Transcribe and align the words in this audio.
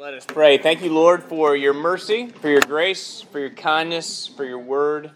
Let 0.00 0.14
us 0.14 0.26
pray. 0.26 0.58
Thank 0.58 0.82
you, 0.82 0.92
Lord, 0.92 1.22
for 1.22 1.54
your 1.54 1.72
mercy, 1.72 2.26
for 2.26 2.48
your 2.48 2.62
grace, 2.62 3.20
for 3.20 3.38
your 3.38 3.50
kindness, 3.50 4.26
for 4.26 4.44
your 4.44 4.58
word, 4.58 5.12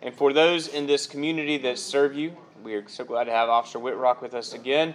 and 0.00 0.14
for 0.14 0.32
those 0.32 0.66
in 0.66 0.86
this 0.86 1.06
community 1.06 1.58
that 1.58 1.78
serve 1.78 2.14
you. 2.14 2.34
We 2.62 2.74
are 2.74 2.88
so 2.88 3.04
glad 3.04 3.24
to 3.24 3.32
have 3.32 3.50
Officer 3.50 3.78
Whitrock 3.78 4.22
with 4.22 4.32
us 4.32 4.54
again. 4.54 4.94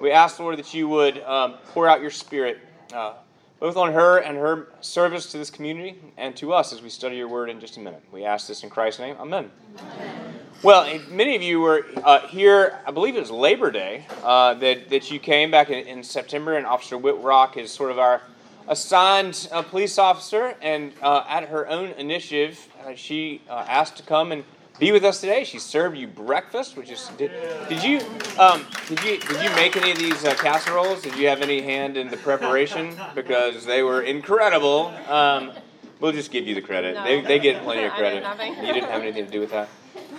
We 0.00 0.10
ask, 0.10 0.40
Lord, 0.40 0.58
that 0.58 0.74
you 0.74 0.88
would 0.88 1.22
um, 1.22 1.54
pour 1.66 1.88
out 1.88 2.00
your 2.00 2.10
spirit 2.10 2.58
uh, 2.92 3.12
both 3.60 3.76
on 3.76 3.92
her 3.92 4.18
and 4.18 4.36
her 4.36 4.72
service 4.80 5.30
to 5.30 5.38
this 5.38 5.50
community 5.50 5.96
and 6.16 6.36
to 6.38 6.52
us 6.52 6.72
as 6.72 6.82
we 6.82 6.88
study 6.88 7.14
your 7.14 7.28
word 7.28 7.50
in 7.50 7.60
just 7.60 7.76
a 7.76 7.80
minute. 7.80 8.02
We 8.10 8.24
ask 8.24 8.48
this 8.48 8.64
in 8.64 8.70
Christ's 8.70 8.98
name. 8.98 9.14
Amen. 9.20 9.52
Amen. 9.78 10.34
Well, 10.64 10.98
many 11.10 11.36
of 11.36 11.42
you 11.42 11.60
were 11.60 11.86
uh, 12.02 12.26
here, 12.26 12.80
I 12.84 12.90
believe 12.90 13.14
it 13.14 13.20
was 13.20 13.30
Labor 13.30 13.70
Day, 13.70 14.04
uh, 14.24 14.54
that, 14.54 14.88
that 14.88 15.12
you 15.12 15.20
came 15.20 15.52
back 15.52 15.70
in, 15.70 15.86
in 15.86 16.02
September, 16.02 16.56
and 16.56 16.66
Officer 16.66 16.98
Whitrock 16.98 17.56
is 17.56 17.70
sort 17.70 17.92
of 17.92 18.00
our 18.00 18.20
assigned 18.68 19.48
a 19.52 19.62
police 19.62 19.98
officer, 19.98 20.54
and 20.62 20.92
uh, 21.02 21.24
at 21.28 21.48
her 21.48 21.68
own 21.68 21.90
initiative, 21.92 22.68
uh, 22.84 22.94
she 22.94 23.42
uh, 23.48 23.64
asked 23.68 23.96
to 23.96 24.02
come 24.02 24.32
and 24.32 24.44
be 24.78 24.90
with 24.90 25.04
us 25.04 25.20
today. 25.20 25.44
She 25.44 25.58
served 25.58 25.96
you 25.96 26.06
breakfast, 26.06 26.76
which 26.76 26.90
is 26.90 27.08
did, 27.16 27.30
did 27.68 27.82
you 27.82 28.00
um, 28.38 28.66
did 28.88 29.02
you 29.04 29.20
did 29.20 29.42
you 29.42 29.50
make 29.50 29.76
any 29.76 29.92
of 29.92 29.98
these 29.98 30.24
uh, 30.24 30.34
casseroles? 30.34 31.02
Did 31.02 31.16
you 31.16 31.28
have 31.28 31.42
any 31.42 31.60
hand 31.60 31.96
in 31.96 32.08
the 32.08 32.16
preparation 32.16 32.96
because 33.14 33.64
they 33.64 33.82
were 33.82 34.02
incredible? 34.02 34.92
Um, 35.08 35.52
we'll 36.00 36.12
just 36.12 36.32
give 36.32 36.46
you 36.46 36.54
the 36.54 36.62
credit. 36.62 36.94
No. 36.94 37.04
They, 37.04 37.20
they 37.20 37.38
get 37.38 37.62
plenty 37.62 37.84
of 37.84 37.92
credit. 37.96 38.24
Did 38.36 38.66
you 38.66 38.74
didn't 38.74 38.90
have 38.90 39.02
anything 39.02 39.26
to 39.26 39.30
do 39.30 39.40
with 39.40 39.50
that. 39.50 39.68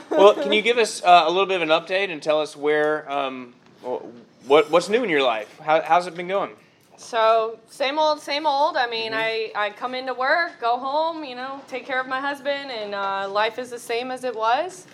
Well, 0.09 0.34
can 0.36 0.52
you 0.53 0.62
give 0.62 0.77
us 0.77 1.03
uh, 1.03 1.23
a 1.25 1.30
little 1.30 1.48
bit 1.48 1.62
of 1.62 1.70
an 1.70 1.70
update 1.70 2.09
and 2.09 2.22
tell 2.22 2.39
us 2.39 2.55
where 2.55 3.12
um, 3.12 3.53
what 4.45 4.72
what's 4.72 4.88
new 4.88 5.03
in 5.03 5.09
your 5.09 5.23
life? 5.23 5.59
How, 5.59 5.81
how's 5.81 6.08
it 6.08 6.16
been 6.16 6.27
going? 6.27 6.52
So 6.98 7.59
same 7.70 7.99
old, 7.99 8.20
same 8.22 8.45
old. 8.45 8.77
I 8.77 8.88
mean, 8.88 9.12
mm-hmm. 9.12 9.58
I, 9.58 9.67
I 9.67 9.70
come 9.72 9.95
into 9.95 10.13
work, 10.13 10.59
go 10.59 10.77
home, 10.77 11.23
you 11.23 11.36
know, 11.36 11.62
take 11.67 11.86
care 11.86 11.99
of 11.99 12.08
my 12.08 12.20
husband, 12.20 12.72
and 12.72 12.95
uh, 12.95 13.30
life 13.30 13.59
is 13.59 13.70
the 13.70 13.80
same 13.80 14.11
as 14.11 14.23
it 14.23 14.36
was. 14.36 14.88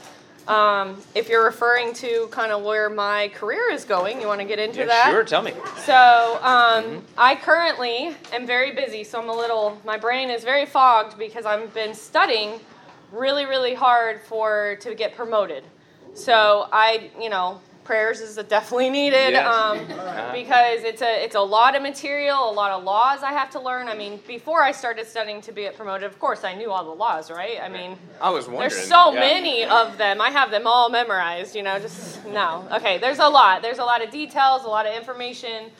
Um, 0.48 1.00
if 1.14 1.30
you're 1.30 1.46
referring 1.46 1.94
to 1.96 2.28
kind 2.32 2.52
of 2.52 2.64
where 2.64 2.90
my 2.90 3.30
career 3.36 3.70
is 3.72 3.86
going, 3.86 4.20
you 4.20 4.28
want 4.28 4.42
to 4.42 4.48
get 4.48 4.58
into 4.58 4.80
yeah, 4.80 4.88
that? 4.88 5.12
Sure, 5.12 5.24
tell 5.24 5.44
me. 5.44 5.54
So 5.86 6.40
um, 6.42 6.84
mm-hmm. 6.84 7.00
I 7.18 7.36
currently 7.36 8.16
am 8.34 8.48
very 8.48 8.72
busy, 8.72 9.04
so 9.04 9.22
I'm 9.22 9.30
a 9.30 9.36
little. 9.36 9.80
My 9.86 9.98
brain 9.98 10.30
is 10.30 10.44
very 10.44 10.66
fogged 10.66 11.18
because 11.18 11.46
I've 11.46 11.72
been 11.74 11.94
studying 11.94 12.60
really, 13.12 13.46
really 13.46 13.76
hard 13.76 14.22
for 14.22 14.78
to 14.82 14.96
get 14.96 15.16
promoted. 15.16 15.64
So 16.14 16.68
I, 16.72 17.12
you 17.20 17.30
know, 17.30 17.62
prayers 17.84 18.22
is 18.22 18.36
definitely 18.48 18.90
needed 18.90 19.32
yes. 19.32 19.46
um, 19.46 19.78
uh-huh. 19.92 20.32
because 20.34 20.84
it's 20.84 21.02
a 21.02 21.24
it's 21.24 21.36
a 21.36 21.42
lot 21.42 21.76
of 21.76 21.82
material, 21.82 22.50
a 22.50 22.54
lot 22.54 22.72
of 22.72 22.84
laws 22.84 23.24
I 23.24 23.32
have 23.32 23.50
to 23.52 23.60
learn. 23.60 23.88
I 23.88 23.96
mean, 23.96 24.20
before 24.28 24.64
I 24.64 24.72
started 24.72 25.08
studying 25.08 25.42
to 25.42 25.52
be 25.52 25.66
a 25.66 25.72
promoted, 25.72 26.04
of 26.04 26.20
course 26.20 26.44
I 26.44 26.54
knew 26.54 26.72
all 26.72 26.86
the 26.86 26.92
laws, 26.92 27.32
right? 27.32 27.60
I 27.62 27.70
mean, 27.70 27.98
I 28.20 28.30
was 28.30 28.48
wondering. 28.48 28.70
There's 28.70 28.88
so 28.88 29.14
yeah. 29.14 29.20
many 29.20 29.66
of 29.66 29.98
them. 29.98 30.22
I 30.22 30.30
have 30.30 30.52
them 30.52 30.68
all 30.68 30.90
memorized. 30.90 31.56
You 31.56 31.64
know, 31.64 31.80
just 31.80 32.26
no. 32.28 32.68
Okay, 32.72 32.98
there's 32.98 33.20
a 33.20 33.28
lot. 33.28 33.62
There's 33.62 33.80
a 33.80 33.86
lot 33.86 34.04
of 34.04 34.12
details, 34.12 34.64
a 34.64 34.68
lot 34.68 34.86
of 34.86 34.96
information. 34.96 35.72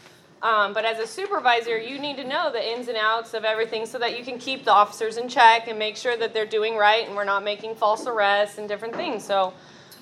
Um, 0.44 0.74
but 0.74 0.86
as 0.86 0.98
a 0.98 1.06
supervisor, 1.06 1.78
you 1.78 2.00
need 2.00 2.18
to 2.18 2.24
know 2.24 2.52
the 2.52 2.74
ins 2.74 2.88
and 2.88 2.98
outs 2.98 3.36
of 3.36 3.46
everything 3.46 3.86
so 3.86 4.00
that 4.00 4.18
you 4.18 4.26
can 4.26 4.40
keep 4.40 4.66
the 4.66 4.72
officers 4.72 5.18
in 5.18 5.30
check 5.30 5.68
and 5.68 5.78
make 5.78 5.96
sure 5.96 6.18
that 6.18 6.34
they're 6.34 6.48
doing 6.48 6.76
right 6.76 7.06
and 7.06 7.16
we're 7.16 7.26
not 7.26 7.44
making 7.44 7.76
false 7.76 8.08
arrests 8.08 8.58
and 8.58 8.68
different 8.68 8.96
things. 8.96 9.24
So 9.24 9.54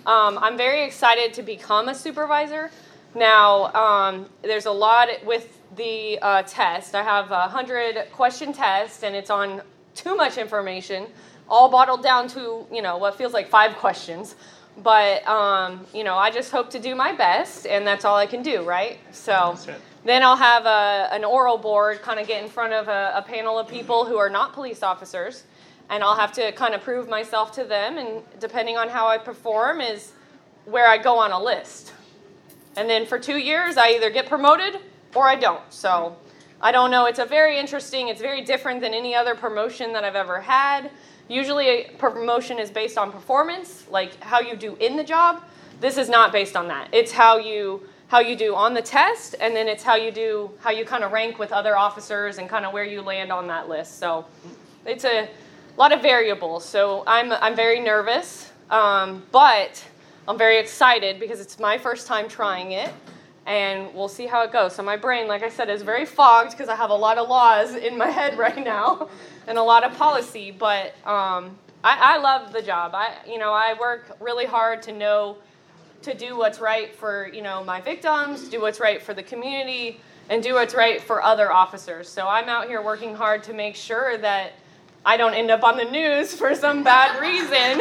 um, 0.09 0.39
I'm 0.39 0.57
very 0.57 0.83
excited 0.83 1.35
to 1.35 1.43
become 1.43 1.88
a 1.88 1.93
supervisor. 1.93 2.71
Now, 3.13 3.71
um, 3.73 4.25
there's 4.41 4.66
a 4.66 4.71
lot 4.71 5.07
with 5.23 5.59
the 5.75 6.17
uh, 6.19 6.41
test. 6.41 6.95
I 6.95 7.03
have 7.03 7.27
a 7.27 7.41
100 7.41 8.11
question 8.11 8.51
test, 8.51 9.03
and 9.03 9.16
it's 9.16 9.29
on 9.29 9.61
too 9.93 10.16
much 10.16 10.39
information, 10.39 11.05
all 11.47 11.69
bottled 11.69 12.01
down 12.01 12.27
to, 12.29 12.66
you 12.71 12.81
know, 12.81 12.97
what 12.97 13.19
feels 13.19 13.33
like 13.33 13.49
five 13.49 13.75
questions. 13.75 14.35
But, 14.77 15.27
um, 15.27 15.85
you 15.94 16.03
know, 16.03 16.16
I 16.16 16.31
just 16.31 16.51
hope 16.51 16.72
to 16.72 16.79
do 16.79 16.95
my 16.95 17.13
best, 17.13 17.67
and 17.67 17.85
that's 17.85 18.03
all 18.03 18.16
I 18.16 18.25
can 18.25 18.41
do, 18.41 18.63
right? 18.63 18.97
So 19.11 19.55
then 20.05 20.23
I'll 20.23 20.38
have 20.38 20.66
a, 20.66 21.09
an 21.11 21.23
oral 21.23 21.59
board, 21.59 22.01
kind 22.01 22.19
of 22.19 22.25
get 22.25 22.44
in 22.44 22.50
front 22.50 22.73
of 22.73 22.88
a, 22.88 23.13
a 23.16 23.22
panel 23.22 23.59
of 23.59 23.67
people 23.67 24.05
who 24.05 24.17
are 24.17 24.29
not 24.29 24.53
police 24.53 24.81
officers 24.81 25.44
and 25.89 26.03
I'll 26.03 26.16
have 26.16 26.31
to 26.33 26.51
kind 26.53 26.73
of 26.73 26.81
prove 26.81 27.09
myself 27.09 27.51
to 27.53 27.63
them. 27.63 27.97
And 27.97 28.23
depending 28.39 28.77
on 28.77 28.89
how 28.89 29.07
I 29.07 29.17
perform, 29.17 29.81
is 29.81 30.11
where 30.66 30.88
I 30.88 30.97
go 30.97 31.17
on 31.17 31.31
a 31.31 31.41
list. 31.41 31.94
And 32.77 32.89
then 32.89 33.05
for 33.05 33.19
two 33.19 33.38
years, 33.38 33.77
I 33.77 33.89
either 33.89 34.09
get 34.09 34.28
promoted 34.28 34.79
or 35.16 35.28
I 35.28 35.35
don't. 35.35 35.61
So 35.73 36.16
I 36.61 36.72
don't 36.72 36.91
know. 36.91 37.05
It's 37.05 37.19
a 37.19 37.25
very 37.25 37.57
interesting. 37.57 38.09
It's 38.09 38.22
very 38.22 38.41
different 38.41 38.81
than 38.81 38.94
any 38.94 39.16
other 39.16 39.35
promotion 39.35 39.94
that 39.94 40.03
I've 40.03 40.16
ever 40.16 40.39
had. 40.41 40.91
Usually, 41.28 41.67
a 41.67 41.89
promotion 41.97 42.59
is 42.59 42.72
based 42.72 42.97
on 42.97 43.11
performance, 43.11 43.85
like 43.89 44.22
how 44.22 44.39
you 44.39 44.55
do 44.55 44.75
in 44.78 44.97
the 44.97 45.03
job. 45.03 45.44
This 45.79 45.97
is 45.97 46.09
not 46.09 46.31
based 46.31 46.55
on 46.55 46.67
that. 46.67 46.89
It's 46.91 47.11
how 47.11 47.38
you 47.38 47.83
how 48.07 48.19
you 48.19 48.35
do 48.35 48.55
on 48.55 48.73
the 48.73 48.81
test, 48.81 49.35
and 49.39 49.55
then 49.55 49.67
it's 49.67 49.83
how 49.83 49.95
you 49.95 50.11
do 50.11 50.51
how 50.59 50.72
you 50.72 50.83
kind 50.83 51.03
of 51.03 51.11
rank 51.11 51.38
with 51.39 51.51
other 51.51 51.78
officers 51.78 52.39
and 52.39 52.49
kind 52.49 52.66
of 52.66 52.73
where 52.73 52.83
you 52.83 53.01
land 53.01 53.31
on 53.31 53.47
that 53.47 53.69
list. 53.69 53.99
So 53.99 54.25
it's 54.85 55.05
a 55.05 55.29
lot 55.79 55.94
of 55.94 56.01
variables. 56.01 56.66
So 56.66 57.03
I'm, 57.07 57.31
I'm 57.31 57.56
very 57.56 57.79
nervous, 57.79 58.51
um, 58.69 59.23
but 59.31 59.81
I'm 60.28 60.38
very 60.38 60.59
excited 60.59 61.22
because 61.22 61.40
it's 61.40 61.57
my 61.57 61.78
first 61.78 62.06
time 62.06 62.28
trying 62.28 62.73
it, 62.73 62.91
and 63.45 63.91
we'll 63.94 64.09
see 64.09 64.28
how 64.28 64.44
it 64.44 64.51
goes. 64.51 64.75
So 64.75 64.84
my 64.84 64.97
brain, 64.97 65.29
like 65.29 65.41
I 65.41 65.47
said, 65.47 65.69
is 65.69 65.81
very 65.81 66.06
fogged 66.06 66.51
because 66.51 66.67
I 66.67 66.75
have 66.75 66.90
a 66.90 66.95
lot 66.95 67.17
of 67.17 67.29
laws 67.29 67.75
in 67.75 67.97
my 67.97 68.07
head 68.19 68.38
right 68.38 68.62
now 68.62 69.07
and 69.47 69.57
a 69.57 69.63
lot 69.63 69.85
of 69.85 69.97
policy. 69.97 70.51
But 70.51 70.88
um, 71.07 71.57
I, 71.81 72.16
I 72.16 72.17
love 72.17 72.51
the 72.51 72.61
job. 72.61 72.91
I, 72.94 73.16
you 73.25 73.40
know, 73.40 73.53
I 73.53 73.73
work 73.79 74.17
really 74.19 74.46
hard 74.46 74.84
to 74.84 74.91
know 74.91 75.38
to 76.01 76.13
do 76.13 76.38
what's 76.38 76.59
right 76.59 76.94
for 76.94 77.29
you 77.34 77.41
know 77.41 77.63
my 77.63 77.79
victims, 77.79 78.50
do 78.50 78.59
what's 78.59 78.81
right 78.81 79.01
for 79.01 79.13
the 79.13 79.23
community, 79.23 80.01
and 80.28 80.44
do 80.44 80.56
what's 80.56 80.75
right 80.75 81.01
for 81.01 81.23
other 81.23 81.53
officers. 81.53 82.09
So 82.09 82.28
I'm 82.28 82.50
out 82.50 82.67
here 82.67 82.81
working 82.81 83.16
hard 83.16 83.44
to 83.44 83.53
make 83.53 83.78
sure 83.78 84.17
that 84.17 84.51
I 85.05 85.17
don't 85.17 85.33
end 85.33 85.49
up 85.49 85.63
on 85.63 85.77
the 85.77 85.85
news 85.85 86.33
for 86.33 86.53
some 86.53 86.83
bad 86.83 87.21
reason. 87.21 87.79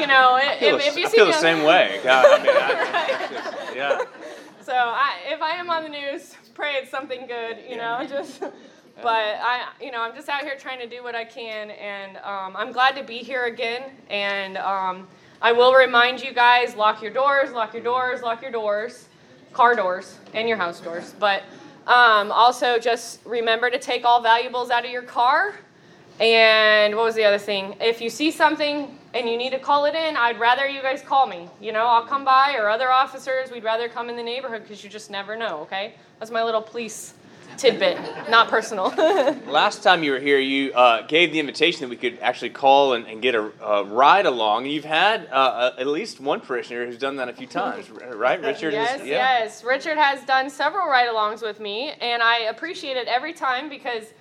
you 0.00 0.06
know, 0.06 0.38
if, 0.40 0.60
the, 0.60 0.76
if, 0.86 0.96
you 0.96 1.04
I 1.04 1.08
see 1.08 1.16
feel 1.16 1.26
the 1.26 1.32
same 1.32 1.64
way. 1.64 2.00
God, 2.02 2.24
I 2.26 2.42
mean, 2.42 2.52
I, 2.56 3.66
right. 3.66 3.76
yeah. 3.76 4.02
So 4.62 4.72
I, 4.74 5.12
if 5.28 5.40
I 5.42 5.50
am 5.56 5.70
on 5.70 5.82
the 5.82 5.88
news, 5.88 6.34
pray 6.54 6.74
it's 6.74 6.90
something 6.90 7.26
good. 7.26 7.58
You 7.68 7.76
yeah. 7.76 7.98
know, 8.00 8.06
just. 8.06 8.42
But 9.02 9.36
I, 9.42 9.68
you 9.78 9.90
know, 9.90 10.00
I'm 10.00 10.14
just 10.14 10.26
out 10.30 10.40
here 10.40 10.56
trying 10.58 10.78
to 10.78 10.86
do 10.86 11.02
what 11.02 11.14
I 11.14 11.22
can, 11.22 11.70
and 11.70 12.16
um, 12.16 12.56
I'm 12.56 12.72
glad 12.72 12.96
to 12.96 13.04
be 13.04 13.18
here 13.18 13.44
again. 13.44 13.82
And 14.08 14.56
um, 14.56 15.06
I 15.42 15.52
will 15.52 15.74
remind 15.74 16.22
you 16.22 16.32
guys: 16.32 16.74
lock 16.74 17.02
your 17.02 17.10
doors, 17.10 17.52
lock 17.52 17.74
your 17.74 17.82
doors, 17.82 18.22
lock 18.22 18.40
your 18.40 18.50
doors, 18.50 19.08
car 19.52 19.74
doors, 19.74 20.16
and 20.32 20.48
your 20.48 20.56
house 20.56 20.80
doors. 20.80 21.14
But 21.18 21.42
um, 21.86 22.32
also, 22.32 22.78
just 22.78 23.20
remember 23.26 23.68
to 23.68 23.78
take 23.78 24.06
all 24.06 24.22
valuables 24.22 24.70
out 24.70 24.86
of 24.86 24.90
your 24.90 25.02
car 25.02 25.54
and 26.20 26.94
what 26.96 27.04
was 27.04 27.14
the 27.14 27.24
other 27.24 27.38
thing? 27.38 27.76
If 27.80 28.00
you 28.00 28.08
see 28.08 28.30
something 28.30 28.96
and 29.12 29.28
you 29.28 29.36
need 29.36 29.50
to 29.50 29.58
call 29.58 29.84
it 29.84 29.94
in, 29.94 30.16
I'd 30.16 30.38
rather 30.38 30.66
you 30.66 30.80
guys 30.80 31.02
call 31.02 31.26
me. 31.26 31.48
You 31.60 31.72
know, 31.72 31.86
I'll 31.86 32.06
come 32.06 32.24
by 32.24 32.54
or 32.56 32.68
other 32.68 32.90
officers. 32.90 33.50
We'd 33.50 33.64
rather 33.64 33.88
come 33.88 34.08
in 34.08 34.16
the 34.16 34.22
neighborhood 34.22 34.62
because 34.62 34.82
you 34.82 34.88
just 34.88 35.10
never 35.10 35.36
know, 35.36 35.60
okay? 35.60 35.94
That's 36.18 36.30
my 36.30 36.42
little 36.42 36.62
police 36.62 37.14
tidbit, 37.58 37.98
not 38.28 38.48
personal. 38.48 38.88
Last 39.46 39.82
time 39.82 40.02
you 40.02 40.12
were 40.12 40.18
here, 40.18 40.38
you 40.38 40.72
uh, 40.72 41.06
gave 41.06 41.32
the 41.32 41.40
invitation 41.40 41.80
that 41.82 41.88
we 41.88 41.96
could 41.96 42.18
actually 42.20 42.50
call 42.50 42.94
and, 42.94 43.06
and 43.06 43.22
get 43.22 43.34
a, 43.34 43.50
a, 43.62 43.84
ride 43.84 44.26
along. 44.26 44.64
And 44.64 44.72
you've 44.72 44.84
had 44.84 45.26
uh, 45.30 45.72
at 45.78 45.86
least 45.86 46.20
one 46.20 46.40
parishioner 46.40 46.86
who's 46.86 46.98
done 46.98 47.16
that 47.16 47.28
a 47.28 47.32
few 47.32 47.46
times, 47.46 47.90
right? 47.90 48.40
Richard? 48.40 48.72
Yes, 48.72 49.00
is, 49.00 49.06
yeah. 49.06 49.40
yes. 49.40 49.64
Richard 49.64 49.96
has 49.96 50.22
done 50.24 50.50
several 50.50 50.86
ride 50.86 51.08
alongs 51.08 51.42
with 51.42 51.60
me, 51.60 51.92
and 52.00 52.22
I 52.22 52.40
appreciate 52.40 52.96
it 52.96 53.06
every 53.06 53.34
time 53.34 53.68
because– 53.68 54.04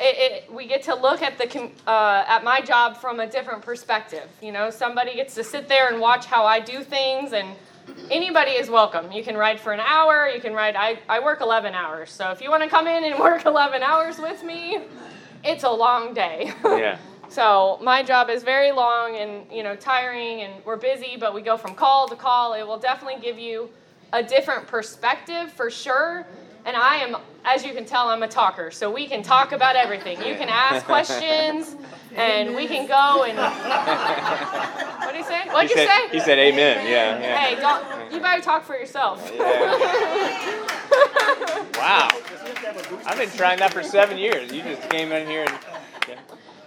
it, 0.00 0.44
it, 0.44 0.52
we 0.52 0.66
get 0.66 0.82
to 0.84 0.94
look 0.94 1.22
at 1.22 1.38
the 1.38 1.70
uh, 1.86 2.24
at 2.26 2.44
my 2.44 2.60
job 2.60 2.96
from 2.96 3.20
a 3.20 3.26
different 3.26 3.62
perspective. 3.62 4.28
You 4.40 4.52
know, 4.52 4.70
somebody 4.70 5.14
gets 5.14 5.34
to 5.34 5.44
sit 5.44 5.68
there 5.68 5.88
and 5.88 6.00
watch 6.00 6.26
how 6.26 6.44
I 6.44 6.60
do 6.60 6.84
things, 6.84 7.32
and 7.32 7.48
anybody 8.10 8.52
is 8.52 8.70
welcome. 8.70 9.10
You 9.10 9.24
can 9.24 9.36
ride 9.36 9.58
for 9.58 9.72
an 9.72 9.80
hour. 9.80 10.28
You 10.28 10.40
can 10.40 10.52
ride. 10.52 10.76
I, 10.76 10.98
I 11.08 11.18
work 11.20 11.40
11 11.40 11.74
hours, 11.74 12.12
so 12.12 12.30
if 12.30 12.40
you 12.40 12.50
want 12.50 12.62
to 12.62 12.68
come 12.68 12.86
in 12.86 13.04
and 13.04 13.18
work 13.18 13.44
11 13.44 13.82
hours 13.82 14.18
with 14.18 14.44
me, 14.44 14.78
it's 15.44 15.64
a 15.64 15.70
long 15.70 16.14
day. 16.14 16.52
yeah. 16.64 16.98
So 17.30 17.78
my 17.82 18.02
job 18.02 18.30
is 18.30 18.42
very 18.42 18.72
long 18.72 19.16
and 19.16 19.52
you 19.52 19.62
know 19.62 19.76
tiring, 19.76 20.40
and 20.40 20.64
we're 20.64 20.78
busy, 20.78 21.18
but 21.20 21.34
we 21.34 21.42
go 21.42 21.58
from 21.58 21.74
call 21.74 22.08
to 22.08 22.16
call. 22.16 22.54
It 22.54 22.66
will 22.66 22.78
definitely 22.78 23.20
give 23.20 23.38
you 23.38 23.68
a 24.14 24.22
different 24.22 24.66
perspective 24.66 25.52
for 25.52 25.68
sure 25.68 26.24
and 26.68 26.76
I 26.76 26.96
am, 26.96 27.16
as 27.54 27.64
you 27.64 27.72
can 27.72 27.84
tell, 27.84 28.08
I'm 28.08 28.22
a 28.22 28.28
talker. 28.28 28.70
So 28.70 28.90
we 28.90 29.06
can 29.06 29.22
talk 29.22 29.52
about 29.52 29.76
everything. 29.76 30.18
You 30.18 30.34
can 30.34 30.48
ask 30.48 30.84
questions, 30.86 31.76
and 32.14 32.54
we 32.54 32.66
can 32.66 32.86
go 32.86 33.24
and. 33.24 33.38
what 34.98 35.12
did 35.12 35.16
he 35.16 35.24
say? 35.24 35.48
What 35.48 35.68
did 35.68 35.70
you 35.70 35.76
say? 35.76 36.08
He 36.10 36.20
said, 36.20 36.38
"Amen." 36.38 36.86
Yeah. 36.86 37.18
yeah. 37.18 37.38
Hey, 37.38 37.60
don't, 37.60 38.12
you 38.12 38.20
better 38.20 38.42
talk 38.42 38.64
for 38.64 38.76
yourself. 38.76 39.30
Yeah. 39.34 39.40
wow. 41.76 42.08
I've 43.06 43.18
been 43.18 43.30
trying 43.30 43.58
that 43.60 43.72
for 43.72 43.82
seven 43.82 44.18
years. 44.18 44.52
You 44.52 44.62
just 44.62 44.88
came 44.90 45.12
in 45.12 45.26
here 45.26 45.42
and. 45.42 45.58
Yeah. 46.08 46.18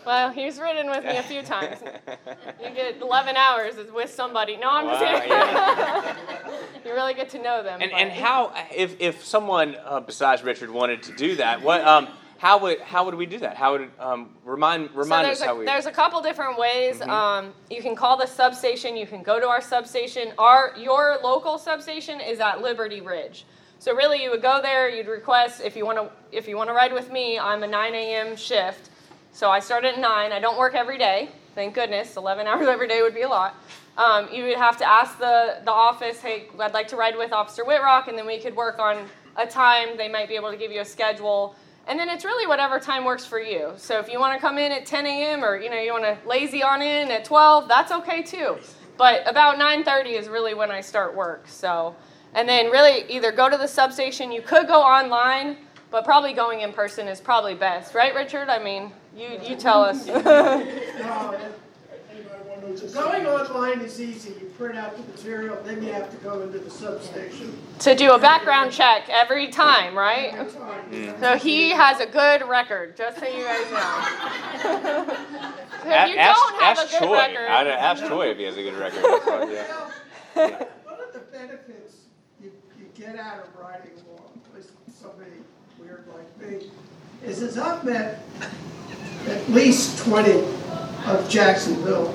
Well, 0.05 0.29
he's 0.31 0.59
ridden 0.59 0.89
with 0.89 1.03
me 1.03 1.17
a 1.17 1.23
few 1.23 1.41
times. 1.41 1.77
You 2.61 2.69
get 2.71 3.01
11 3.01 3.35
hours 3.35 3.75
with 3.93 4.09
somebody. 4.09 4.57
No, 4.57 4.69
I'm 4.71 4.87
just 4.87 4.99
kidding. 5.01 5.29
yeah. 5.29 6.15
you 6.85 6.91
really 6.91 7.13
get 7.13 7.29
to 7.29 7.41
know 7.41 7.63
them. 7.63 7.81
And 7.81 7.91
and 7.91 8.11
how 8.11 8.53
if 8.75 8.99
if 8.99 9.23
someone 9.23 9.75
uh, 9.85 9.99
besides 9.99 10.43
Richard 10.43 10.69
wanted 10.69 11.03
to 11.03 11.11
do 11.13 11.35
that, 11.35 11.61
what 11.61 11.81
um 11.85 12.07
how 12.37 12.59
would 12.59 12.79
how 12.81 13.05
would 13.05 13.15
we 13.15 13.25
do 13.27 13.37
that? 13.39 13.55
How 13.55 13.73
would 13.73 13.91
um 13.99 14.29
remind 14.43 14.91
remind 14.95 15.25
so 15.27 15.31
us 15.31 15.39
there's 15.39 15.47
how 15.47 15.55
we 15.57 15.65
there's 15.65 15.85
a 15.85 15.91
couple 15.91 16.21
different 16.21 16.57
ways. 16.57 16.99
Mhm. 16.99 17.07
Um, 17.07 17.53
you 17.69 17.81
can 17.81 17.95
call 17.95 18.17
the 18.17 18.25
substation. 18.25 18.97
You 18.97 19.05
can 19.05 19.21
go 19.21 19.39
to 19.39 19.47
our 19.47 19.61
substation. 19.61 20.33
Our 20.39 20.73
your 20.77 21.19
local 21.23 21.57
substation 21.57 22.19
is 22.19 22.39
at 22.39 22.61
Liberty 22.61 23.01
Ridge. 23.01 23.45
So 23.77 23.95
really, 23.95 24.21
you 24.21 24.29
would 24.29 24.43
go 24.43 24.59
there. 24.61 24.89
You'd 24.89 25.07
request 25.07 25.59
if 25.63 25.75
you 25.75 25.87
want 25.87 25.97
to 25.97 26.09
if 26.31 26.47
you 26.47 26.55
want 26.55 26.69
to 26.69 26.73
ride 26.73 26.93
with 26.93 27.11
me. 27.11 27.39
I'm 27.39 27.63
a 27.63 27.67
9 27.67 27.95
a.m. 27.95 28.35
shift, 28.35 28.90
so 29.33 29.49
I 29.49 29.59
start 29.59 29.85
at 29.85 29.99
nine. 29.99 30.31
I 30.31 30.39
don't 30.39 30.57
work 30.57 30.75
every 30.75 30.97
day. 30.97 31.29
Thank 31.55 31.73
goodness. 31.73 32.17
11 32.17 32.47
hours 32.47 32.67
every 32.67 32.87
day 32.87 33.01
would 33.01 33.15
be 33.15 33.21
a 33.21 33.29
lot. 33.29 33.55
Um, 33.97 34.29
you 34.31 34.43
would 34.45 34.57
have 34.57 34.77
to 34.77 34.85
ask 34.85 35.17
the 35.19 35.57
the 35.65 35.71
office, 35.71 36.21
hey, 36.21 36.47
I'd 36.59 36.73
like 36.73 36.87
to 36.89 36.95
ride 36.95 37.17
with 37.17 37.33
Officer 37.33 37.63
Whitrock, 37.63 38.07
and 38.07 38.17
then 38.17 38.25
we 38.25 38.39
could 38.39 38.55
work 38.55 38.79
on 38.79 39.05
a 39.35 39.45
time. 39.45 39.97
They 39.97 40.07
might 40.07 40.29
be 40.29 40.35
able 40.35 40.51
to 40.51 40.57
give 40.57 40.71
you 40.71 40.81
a 40.81 40.85
schedule. 40.85 41.55
And 41.87 41.99
then 41.99 42.09
it's 42.09 42.23
really 42.23 42.47
whatever 42.47 42.79
time 42.79 43.03
works 43.03 43.25
for 43.25 43.39
you. 43.39 43.73
So 43.75 43.99
if 43.99 44.07
you 44.07 44.19
want 44.19 44.35
to 44.35 44.39
come 44.39 44.57
in 44.57 44.71
at 44.71 44.85
10 44.85 45.05
a.m. 45.05 45.43
or 45.43 45.57
you 45.57 45.69
know 45.69 45.79
you 45.79 45.91
want 45.91 46.05
to 46.05 46.17
lazy 46.27 46.63
on 46.63 46.81
in 46.81 47.11
at 47.11 47.25
12, 47.25 47.67
that's 47.67 47.91
okay 47.91 48.21
too. 48.21 48.57
But 48.97 49.27
about 49.27 49.57
9:30 49.57 50.17
is 50.17 50.29
really 50.29 50.53
when 50.53 50.71
I 50.71 50.81
start 50.81 51.15
work. 51.15 51.47
So, 51.47 51.95
and 52.33 52.47
then 52.47 52.71
really 52.71 53.11
either 53.11 53.31
go 53.31 53.49
to 53.49 53.57
the 53.57 53.67
substation. 53.67 54.31
You 54.31 54.41
could 54.41 54.67
go 54.67 54.81
online, 54.81 55.57
but 55.89 56.05
probably 56.05 56.33
going 56.33 56.61
in 56.61 56.71
person 56.71 57.07
is 57.07 57.19
probably 57.19 57.55
best, 57.55 57.93
right, 57.93 58.13
Richard? 58.15 58.47
I 58.47 58.63
mean, 58.63 58.93
you 59.15 59.39
you 59.43 59.55
tell 59.55 59.83
us. 59.83 60.05
Going 62.93 63.25
online 63.25 63.81
is 63.81 63.99
easy. 63.99 64.29
You 64.39 64.45
print 64.57 64.77
out 64.77 64.95
the 64.95 65.03
material, 65.11 65.57
then 65.63 65.83
you 65.83 65.91
have 65.91 66.09
to 66.11 66.17
go 66.17 66.41
into 66.41 66.59
the 66.59 66.69
substation. 66.69 67.57
to 67.79 67.95
do 67.95 68.11
a 68.11 68.19
background 68.19 68.71
check 68.71 69.09
every 69.09 69.47
time, 69.49 69.97
right? 69.97 70.31
Mm. 70.91 71.19
So 71.19 71.37
he 71.37 71.71
has 71.71 71.99
a 71.99 72.05
good 72.05 72.47
record, 72.47 72.95
just 72.95 73.19
so 73.19 73.25
you 73.27 73.43
guys 73.43 73.69
know. 73.71 75.05
if 75.79 75.85
A- 75.85 76.09
you 76.09 76.15
ask, 76.17 76.39
don't 76.39 76.61
have 76.61 76.77
ask 76.77 76.87
a 76.87 76.89
good 76.91 77.05
Troy. 77.05 77.17
record, 77.17 77.49
I'd 77.49 77.67
ask 77.67 78.05
Troy 78.05 78.29
if 78.29 78.37
he 78.37 78.43
has 78.43 78.55
a 78.57 78.63
good 78.63 78.75
record. 78.75 79.03
That's 79.03 79.25
what, 79.25 79.51
yeah. 79.51 80.65
One 80.85 80.99
of 81.01 81.13
the 81.13 81.19
benefits 81.31 81.95
you, 82.41 82.51
you 82.79 82.85
get 82.95 83.17
out 83.17 83.39
of 83.39 83.55
writing 83.59 83.91
along, 84.07 84.39
at 84.49 84.55
least 84.55 84.69
somebody 85.01 85.31
weird 85.79 86.05
like 86.15 86.49
me, 86.51 86.69
is 87.25 87.41
as 87.41 87.57
I've 87.57 87.83
met 87.83 88.23
at 89.27 89.49
least 89.49 89.99
twenty 89.99 90.39
of 91.05 91.27
Jacksonville 91.29 92.13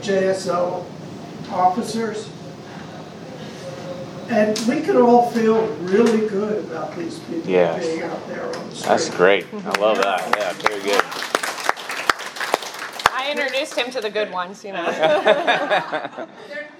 JSO 0.00 0.84
officers. 1.50 2.30
And 4.30 4.58
we 4.66 4.80
can 4.80 4.96
all 4.96 5.30
feel 5.30 5.66
really 5.82 6.26
good 6.28 6.64
about 6.64 6.96
these 6.96 7.18
people 7.20 7.50
Yes. 7.50 7.84
being 7.86 8.02
out 8.02 8.26
there 8.28 8.44
on 8.46 8.52
the 8.70 8.74
street. 8.74 8.88
That's 8.88 9.10
great. 9.10 9.46
I 9.52 9.78
love 9.78 9.98
that. 10.02 10.20
Yeah, 10.38 10.52
very 10.54 10.82
good. 10.82 11.02
I 13.12 13.30
introduced 13.30 13.74
him 13.76 13.90
to 13.92 14.00
the 14.00 14.10
good 14.10 14.30
ones, 14.32 14.64
you 14.64 14.72
know. 14.72 14.84
They're, 14.92 16.28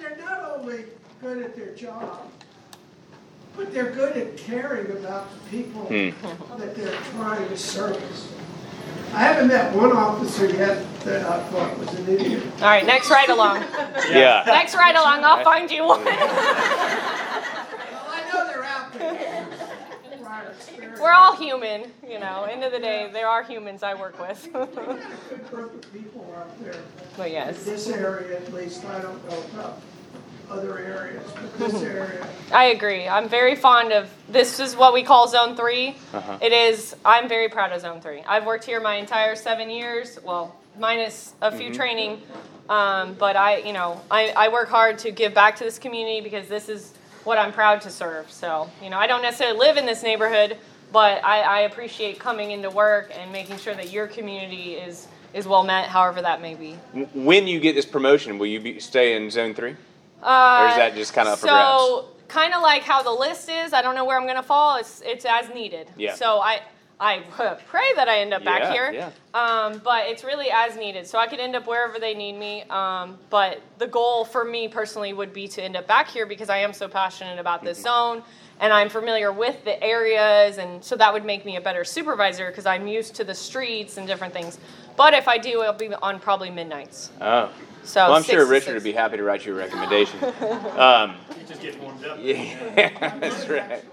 they're 0.00 0.16
not 0.18 0.56
only 0.58 0.84
good 1.20 1.42
at 1.42 1.54
their 1.54 1.74
job, 1.74 2.30
but 3.56 3.72
they're 3.72 3.90
good 3.92 4.16
at 4.16 4.36
caring 4.38 4.90
about 4.92 5.28
the 5.30 5.50
people 5.50 5.82
Hmm. 5.82 6.58
that 6.58 6.74
they're 6.74 6.98
trying 7.12 7.46
to 7.48 7.56
service. 7.56 8.32
I 9.14 9.18
haven't 9.18 9.48
met 9.48 9.72
one 9.74 9.92
officer 9.92 10.46
yet 10.48 10.84
that 11.04 11.24
I 11.24 11.40
thought 11.44 11.78
was 11.78 11.92
an 11.94 12.08
idiot. 12.08 12.42
All 12.56 12.62
right, 12.68 12.84
next 12.84 13.10
ride 13.10 13.28
along. 13.28 13.62
Yeah. 14.10 14.42
Next 14.46 14.74
ride 14.74 14.96
along, 14.96 15.22
I'll 15.24 15.44
find 15.44 15.70
you 15.70 15.84
one. 15.86 16.04
Well, 16.04 16.16
I 18.08 18.30
know 18.32 18.46
they're 18.46 18.64
out 18.64 18.92
there. 18.92 19.46
We're 21.00 21.12
all 21.12 21.36
human, 21.36 21.92
you 22.08 22.18
know. 22.18 22.44
End 22.50 22.64
of 22.64 22.72
the 22.72 22.78
day, 22.80 23.08
there 23.12 23.28
are 23.28 23.42
humans 23.42 23.82
I 23.82 23.94
work 23.94 24.18
with. 24.20 24.48
Good 24.52 24.74
group 25.50 25.74
of 25.84 25.92
people 25.92 26.34
out 26.36 26.58
there. 26.64 26.74
but 27.16 27.26
In 27.28 27.32
yes, 27.34 27.64
this 27.64 27.88
area 27.88 28.38
at 28.40 28.52
least, 28.52 28.84
I 28.84 29.00
don't 29.00 29.22
know 29.30 29.38
about 29.54 29.80
other 30.50 30.78
areas, 30.78 31.22
but 31.34 31.58
this 31.58 31.82
area, 31.82 32.26
I 32.52 32.66
agree. 32.66 33.08
I'm 33.08 33.28
very 33.28 33.54
fond 33.56 33.92
of 33.92 34.10
this. 34.28 34.60
Is 34.60 34.76
what 34.76 34.92
we 34.92 35.02
call 35.02 35.28
Zone 35.28 35.56
3 35.56 35.96
Uh-huh. 36.12 36.38
It 36.40 36.52
is. 36.52 36.94
I'm 37.04 37.28
very 37.28 37.48
proud 37.48 37.72
of 37.72 37.80
Zone 37.80 38.00
Three. 38.00 38.22
I've 38.26 38.46
worked 38.46 38.64
here 38.64 38.80
my 38.80 38.94
entire 38.96 39.34
seven 39.36 39.70
years. 39.70 40.18
Well, 40.24 40.54
minus 40.78 41.34
a 41.40 41.50
few 41.56 41.72
training, 41.72 42.20
um, 42.68 43.14
but 43.14 43.36
I, 43.36 43.58
you 43.58 43.72
know, 43.72 44.00
I, 44.10 44.32
I 44.36 44.48
work 44.48 44.68
hard 44.68 44.98
to 45.00 45.10
give 45.10 45.32
back 45.34 45.56
to 45.56 45.64
this 45.64 45.78
community 45.78 46.20
because 46.20 46.48
this 46.48 46.68
is 46.68 46.92
what 47.24 47.38
I'm 47.38 47.52
proud 47.52 47.80
to 47.82 47.90
serve. 47.90 48.30
So, 48.30 48.68
you 48.82 48.90
know, 48.90 48.98
I 48.98 49.06
don't 49.06 49.22
necessarily 49.22 49.58
live 49.58 49.76
in 49.76 49.86
this 49.86 50.02
neighborhood, 50.02 50.56
but 50.92 51.24
I, 51.24 51.40
I 51.40 51.58
appreciate 51.60 52.18
coming 52.18 52.50
into 52.50 52.70
work 52.70 53.12
and 53.16 53.30
making 53.32 53.58
sure 53.58 53.74
that 53.74 53.90
your 53.92 54.06
community 54.06 54.74
is 54.74 55.08
is 55.32 55.46
well 55.48 55.64
met, 55.64 55.86
however 55.88 56.22
that 56.22 56.40
may 56.40 56.54
be. 56.54 56.74
When 57.12 57.48
you 57.48 57.58
get 57.58 57.74
this 57.74 57.84
promotion, 57.86 58.38
will 58.38 58.46
you 58.46 58.60
be, 58.60 58.78
stay 58.78 59.16
in 59.16 59.30
zone 59.30 59.52
three? 59.52 59.74
Uh, 60.24 60.58
Or 60.62 60.68
is 60.68 60.76
that 60.76 60.94
just 60.94 61.12
kinda 61.12 61.36
so 61.36 62.06
kind 62.28 62.54
of 62.54 62.62
like 62.62 62.82
how 62.82 63.02
the 63.02 63.10
list 63.12 63.48
is. 63.50 63.72
I 63.72 63.82
don't 63.82 63.94
know 63.94 64.04
where 64.04 64.18
I'm 64.18 64.26
gonna 64.26 64.42
fall. 64.42 64.76
It's 64.78 65.02
it's 65.04 65.24
as 65.24 65.48
needed. 65.54 65.88
Yeah. 65.96 66.14
So 66.14 66.40
I 66.40 66.60
I 66.98 67.20
pray 67.68 67.92
that 67.96 68.08
I 68.08 68.20
end 68.20 68.32
up 68.32 68.42
back 68.44 68.62
Yeah, 68.62 68.72
here. 68.72 68.92
yeah. 68.92 69.10
Um, 69.34 69.80
but 69.84 70.06
it's 70.06 70.24
really 70.24 70.50
as 70.50 70.76
needed. 70.76 71.06
So 71.06 71.18
I 71.18 71.26
could 71.26 71.40
end 71.40 71.54
up 71.56 71.66
wherever 71.66 71.98
they 71.98 72.14
need 72.14 72.32
me. 72.34 72.62
Um, 72.70 73.18
but 73.30 73.60
the 73.78 73.86
goal 73.86 74.24
for 74.24 74.44
me 74.44 74.68
personally 74.68 75.12
would 75.12 75.32
be 75.32 75.46
to 75.48 75.62
end 75.62 75.76
up 75.76 75.86
back 75.86 76.08
here 76.08 76.24
because 76.24 76.48
I 76.48 76.58
am 76.58 76.72
so 76.72 76.88
passionate 76.88 77.38
about 77.38 77.62
this 77.62 77.78
Mm-hmm. 77.78 78.18
zone 78.18 78.22
and 78.60 78.72
I'm 78.72 78.88
familiar 78.88 79.32
with 79.32 79.64
the 79.64 79.82
areas 79.82 80.58
and 80.58 80.82
so 80.82 80.96
that 80.96 81.12
would 81.12 81.24
make 81.24 81.44
me 81.44 81.56
a 81.56 81.60
better 81.60 81.84
supervisor 81.84 82.46
because 82.48 82.64
I'm 82.66 82.86
used 82.86 83.14
to 83.16 83.24
the 83.24 83.34
streets 83.34 83.96
and 83.98 84.06
different 84.06 84.32
things. 84.32 84.58
But 84.96 85.12
if 85.12 85.26
I 85.28 85.36
do, 85.38 85.60
it'll 85.62 85.72
be 85.74 85.92
on 85.92 86.20
probably 86.20 86.50
midnights. 86.50 87.10
Oh. 87.20 87.50
So 87.84 88.06
Well, 88.06 88.16
I'm 88.16 88.22
six 88.22 88.32
sure 88.32 88.46
Richard 88.46 88.64
six. 88.64 88.74
would 88.74 88.84
be 88.84 88.92
happy 88.92 89.16
to 89.16 89.22
write 89.22 89.44
you 89.46 89.52
a 89.54 89.56
recommendation. 89.56 90.18
um, 90.78 91.16
It 91.30 91.46
just 91.46 91.60
gets 91.60 91.76
warmed 91.78 92.04
up. 92.04 92.18
Yeah, 92.20 93.18
that's 93.20 93.48
right. 93.48 93.84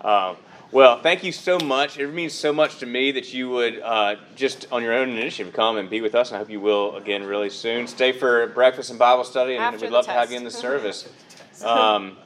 Um, 0.00 0.36
well, 0.70 1.00
thank 1.00 1.22
you 1.22 1.30
so 1.30 1.58
much. 1.58 1.98
It 1.98 2.12
means 2.12 2.32
so 2.32 2.52
much 2.52 2.78
to 2.78 2.86
me 2.86 3.12
that 3.12 3.32
you 3.32 3.48
would 3.50 3.80
uh, 3.80 4.16
just 4.34 4.66
on 4.72 4.82
your 4.82 4.92
own 4.92 5.10
initiative 5.10 5.52
come 5.52 5.76
and 5.76 5.88
be 5.88 6.00
with 6.00 6.14
us. 6.14 6.30
And 6.30 6.36
I 6.36 6.38
hope 6.40 6.50
you 6.50 6.60
will 6.60 6.96
again 6.96 7.22
really 7.22 7.50
soon. 7.50 7.86
Stay 7.86 8.12
for 8.12 8.48
breakfast 8.48 8.90
and 8.90 8.98
Bible 8.98 9.24
study, 9.24 9.54
and 9.54 9.62
After 9.62 9.78
we'd 9.82 9.88
the 9.88 9.92
love 9.92 10.06
to 10.06 10.12
have 10.12 10.30
you 10.30 10.36
in 10.36 10.44
the 10.44 10.50
service. 10.50 11.08
Um, 11.64 12.16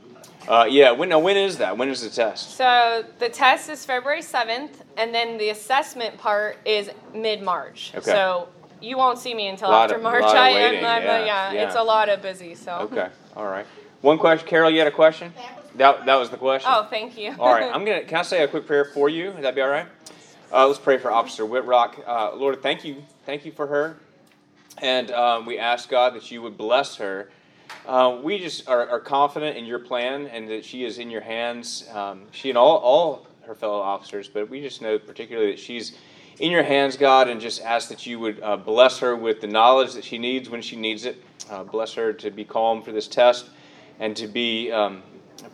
uh, 0.49 0.67
yeah, 0.69 0.91
when, 0.93 1.11
now 1.11 1.19
when 1.19 1.37
is 1.37 1.59
that? 1.59 1.77
When 1.77 1.91
is 1.91 2.01
the 2.01 2.09
test? 2.09 2.57
So 2.57 3.05
the 3.19 3.29
test 3.29 3.69
is 3.69 3.85
February 3.85 4.23
7th, 4.23 4.71
and 4.97 5.15
then 5.15 5.37
the 5.37 5.51
assessment 5.51 6.17
part 6.17 6.57
is 6.65 6.91
mid 7.15 7.43
March. 7.43 7.93
Okay. 7.95 8.11
So 8.11 8.49
you 8.81 8.97
won't 8.97 9.19
see 9.19 9.35
me 9.35 9.49
until 9.49 9.73
after 9.73 9.97
of- 9.97 10.03
March. 10.03 10.25
I 10.25 10.51
am, 10.51 10.55
waiting, 10.55 10.85
uh, 10.85 10.89
yeah, 10.89 11.25
yeah, 11.25 11.53
yeah. 11.53 11.67
it's 11.67 11.77
a 11.77 11.83
lot 11.83 12.09
of 12.09 12.23
busy. 12.23 12.55
So. 12.55 12.79
Okay, 12.81 13.09
all 13.37 13.47
right. 13.47 13.67
One 14.01 14.19
question, 14.19 14.47
Carol. 14.49 14.71
You 14.71 14.79
had 14.79 14.89
a 14.89 14.93
question? 14.93 15.33
That 15.75 16.07
that 16.07 16.15
was 16.17 16.31
the 16.31 16.37
question. 16.37 16.71
Oh, 16.73 16.87
thank 16.89 17.19
you. 17.19 17.35
All 17.39 17.53
right, 17.53 17.71
I'm 17.73 17.85
gonna. 17.87 18.05
Can 18.05 18.19
I 18.19 18.23
say 18.23 18.43
a 18.43 18.49
quick 18.49 18.67
prayer 18.67 18.85
for 18.85 19.09
you? 19.09 19.33
Would 19.33 19.43
that 19.43 19.55
be 19.55 19.61
all 19.61 19.69
right? 19.69 19.87
Uh, 20.53 20.67
let's 20.67 20.79
pray 20.79 20.99
for 20.99 21.11
Officer 21.11 21.45
Whitrock. 21.45 22.03
Uh, 22.07 22.35
Lord, 22.35 22.63
thank 22.63 22.85
you, 22.85 23.03
thank 23.27 23.45
you 23.45 23.53
for 23.53 23.67
her, 23.67 23.97
and 24.79 25.11
um, 25.11 25.45
we 25.45 25.59
ask 25.59 25.89
God 25.89 26.15
that 26.15 26.31
you 26.31 26.41
would 26.43 26.57
bless 26.57 26.97
her. 26.97 27.31
Uh, 27.87 28.19
we 28.23 28.39
just 28.39 28.69
are, 28.69 28.89
are 28.89 29.01
confident 29.01 29.57
in 29.57 29.65
your 29.67 29.79
plan 29.79 30.27
and 30.29 30.49
that 30.49 30.65
she 30.65 30.85
is 30.85 30.99
in 30.99 31.11
your 31.11 31.21
hands. 31.21 31.87
Um, 31.93 32.23
she 32.33 32.49
and 32.49 32.57
all 32.59 32.77
all 32.79 33.27
her 33.47 33.55
fellow 33.55 33.81
officers, 33.81 34.29
but 34.29 34.49
we 34.49 34.61
just 34.61 34.81
know 34.83 34.99
particularly 34.99 35.51
that 35.51 35.59
she's 35.59 35.97
in 36.41 36.51
your 36.51 36.63
hands, 36.63 36.97
God, 36.97 37.29
and 37.29 37.41
just 37.41 37.63
ask 37.63 37.89
that 37.89 38.07
you 38.07 38.19
would 38.21 38.41
uh, 38.43 38.57
bless 38.57 38.99
her 38.99 39.17
with 39.17 39.41
the 39.41 39.47
knowledge 39.47 39.93
that 39.95 40.05
she 40.05 40.19
needs 40.19 40.49
when 40.49 40.63
she 40.63 40.77
needs 40.77 41.05
it. 41.05 41.23
Uh, 41.51 41.65
bless 41.65 41.95
her 41.95 42.13
to 42.13 42.31
be 42.31 42.45
calm 42.45 42.83
for 42.83 42.93
this 42.93 43.09
test 43.09 43.51
and 44.01 44.17
to 44.17 44.27
be 44.27 44.71
um, 44.71 45.03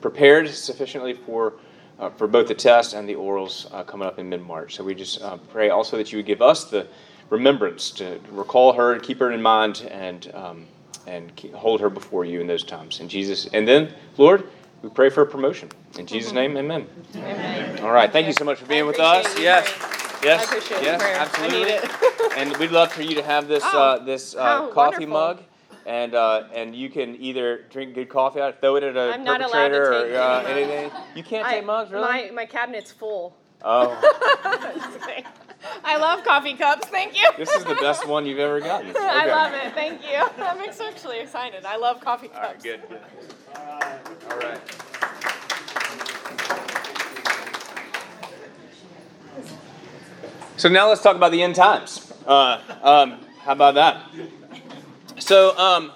prepared 0.00 0.48
sufficiently 0.48 1.14
for 1.14 1.54
uh, 2.00 2.10
for 2.10 2.26
both 2.26 2.48
the 2.48 2.54
test 2.54 2.92
and 2.92 3.08
the 3.08 3.14
orals 3.14 3.72
uh, 3.72 3.84
coming 3.84 4.06
up 4.06 4.18
in 4.18 4.28
mid 4.28 4.42
March. 4.42 4.74
So 4.74 4.82
we 4.82 4.94
just 4.94 5.22
uh, 5.22 5.36
pray 5.52 5.70
also 5.70 5.96
that 5.96 6.10
you 6.10 6.18
would 6.18 6.26
give 6.26 6.42
us 6.42 6.64
the 6.64 6.88
remembrance 7.30 7.92
to 7.92 8.18
recall 8.30 8.72
her, 8.72 8.98
keep 8.98 9.20
her 9.20 9.30
in 9.30 9.40
mind, 9.40 9.88
and 9.92 10.30
um, 10.34 10.66
and 11.06 11.34
keep, 11.36 11.52
hold 11.54 11.80
her 11.80 11.88
before 11.88 12.24
you 12.24 12.40
in 12.40 12.46
those 12.46 12.64
times. 12.64 12.98
In 12.98 13.08
Jesus, 13.08 13.46
and 13.52 13.66
then 13.66 13.94
Lord, 14.18 14.48
we 14.82 14.90
pray 14.90 15.08
for 15.08 15.22
a 15.22 15.26
promotion 15.26 15.70
in 15.98 16.06
Jesus' 16.06 16.32
name, 16.32 16.56
Amen. 16.56 16.86
Amen. 17.14 17.80
All 17.80 17.92
right, 17.92 18.10
thank 18.10 18.26
you 18.26 18.32
so 18.32 18.44
much 18.44 18.58
for 18.58 18.66
being 18.66 18.86
with 18.86 18.98
us. 18.98 19.38
Yes. 19.38 20.03
Yes, 20.24 20.40
I 20.40 20.44
appreciate 20.44 20.82
yes, 20.82 20.98
the 21.00 21.04
prayer. 21.04 21.16
absolutely. 21.16 21.56
I 21.56 21.64
need 21.64 21.70
it. 21.72 22.32
and 22.38 22.56
we'd 22.58 22.70
love 22.70 22.92
for 22.92 23.02
you 23.02 23.14
to 23.16 23.22
have 23.22 23.48
this 23.48 23.62
Oh, 23.66 23.78
uh, 23.80 23.98
this 24.04 24.34
uh, 24.34 24.68
coffee 24.68 25.06
wonderful. 25.06 25.06
mug, 25.08 25.42
and 25.86 26.14
uh, 26.14 26.44
and 26.54 26.74
you 26.74 26.88
can 26.90 27.16
either 27.20 27.64
drink 27.70 27.94
good 27.94 28.08
coffee 28.08 28.40
out, 28.40 28.60
throw 28.60 28.76
it 28.76 28.82
at 28.82 28.96
a 28.96 29.12
I'm 29.14 29.24
not 29.24 29.40
allowed 29.42 29.68
to 29.68 29.74
perpetrator, 29.78 30.16
or 30.16 30.20
uh, 30.20 30.42
any 30.44 30.62
anything. 30.62 30.90
You 31.14 31.22
can't 31.22 31.46
I- 31.46 31.52
take 31.56 31.66
mugs, 31.66 31.90
really? 31.90 32.04
My, 32.04 32.30
my 32.32 32.46
cabinet's 32.46 32.90
full. 32.92 33.36
Oh, 33.66 33.88
I 35.84 35.96
love 35.96 36.22
coffee 36.24 36.52
cups. 36.54 36.86
Thank 36.88 37.16
you. 37.16 37.26
this 37.38 37.50
is 37.50 37.64
the 37.64 37.74
best 37.76 38.06
one 38.06 38.26
you've 38.26 38.38
ever 38.38 38.60
gotten. 38.60 38.90
Okay. 38.94 38.98
I 39.00 39.26
love 39.26 39.52
it. 39.54 39.72
Thank 39.74 40.02
you. 40.02 40.18
I'm 40.44 40.60
actually 40.60 41.20
excited. 41.20 41.64
I 41.64 41.76
love 41.76 42.00
coffee 42.02 42.28
All 42.34 42.40
right, 42.42 42.50
cups. 42.52 42.62
good, 42.62 42.82
good. 42.88 43.00
All 43.56 44.38
right. 44.38 44.60
So 50.56 50.68
now 50.68 50.88
let's 50.88 51.02
talk 51.02 51.16
about 51.16 51.32
the 51.32 51.42
end 51.42 51.56
times. 51.56 52.12
Uh, 52.24 52.60
um, 52.80 53.18
how 53.40 53.52
about 53.52 53.74
that? 53.74 54.08
So 55.18 55.56
um, 55.58 55.90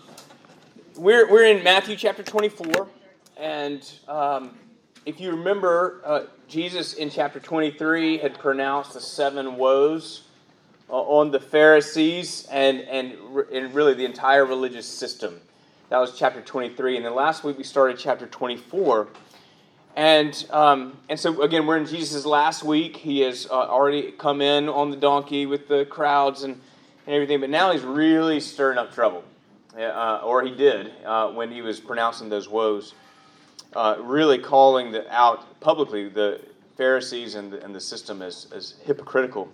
we're, 0.97 1.31
we're 1.31 1.45
in 1.45 1.63
Matthew 1.63 1.95
chapter 1.95 2.25
24, 2.25 2.89
and 3.37 3.89
um, 4.09 4.59
if 5.07 5.21
you 5.21 5.31
remember, 5.31 6.03
uh, 6.05 6.25
Jesus 6.49 6.95
in 6.95 7.09
chapter 7.09 7.39
23 7.39 8.19
had 8.19 8.37
pronounced 8.37 8.95
the 8.95 9.01
seven 9.01 9.55
woes 9.55 10.25
uh, 10.91 10.95
on 10.95 11.31
the 11.31 11.39
Pharisees 11.39 12.49
and, 12.51 12.81
and, 12.81 13.13
and 13.53 13.73
really 13.73 13.95
the 13.95 14.05
entire 14.05 14.45
religious 14.45 14.87
system. 14.89 15.41
That 15.91 15.99
was 15.99 16.19
chapter 16.19 16.41
23. 16.41 16.97
And 16.97 17.07
then 17.07 17.15
last 17.15 17.45
week 17.45 17.59
we 17.59 17.65
started 17.65 17.97
chapter 17.97 18.27
24. 18.27 19.07
And, 19.99 20.47
um, 20.51 20.97
and 21.09 21.19
so, 21.19 21.43
again, 21.43 21.67
we're 21.67 21.77
in 21.77 21.85
Jesus' 21.85 22.25
last 22.25 22.63
week. 22.63 22.97
He 22.97 23.19
has 23.23 23.49
uh, 23.51 23.55
already 23.55 24.13
come 24.13 24.41
in 24.41 24.69
on 24.69 24.93
the 24.93 24.97
donkey 24.97 25.45
with 25.45 25.67
the 25.67 25.87
crowds 25.87 26.45
and, 26.45 26.55
and 27.05 27.17
everything, 27.17 27.41
but 27.41 27.51
now 27.51 27.73
he's 27.73 27.83
really 27.83 28.39
stirring 28.39 28.79
up 28.79 28.95
trouble. 28.95 29.25
Uh, 29.77 30.21
or 30.23 30.45
he 30.45 30.55
did 30.55 30.93
uh, 31.05 31.33
when 31.33 31.51
he 31.51 31.63
was 31.63 31.81
pronouncing 31.81 32.29
those 32.29 32.49
woes, 32.49 32.95
uh, 33.75 33.97
really 33.99 34.39
calling 34.39 34.93
the, 34.93 35.13
out 35.13 35.59
publicly 35.59 36.09
the 36.09 36.43
Pharisees 36.77 37.35
and 37.35 37.53
the, 37.53 37.65
and 37.65 37.75
the 37.75 37.81
system 37.81 38.23
as, 38.23 38.47
as 38.55 38.77
hypocritical. 38.85 39.49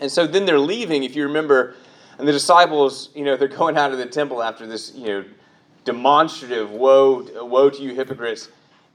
And 0.00 0.10
so 0.10 0.26
then 0.26 0.46
they're 0.46 0.58
leaving, 0.58 1.04
if 1.04 1.14
you 1.14 1.22
remember, 1.22 1.76
and 2.18 2.26
the 2.26 2.32
disciples, 2.32 3.10
you 3.14 3.24
know, 3.24 3.36
they're 3.36 3.46
going 3.56 3.76
out 3.76 3.92
of 3.92 3.98
the 3.98 4.06
temple 4.06 4.42
after 4.42 4.66
this, 4.66 4.92
you 4.96 5.06
know, 5.06 5.24
demonstrative 5.84 6.72
woe, 6.72 7.24
woe 7.44 7.70
to 7.70 7.80
you 7.80 7.94
hypocrites. 7.94 8.48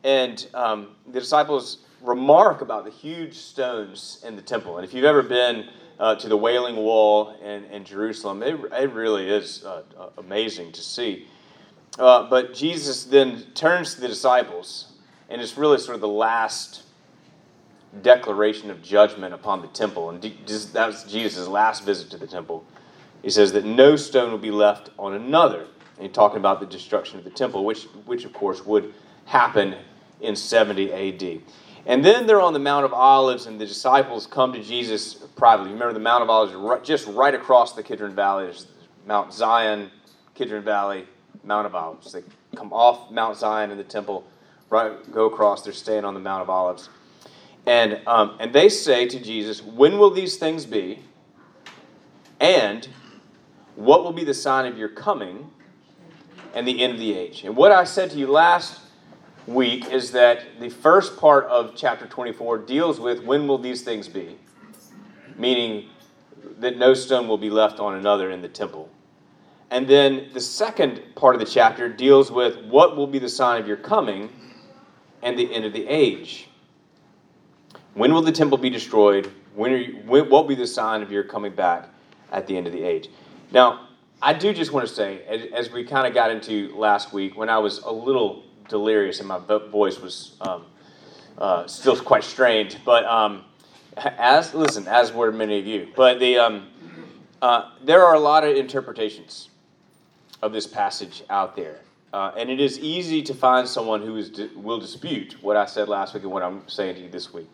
And 0.04 0.46
um, 0.54 0.90
the 1.08 1.20
disciples 1.20 1.80
remark 2.02 2.62
about 2.62 2.84
the 2.84 2.92
huge 2.92 3.36
stones 3.36 4.22
in 4.26 4.36
the 4.36 4.42
temple. 4.42 4.78
And 4.78 4.86
if 4.86 4.94
you've 4.94 5.06
ever 5.06 5.24
been 5.24 5.70
uh, 6.00 6.16
to 6.16 6.28
the 6.28 6.38
Wailing 6.38 6.76
Wall 6.76 7.36
in, 7.42 7.64
in 7.66 7.86
Jerusalem, 7.86 8.44
it, 8.44 8.60
it 8.74 8.92
really 8.92 9.30
is 9.30 9.64
uh, 9.64 9.84
uh, 9.98 10.10
amazing 10.18 10.72
to 10.74 10.82
see. 10.82 11.28
Uh, 11.98 12.28
but 12.30 12.54
Jesus 12.54 13.06
then 13.06 13.44
turns 13.54 13.96
to 13.96 14.02
the 14.02 14.08
disciples, 14.08 14.94
and 15.30 15.42
it's 15.42 15.58
really 15.58 15.78
sort 15.78 15.96
of 15.96 16.02
the 16.02 16.08
last 16.08 16.84
declaration 18.02 18.72
of 18.72 18.82
judgment 18.82 19.34
upon 19.34 19.62
the 19.62 19.68
temple. 19.68 20.10
And 20.10 20.22
that 20.22 20.88
was 20.88 21.04
Jesus' 21.04 21.48
last 21.48 21.86
visit 21.86 22.10
to 22.12 22.18
the 22.18 22.28
temple. 22.28 22.66
He 23.22 23.30
says 23.30 23.54
that 23.54 23.64
no 23.64 23.96
stone 23.96 24.32
will 24.32 24.40
be 24.40 24.52
left 24.52 24.90
on 24.98 25.14
another. 25.14 25.62
And 25.62 26.08
he's 26.08 26.12
talking 26.12 26.38
about 26.38 26.60
the 26.60 26.66
destruction 26.66 27.20
of 27.20 27.24
the 27.24 27.30
temple, 27.30 27.64
which, 27.64 27.84
which 28.06 28.26
of 28.26 28.34
course 28.34 28.66
would 28.66 28.94
happen 29.26 29.76
in 30.24 30.36
70 30.36 30.92
AD. 30.92 31.42
And 31.86 32.04
then 32.04 32.26
they're 32.26 32.42
on 32.42 32.54
the 32.54 32.60
Mount 32.60 32.86
of 32.86 32.94
Olives, 32.94 33.46
and 33.46 33.60
the 33.60 33.66
disciples 33.66 34.26
come 34.26 34.54
to 34.54 34.64
Jesus 34.64 35.14
privately. 35.14 35.74
Remember, 35.74 35.94
the 35.94 36.00
Mount 36.00 36.24
of 36.24 36.30
Olives 36.30 36.54
is 36.54 36.58
right, 36.58 36.84
just 36.84 37.08
right 37.08 37.36
across 37.36 37.74
the 37.74 37.84
Kidron 37.84 38.16
Valley. 38.16 38.46
There's 38.46 38.68
Mount 39.06 39.34
Zion, 39.34 39.92
Kidron 40.34 40.64
Valley, 40.64 41.06
Mount 41.44 41.68
of 41.68 41.76
Olives. 41.76 42.14
They 42.14 42.24
come 42.56 42.72
off 42.72 43.12
Mount 43.12 43.38
Zion 43.38 43.70
in 43.70 43.78
the 43.78 43.84
temple, 43.84 44.26
right, 44.70 45.12
go 45.12 45.26
across. 45.26 45.62
They're 45.62 45.74
staying 45.74 46.06
on 46.06 46.14
the 46.14 46.22
Mount 46.22 46.42
of 46.42 46.50
Olives. 46.50 46.90
And, 47.66 48.02
um, 48.08 48.38
and 48.40 48.54
they 48.54 48.70
say 48.70 49.06
to 49.08 49.20
Jesus, 49.20 49.62
When 49.62 49.98
will 49.98 50.10
these 50.10 50.38
things 50.38 50.66
be? 50.66 51.00
And 52.40 52.88
what 53.76 54.04
will 54.04 54.14
be 54.14 54.24
the 54.24 54.34
sign 54.34 54.72
of 54.72 54.78
your 54.78 54.90
coming 54.90 55.50
and 56.54 56.66
the 56.66 56.82
end 56.82 56.94
of 56.94 57.00
the 57.00 57.14
age? 57.14 57.44
And 57.44 57.58
what 57.58 57.74
I 57.74 57.84
said 57.84 58.12
to 58.12 58.18
you 58.18 58.28
last 58.28 58.80
week 59.48 59.92
is 59.92 60.12
that 60.12 60.60
the 60.60 60.70
first 60.70 61.18
part 61.18 61.46
of 61.46 61.76
chapter 61.76 62.06
24 62.06 62.60
deals 62.60 63.00
with 63.00 63.24
when 63.24 63.48
will 63.48 63.58
these 63.58 63.82
things 63.82 64.08
be? 64.08 64.38
Meaning 65.38 65.90
that 66.60 66.78
no 66.78 66.94
stone 66.94 67.28
will 67.28 67.38
be 67.38 67.50
left 67.50 67.80
on 67.80 67.96
another 67.96 68.32
in 68.32 68.42
the 68.42 68.48
temple. 68.48 68.90
And 69.70 69.88
then 69.88 70.30
the 70.34 70.40
second 70.40 71.02
part 71.16 71.36
of 71.36 71.40
the 71.40 71.48
chapter 71.48 71.90
deals 71.90 72.32
with 72.32 72.64
what 72.66 72.96
will 72.96 73.08
be 73.08 73.20
the 73.20 73.30
sign 73.30 73.60
of 73.60 73.68
your 73.68 73.78
coming 73.78 74.30
and 75.22 75.38
the 75.38 75.52
end 75.54 75.66
of 75.66 75.74
the 75.74 75.88
age. 75.88 76.48
When 77.94 78.14
will 78.14 78.22
the 78.22 78.32
temple 78.32 78.58
be 78.58 78.70
destroyed? 78.70 79.32
When, 79.56 79.72
are 79.72 79.78
you, 79.78 79.98
when 80.06 80.30
what 80.30 80.44
will 80.44 80.50
be 80.50 80.56
the 80.56 80.68
sign 80.68 81.02
of 81.02 81.12
your 81.12 81.24
coming 81.24 81.54
back 81.54 81.90
at 82.32 82.48
the 82.48 82.56
end 82.56 82.68
of 82.68 82.74
the 82.74 82.84
age? 82.84 83.10
Now, 83.52 83.88
I 84.22 84.34
do 84.34 84.54
just 84.54 84.72
want 84.72 84.88
to 84.88 84.94
say, 84.94 85.24
as, 85.26 85.52
as 85.52 85.72
we 85.72 85.84
kind 85.84 86.08
of 86.08 86.14
got 86.14 86.32
into 86.32 86.76
last 86.76 87.12
week, 87.12 87.36
when 87.36 87.50
I 87.50 87.58
was 87.58 87.80
a 87.80 87.92
little 87.92 88.44
delirious 88.70 89.20
and 89.20 89.28
my 89.28 89.40
voice 89.40 90.00
was 90.00 90.36
um, 90.42 90.66
uh, 91.38 91.68
still 91.68 91.98
quite 91.98 92.24
strained, 92.24 92.80
but 92.86 93.06
um, 93.06 93.44
as 93.98 94.54
listen, 94.54 94.88
as 94.88 95.12
were 95.12 95.32
many 95.32 95.60
of 95.60 95.66
you, 95.66 95.88
but 95.96 96.20
the 96.20 96.38
um, 96.38 96.68
uh, 97.42 97.72
there 97.84 98.04
are 98.04 98.16
a 98.16 98.20
lot 98.20 98.44
of 98.44 98.56
interpretations 98.56 99.50
of 100.42 100.54
this 100.54 100.68
passage 100.68 101.24
out 101.30 101.56
there. 101.56 101.80
Uh, 102.14 102.32
and 102.38 102.50
it 102.50 102.60
is 102.60 102.78
easy 102.80 103.24
to 103.24 103.34
find 103.34 103.68
someone 103.68 104.02
who 104.02 104.18
is 104.18 104.32
will 104.56 104.80
dispute 104.80 105.36
what 105.42 105.58
I 105.58 105.66
said 105.66 105.90
last 105.90 106.14
week 106.14 106.24
and 106.24 106.32
what 106.32 106.44
I'm 106.44 106.68
saying 106.68 106.96
to 106.96 107.02
you 107.02 107.10
this 107.10 107.34
week. 107.34 107.50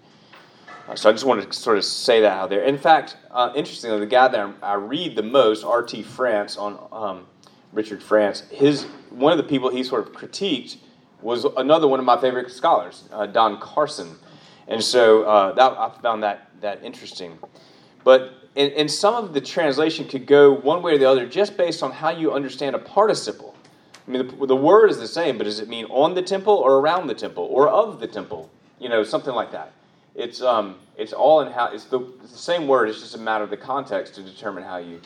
Uh, 0.88 0.96
so 0.96 1.10
I 1.10 1.13
just 1.13 1.24
wanted 1.24 1.50
to 1.50 1.58
sort 1.58 1.78
of 1.78 1.86
say 1.86 2.22
that 2.22 2.34
out 2.34 2.50
there. 2.50 2.63
In 2.63 2.78
fact, 2.78 3.16
uh, 3.32 3.54
interestingly, 3.56 4.00
the 4.00 4.06
guy 4.06 4.28
that 4.28 4.56
I 4.62 4.74
read 4.74 5.16
the 5.16 5.24
most, 5.24 5.63
R.T. 5.63 6.04
France, 6.04 6.58
on 6.58 6.88
um, 6.92 7.28
Richard 7.72 8.04
France, 8.04 8.42
his 8.51 8.84
one 9.12 9.32
of 9.32 9.38
the 9.38 9.44
people 9.44 9.70
he 9.70 9.84
sort 9.84 10.06
of 10.06 10.13
critiqued 10.13 10.78
was 11.22 11.46
another 11.58 11.88
one 11.88 12.00
of 12.00 12.06
my 12.06 12.20
favorite 12.20 12.52
scholars, 12.52 13.04
uh, 13.12 13.26
Don 13.26 13.60
Carson. 13.60 14.16
And 14.68 14.84
so 14.84 15.24
uh, 15.24 15.52
that, 15.54 15.72
I 15.78 15.90
found 16.02 16.24
that, 16.24 16.50
that 16.62 16.84
interesting. 16.84 17.38
But 18.04 18.34
and, 18.56 18.72
and 18.74 18.92
some 18.92 19.16
of 19.16 19.34
the 19.34 19.42
translation 19.42 20.08
could 20.08 20.26
go 20.26 20.52
one 20.52 20.82
way 20.82 20.96
or 20.96 20.98
the 20.98 21.10
other 21.10 21.26
just 21.26 21.58
based 21.58 21.84
on 21.84 21.92
how 21.92 22.10
you 22.10 22.34
understand 22.34 22.76
a 22.76 22.80
participle. 22.80 23.56
I 24.08 24.12
mean, 24.12 24.28
the, 24.28 24.48
the 24.48 24.56
word 24.56 24.90
is 24.90 24.98
the 24.98 25.08
same, 25.08 25.38
but 25.38 25.44
does 25.44 25.60
it 25.60 25.70
mean 25.70 25.86
on 25.86 26.16
the 26.16 26.22
temple 26.22 26.56
or 26.56 26.80
around 26.80 27.08
the 27.08 27.14
temple 27.14 27.48
or 27.52 27.70
of 27.70 28.00
the 28.00 28.08
temple? 28.08 28.50
You 28.80 28.90
know, 28.90 29.04
something 29.04 29.34
like 29.34 29.52
that. 29.52 29.72
It's 30.16 30.42
um, 30.42 30.76
it's 30.98 31.14
all 31.14 31.42
in 31.42 31.52
how 31.52 31.68
it's 31.68 31.86
the, 31.86 32.00
it's 32.24 32.32
the 32.32 32.38
same 32.38 32.68
word. 32.68 32.90
It's 32.90 33.00
just 33.00 33.16
a 33.16 33.20
matter 33.20 33.44
of 33.44 33.50
the 33.50 33.58
context 33.58 34.16
to 34.16 34.24
determine 34.24 34.64
how 34.64 34.78
you 34.78 35.00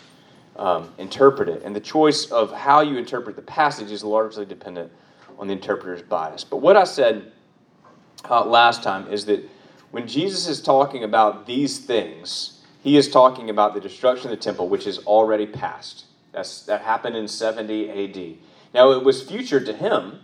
um, 0.55 0.91
interpret 0.97 1.49
it, 1.49 1.61
and 1.63 1.75
the 1.75 1.81
choice 1.81 2.31
of 2.31 2.51
how 2.51 2.81
you 2.81 2.97
interpret 2.97 3.35
the 3.35 3.41
passage 3.41 3.91
is 3.91 4.03
largely 4.03 4.45
dependent 4.45 4.91
on 5.37 5.47
the 5.47 5.53
interpreter's 5.53 6.01
bias. 6.01 6.43
But 6.43 6.57
what 6.57 6.77
I 6.77 6.83
said 6.83 7.31
uh, 8.29 8.45
last 8.45 8.83
time 8.83 9.07
is 9.11 9.25
that 9.25 9.49
when 9.91 10.07
Jesus 10.07 10.47
is 10.47 10.61
talking 10.61 11.03
about 11.03 11.45
these 11.45 11.79
things, 11.79 12.61
he 12.81 12.97
is 12.97 13.09
talking 13.09 13.49
about 13.49 13.73
the 13.73 13.79
destruction 13.79 14.31
of 14.31 14.37
the 14.37 14.43
temple, 14.43 14.67
which 14.67 14.87
is 14.87 14.99
already 14.99 15.45
past. 15.45 16.05
That's, 16.31 16.63
that 16.63 16.81
happened 16.81 17.15
in 17.15 17.27
70 17.27 17.89
AD. 17.89 18.37
Now, 18.73 18.91
it 18.91 19.03
was 19.03 19.21
future 19.21 19.63
to 19.63 19.71
him, 19.71 20.19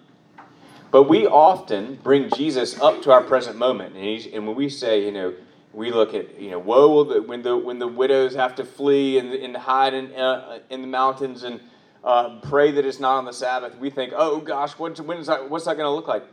but 0.92 1.04
we 1.04 1.28
often 1.28 2.00
bring 2.04 2.30
Jesus 2.36 2.80
up 2.82 3.04
to 3.04 3.12
our 3.12 3.22
present 3.22 3.58
moment. 3.58 3.96
And, 3.96 4.34
and 4.34 4.48
when 4.48 4.56
we 4.56 4.70
say, 4.70 5.06
you 5.06 5.12
know, 5.12 5.36
we 5.72 5.92
look 5.92 6.16
at, 6.16 6.40
you 6.40 6.50
know, 6.50 6.60
woe 6.60 6.90
will 6.90 7.06
the, 7.06 7.22
when, 7.22 7.44
the, 7.44 7.56
when 7.56 7.78
the 7.78 7.88
widows 7.88 8.34
have 8.34 8.56
to 8.56 8.66
flee 8.66 9.20
and, 9.20 9.32
and 9.34 9.56
hide 9.56 9.94
in, 9.94 10.12
uh, 10.16 10.60
in 10.70 10.82
the 10.82 10.88
mountains 10.88 11.44
and 11.44 11.60
uh, 12.04 12.40
pray 12.42 12.72
that 12.72 12.86
it's 12.86 13.00
not 13.00 13.18
on 13.18 13.26
the 13.26 13.34
Sabbath, 13.34 13.78
we 13.78 13.90
think, 13.90 14.14
oh 14.16 14.40
gosh, 14.40 14.72
what's, 14.74 15.02
when 15.02 15.18
is 15.18 15.28
that, 15.28 15.50
what's 15.50 15.66
that 15.66 15.76
going 15.76 15.86
to 15.86 15.92
look 15.92 16.08
like? 16.08 16.24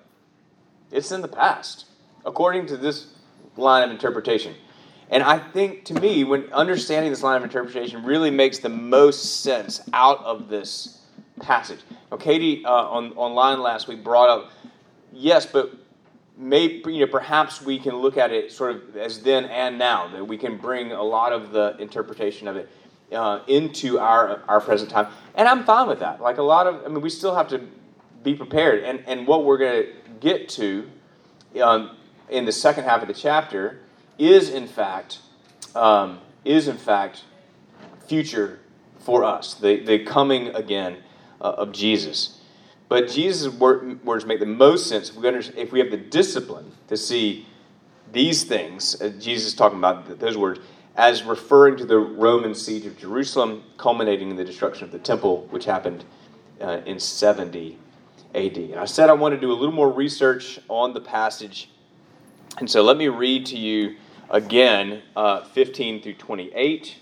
It's 0.90 1.10
in 1.10 1.20
the 1.20 1.28
past, 1.28 1.86
according 2.24 2.66
to 2.66 2.76
this 2.76 3.08
line 3.56 3.82
of 3.82 3.90
interpretation. 3.90 4.54
And 5.10 5.22
I 5.22 5.38
think 5.38 5.84
to 5.86 5.94
me, 5.94 6.24
when 6.24 6.52
understanding 6.52 7.10
this 7.10 7.22
line 7.22 7.36
of 7.36 7.44
interpretation 7.44 8.04
really 8.04 8.30
makes 8.30 8.58
the 8.58 8.68
most 8.68 9.42
sense 9.42 9.80
out 9.92 10.24
of 10.24 10.48
this 10.48 11.00
passage. 11.40 11.80
Now, 12.10 12.16
Katie 12.16 12.64
uh, 12.64 12.70
on 12.70 13.12
online 13.12 13.60
last 13.60 13.88
week 13.88 14.02
brought 14.02 14.28
up, 14.28 14.50
yes, 15.12 15.46
but 15.46 15.72
maybe 16.36 16.92
you 16.92 17.00
know 17.00 17.10
perhaps 17.10 17.62
we 17.62 17.78
can 17.78 17.96
look 17.96 18.16
at 18.16 18.30
it 18.30 18.52
sort 18.52 18.76
of 18.76 18.96
as 18.96 19.20
then 19.22 19.46
and 19.46 19.78
now 19.78 20.06
that 20.08 20.26
we 20.26 20.36
can 20.36 20.56
bring 20.58 20.92
a 20.92 21.02
lot 21.02 21.32
of 21.32 21.50
the 21.50 21.74
interpretation 21.78 22.46
of 22.46 22.56
it 22.56 22.68
uh, 23.12 23.40
into 23.46 23.98
our 23.98 24.42
our 24.48 24.60
present 24.60 24.90
time, 24.90 25.08
and 25.34 25.48
I'm 25.48 25.64
fine 25.64 25.88
with 25.88 26.00
that. 26.00 26.20
Like 26.20 26.38
a 26.38 26.42
lot 26.42 26.66
of, 26.66 26.84
I 26.84 26.88
mean, 26.88 27.00
we 27.00 27.10
still 27.10 27.34
have 27.34 27.48
to 27.48 27.60
be 28.22 28.34
prepared, 28.34 28.84
and 28.84 29.02
and 29.06 29.26
what 29.26 29.44
we're 29.44 29.58
going 29.58 29.84
to 29.84 29.92
get 30.20 30.48
to 30.50 30.90
um, 31.62 31.96
in 32.28 32.44
the 32.44 32.52
second 32.52 32.84
half 32.84 33.02
of 33.02 33.08
the 33.08 33.14
chapter 33.14 33.80
is 34.18 34.50
in 34.50 34.66
fact 34.66 35.20
um, 35.74 36.20
is 36.44 36.68
in 36.68 36.76
fact 36.76 37.24
future 38.06 38.60
for 39.06 39.24
us, 39.24 39.54
the, 39.54 39.80
the 39.84 40.00
coming 40.00 40.48
again 40.48 40.98
uh, 41.40 41.44
of 41.58 41.72
Jesus. 41.72 42.40
But 42.88 43.08
Jesus' 43.08 43.52
words 43.52 44.26
make 44.26 44.40
the 44.40 44.46
most 44.46 44.88
sense 44.88 45.10
if 45.10 45.16
we, 45.16 45.28
if 45.28 45.72
we 45.72 45.78
have 45.78 45.90
the 45.90 45.96
discipline 45.96 46.72
to 46.88 46.96
see 46.96 47.46
these 48.12 48.44
things, 48.44 49.00
uh, 49.00 49.08
Jesus 49.18 49.48
is 49.48 49.54
talking 49.54 49.78
about 49.78 50.18
those 50.18 50.36
words, 50.36 50.60
as 50.96 51.22
referring 51.22 51.76
to 51.76 51.84
the 51.84 51.98
Roman 51.98 52.54
siege 52.54 52.86
of 52.86 52.96
Jerusalem, 52.96 53.62
culminating 53.76 54.30
in 54.30 54.36
the 54.36 54.44
destruction 54.44 54.84
of 54.84 54.92
the 54.92 54.98
temple, 54.98 55.46
which 55.50 55.64
happened 55.64 56.04
uh, 56.60 56.80
in 56.86 56.98
70 56.98 57.78
AD. 58.34 58.56
And 58.56 58.76
I 58.76 58.86
said 58.86 59.10
I 59.10 59.12
want 59.12 59.34
to 59.34 59.40
do 59.40 59.52
a 59.52 59.54
little 59.54 59.74
more 59.74 59.90
research 59.90 60.58
on 60.68 60.94
the 60.94 61.00
passage. 61.00 61.70
And 62.58 62.70
so 62.70 62.82
let 62.82 62.96
me 62.96 63.08
read 63.08 63.46
to 63.46 63.58
you 63.58 63.96
again 64.30 65.02
uh, 65.14 65.44
15 65.44 66.02
through 66.02 66.14
28. 66.14 66.96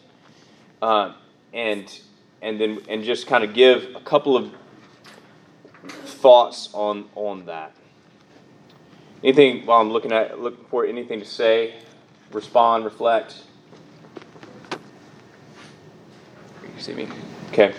Uh, 0.83 1.15
and 1.55 2.01
and 2.43 2.61
then 2.61 2.81
and 2.89 3.03
just 3.03 3.27
kind 3.27 3.43
of 3.43 3.55
give 3.55 3.95
a 3.97 4.01
couple 4.01 4.37
of 4.37 4.53
thoughts 6.05 6.69
on 6.75 7.09
on 7.15 7.47
that. 7.47 7.75
Anything 9.23 9.65
while 9.65 9.81
I'm 9.81 9.91
looking 9.91 10.13
at 10.13 10.39
looking 10.41 10.65
for 10.67 10.85
anything 10.85 11.21
to 11.21 11.27
say, 11.27 11.77
respond, 12.33 12.85
reflect. 12.85 13.45
You 16.74 16.74
see 16.85 16.93
me? 16.93 17.09
Okay. 17.49 17.73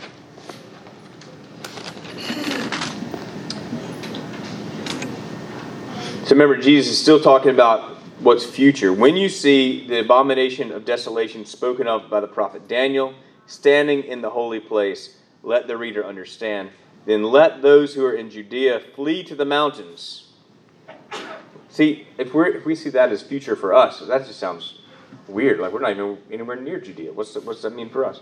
So 6.24 6.32
remember, 6.32 6.58
Jesus 6.58 6.94
is 6.94 7.00
still 7.00 7.20
talking 7.20 7.52
about 7.52 7.98
what's 8.20 8.44
future. 8.44 8.92
When 8.92 9.16
you 9.16 9.30
see 9.30 9.88
the 9.88 10.00
abomination 10.00 10.72
of 10.72 10.86
desolation 10.86 11.46
spoken 11.46 11.86
of 11.86 12.10
by 12.10 12.20
the 12.20 12.28
prophet 12.28 12.68
Daniel 12.68 13.14
standing 13.46 14.04
in 14.04 14.22
the 14.22 14.32
holy 14.32 14.60
place, 14.60 15.20
let 15.44 15.68
the 15.68 15.78
reader 15.78 16.04
understand. 16.04 16.72
Then 17.06 17.22
let 17.22 17.62
those 17.62 17.94
who 17.94 18.04
are 18.04 18.16
in 18.16 18.32
Judea 18.32 18.80
flee 18.96 19.24
to 19.26 19.36
the 19.36 19.46
mountains. 19.46 20.32
See, 21.70 22.08
if, 22.18 22.34
we're, 22.34 22.48
if 22.48 22.66
we 22.66 22.74
see 22.74 22.90
that 22.90 23.12
as 23.12 23.22
future 23.22 23.56
for 23.56 23.76
us, 23.76 24.00
that 24.00 24.26
just 24.26 24.40
sounds 24.40 24.80
weird. 25.28 25.60
Like 25.60 25.74
we're 25.74 25.80
not 25.82 25.92
even 25.92 26.18
anywhere 26.32 26.56
near 26.56 26.80
Judea. 26.80 27.14
What's, 27.14 27.36
the, 27.36 27.42
what's 27.42 27.62
that 27.62 27.76
mean 27.76 27.90
for 27.90 28.04
us? 28.04 28.22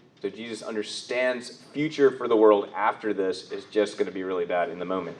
So 0.21 0.29
Jesus 0.29 0.61
understands 0.61 1.63
future 1.73 2.11
for 2.11 2.27
the 2.27 2.35
world 2.37 2.69
after 2.75 3.13
this 3.13 3.51
is 3.51 3.65
just 3.65 3.97
going 3.97 4.05
to 4.05 4.11
be 4.11 4.23
really 4.23 4.45
bad 4.45 4.69
in 4.69 4.77
the 4.77 4.85
moment. 4.85 5.17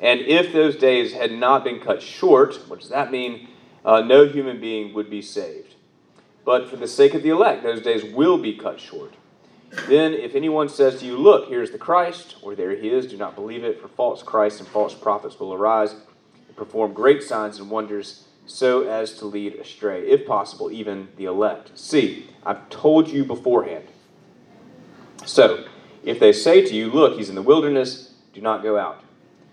And 0.00 0.20
if 0.20 0.52
those 0.52 0.76
days 0.76 1.14
had 1.14 1.32
not 1.32 1.64
been 1.64 1.80
cut 1.80 2.02
short, 2.02 2.56
what 2.68 2.80
does 2.80 2.90
that 2.90 3.10
mean? 3.10 3.48
Uh, 3.84 4.00
no 4.02 4.26
human 4.26 4.60
being 4.60 4.92
would 4.92 5.08
be 5.08 5.22
saved. 5.22 5.76
But 6.44 6.68
for 6.68 6.76
the 6.76 6.86
sake 6.86 7.14
of 7.14 7.22
the 7.22 7.30
elect, 7.30 7.62
those 7.62 7.80
days 7.80 8.04
will 8.04 8.36
be 8.36 8.54
cut 8.54 8.80
short. 8.80 9.14
Then, 9.88 10.12
if 10.12 10.34
anyone 10.34 10.68
says 10.68 11.00
to 11.00 11.06
you, 11.06 11.16
Look, 11.16 11.48
here's 11.48 11.70
the 11.70 11.78
Christ, 11.78 12.36
or 12.42 12.54
there 12.54 12.76
he 12.76 12.90
is, 12.90 13.06
do 13.06 13.16
not 13.16 13.34
believe 13.34 13.64
it, 13.64 13.80
for 13.80 13.88
false 13.88 14.22
Christs 14.22 14.60
and 14.60 14.68
false 14.68 14.94
prophets 14.94 15.40
will 15.40 15.54
arise 15.54 15.92
and 16.46 16.56
perform 16.56 16.92
great 16.92 17.22
signs 17.22 17.58
and 17.58 17.70
wonders 17.70 18.24
so 18.46 18.86
as 18.86 19.14
to 19.14 19.24
lead 19.24 19.54
astray, 19.54 20.02
if 20.02 20.26
possible, 20.26 20.70
even 20.70 21.08
the 21.16 21.24
elect. 21.24 21.76
See, 21.78 22.28
I've 22.44 22.68
told 22.68 23.08
you 23.08 23.24
beforehand. 23.24 23.86
So, 25.24 25.64
if 26.02 26.20
they 26.20 26.32
say 26.32 26.64
to 26.64 26.74
you, 26.74 26.90
Look, 26.90 27.16
he's 27.16 27.28
in 27.28 27.34
the 27.34 27.42
wilderness, 27.42 28.12
do 28.32 28.40
not 28.40 28.62
go 28.62 28.78
out. 28.78 29.02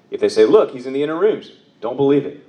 If 0.10 0.20
they 0.20 0.30
say, 0.30 0.46
Look, 0.46 0.72
he's 0.72 0.86
in 0.86 0.94
the 0.94 1.04
inner 1.04 1.18
rooms, 1.18 1.52
don't 1.80 1.98
believe 1.98 2.26
it. 2.26 2.46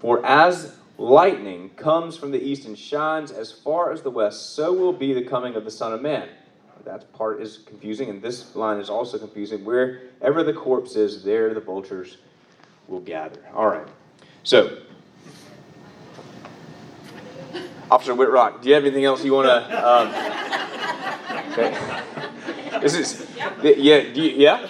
For 0.00 0.24
as 0.24 0.76
lightning 0.98 1.70
comes 1.70 2.16
from 2.16 2.30
the 2.30 2.42
east 2.42 2.66
and 2.66 2.78
shines 2.78 3.30
as 3.30 3.52
far 3.52 3.92
as 3.92 4.02
the 4.02 4.10
west, 4.10 4.54
so 4.54 4.72
will 4.72 4.92
be 4.92 5.12
the 5.12 5.22
coming 5.22 5.54
of 5.54 5.64
the 5.64 5.70
Son 5.70 5.92
of 5.92 6.02
Man. 6.02 6.28
That 6.84 7.12
part 7.12 7.42
is 7.42 7.58
confusing, 7.66 8.10
and 8.10 8.22
this 8.22 8.54
line 8.54 8.78
is 8.78 8.88
also 8.88 9.18
confusing. 9.18 9.64
Wherever 9.64 10.44
the 10.44 10.52
corpse 10.52 10.94
is, 10.94 11.24
there 11.24 11.52
the 11.52 11.60
vultures 11.60 12.18
will 12.86 13.00
gather. 13.00 13.40
All 13.52 13.66
right. 13.66 13.88
So, 14.44 14.78
Officer 17.90 18.14
Whitrock, 18.14 18.62
do 18.62 18.68
you 18.68 18.74
have 18.76 18.84
anything 18.84 19.04
else 19.04 19.24
you 19.24 19.32
want 19.32 19.48
to? 19.48 19.88
Um, 19.88 20.08
okay. 21.52 22.02
This 22.80 22.94
is, 22.94 23.26
yeah, 23.36 23.98
you, 23.98 24.22
yeah. 24.24 24.68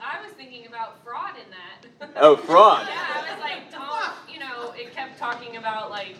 I 0.00 0.22
was 0.22 0.32
thinking 0.36 0.66
about 0.66 1.02
fraud 1.04 1.34
in 1.36 1.50
that. 1.50 2.10
Oh, 2.16 2.36
fraud. 2.48 2.86
yeah, 2.88 3.24
I 3.26 3.32
was 3.32 3.40
like, 3.40 3.70
don't, 3.70 4.32
you 4.32 4.40
know, 4.40 4.72
it 4.72 4.94
kept 4.94 5.18
talking 5.18 5.56
about 5.56 5.90
like, 5.90 6.16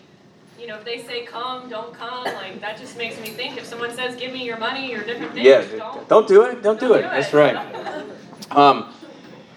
you 0.59 0.67
know, 0.67 0.77
if 0.77 0.85
they 0.85 1.03
say 1.03 1.25
come, 1.25 1.69
don't 1.69 1.95
come, 1.95 2.25
like 2.25 2.61
that 2.61 2.79
just 2.79 2.97
makes 2.99 3.19
me 3.21 3.29
think 3.29 3.57
if 3.57 3.65
someone 3.65 3.95
says 3.95 4.17
give 4.17 4.33
me 4.33 4.45
your 4.45 4.59
money 4.59 4.93
or 4.95 5.05
different 5.05 5.33
things, 5.33 5.47
Yeah, 5.47 5.65
don't, 5.77 6.09
don't 6.09 6.29
do 6.29 6.43
it. 6.43 6.63
Don't 6.63 6.81
do 6.81 6.89
don't 6.89 6.99
it. 6.99 7.03
do 7.03 7.09
That's 7.09 7.33
right. 7.33 8.05
Um, 8.51 8.95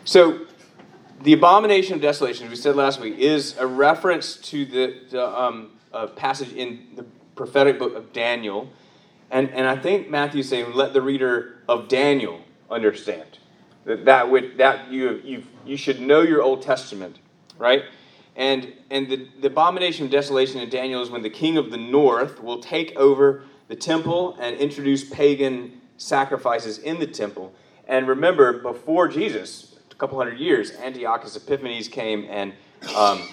so, 0.03 0.41
the 1.21 1.31
abomination 1.31 1.95
of 1.95 2.01
desolation, 2.01 2.45
as 2.47 2.49
we 2.49 2.57
said 2.57 2.75
last 2.75 2.99
week, 2.99 3.17
is 3.17 3.57
a 3.57 3.65
reference 3.65 4.35
to 4.37 4.65
the, 4.65 4.99
the 5.09 5.41
um, 5.41 5.71
uh, 5.93 6.07
passage 6.07 6.51
in 6.51 6.87
the 6.97 7.05
prophetic 7.35 7.79
book 7.79 7.95
of 7.95 8.11
Daniel. 8.11 8.69
And, 9.31 9.49
and 9.51 9.65
I 9.65 9.77
think 9.77 10.09
Matthew's 10.09 10.49
saying, 10.49 10.73
let 10.73 10.93
the 10.93 11.01
reader 11.01 11.55
of 11.67 11.87
Daniel 11.87 12.41
understand 12.69 13.39
that, 13.85 14.05
that, 14.05 14.29
would, 14.29 14.57
that 14.57 14.91
you, 14.91 15.21
you, 15.23 15.43
you 15.65 15.77
should 15.77 16.01
know 16.01 16.21
your 16.21 16.41
Old 16.41 16.61
Testament, 16.61 17.17
right? 17.57 17.83
And, 18.35 18.73
and 18.89 19.09
the, 19.09 19.27
the 19.39 19.47
abomination 19.47 20.05
of 20.05 20.11
desolation 20.11 20.59
in 20.59 20.69
Daniel 20.69 21.01
is 21.01 21.09
when 21.09 21.21
the 21.21 21.29
king 21.29 21.57
of 21.57 21.71
the 21.71 21.77
north 21.77 22.43
will 22.43 22.59
take 22.59 22.95
over 22.97 23.43
the 23.69 23.75
temple 23.75 24.37
and 24.39 24.57
introduce 24.57 25.09
pagan 25.09 25.79
sacrifices 25.97 26.77
in 26.77 26.99
the 26.99 27.07
temple. 27.07 27.53
And 27.87 28.07
remember, 28.07 28.61
before 28.61 29.07
Jesus, 29.07 29.79
a 29.91 29.95
couple 29.95 30.17
hundred 30.17 30.39
years, 30.39 30.71
Antiochus 30.71 31.37
Epiphanes 31.37 31.87
came 31.87 32.27
and 32.29 32.53
um, 32.95 33.27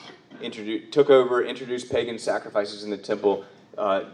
took 0.93 1.11
over, 1.11 1.45
introduced 1.45 1.91
pagan 1.91 2.19
sacrifices 2.19 2.85
in 2.85 2.91
the 2.91 2.99
temple. 2.99 3.45
Uh, 3.77 4.05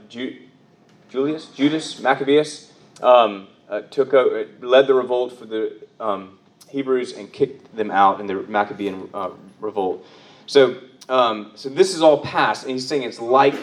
Julius, 1.15 1.47
Judas, 1.47 2.01
Maccabeus, 2.01 2.73
um, 3.01 3.47
uh, 3.69 3.83
took 3.83 4.13
o- 4.15 4.47
led 4.61 4.89
the 4.89 4.95
revolt 4.95 5.39
for 5.39 5.47
the 5.47 5.73
um, 6.01 6.41
Hebrews 6.71 7.13
and 7.13 7.33
kicked 7.33 7.77
them 7.77 7.93
out 7.93 8.19
in 8.19 8.27
the 8.27 8.35
Maccabean 8.35 9.09
uh, 9.15 9.31
revolt. 9.61 10.05
So, 10.47 10.77
um, 11.09 11.53
so 11.55 11.69
this 11.69 11.95
is 11.95 12.03
all 12.03 12.19
past, 12.19 12.65
and 12.65 12.73
he's 12.73 12.89
saying 12.89 13.05
it's 13.05 13.21
like 13.21 13.55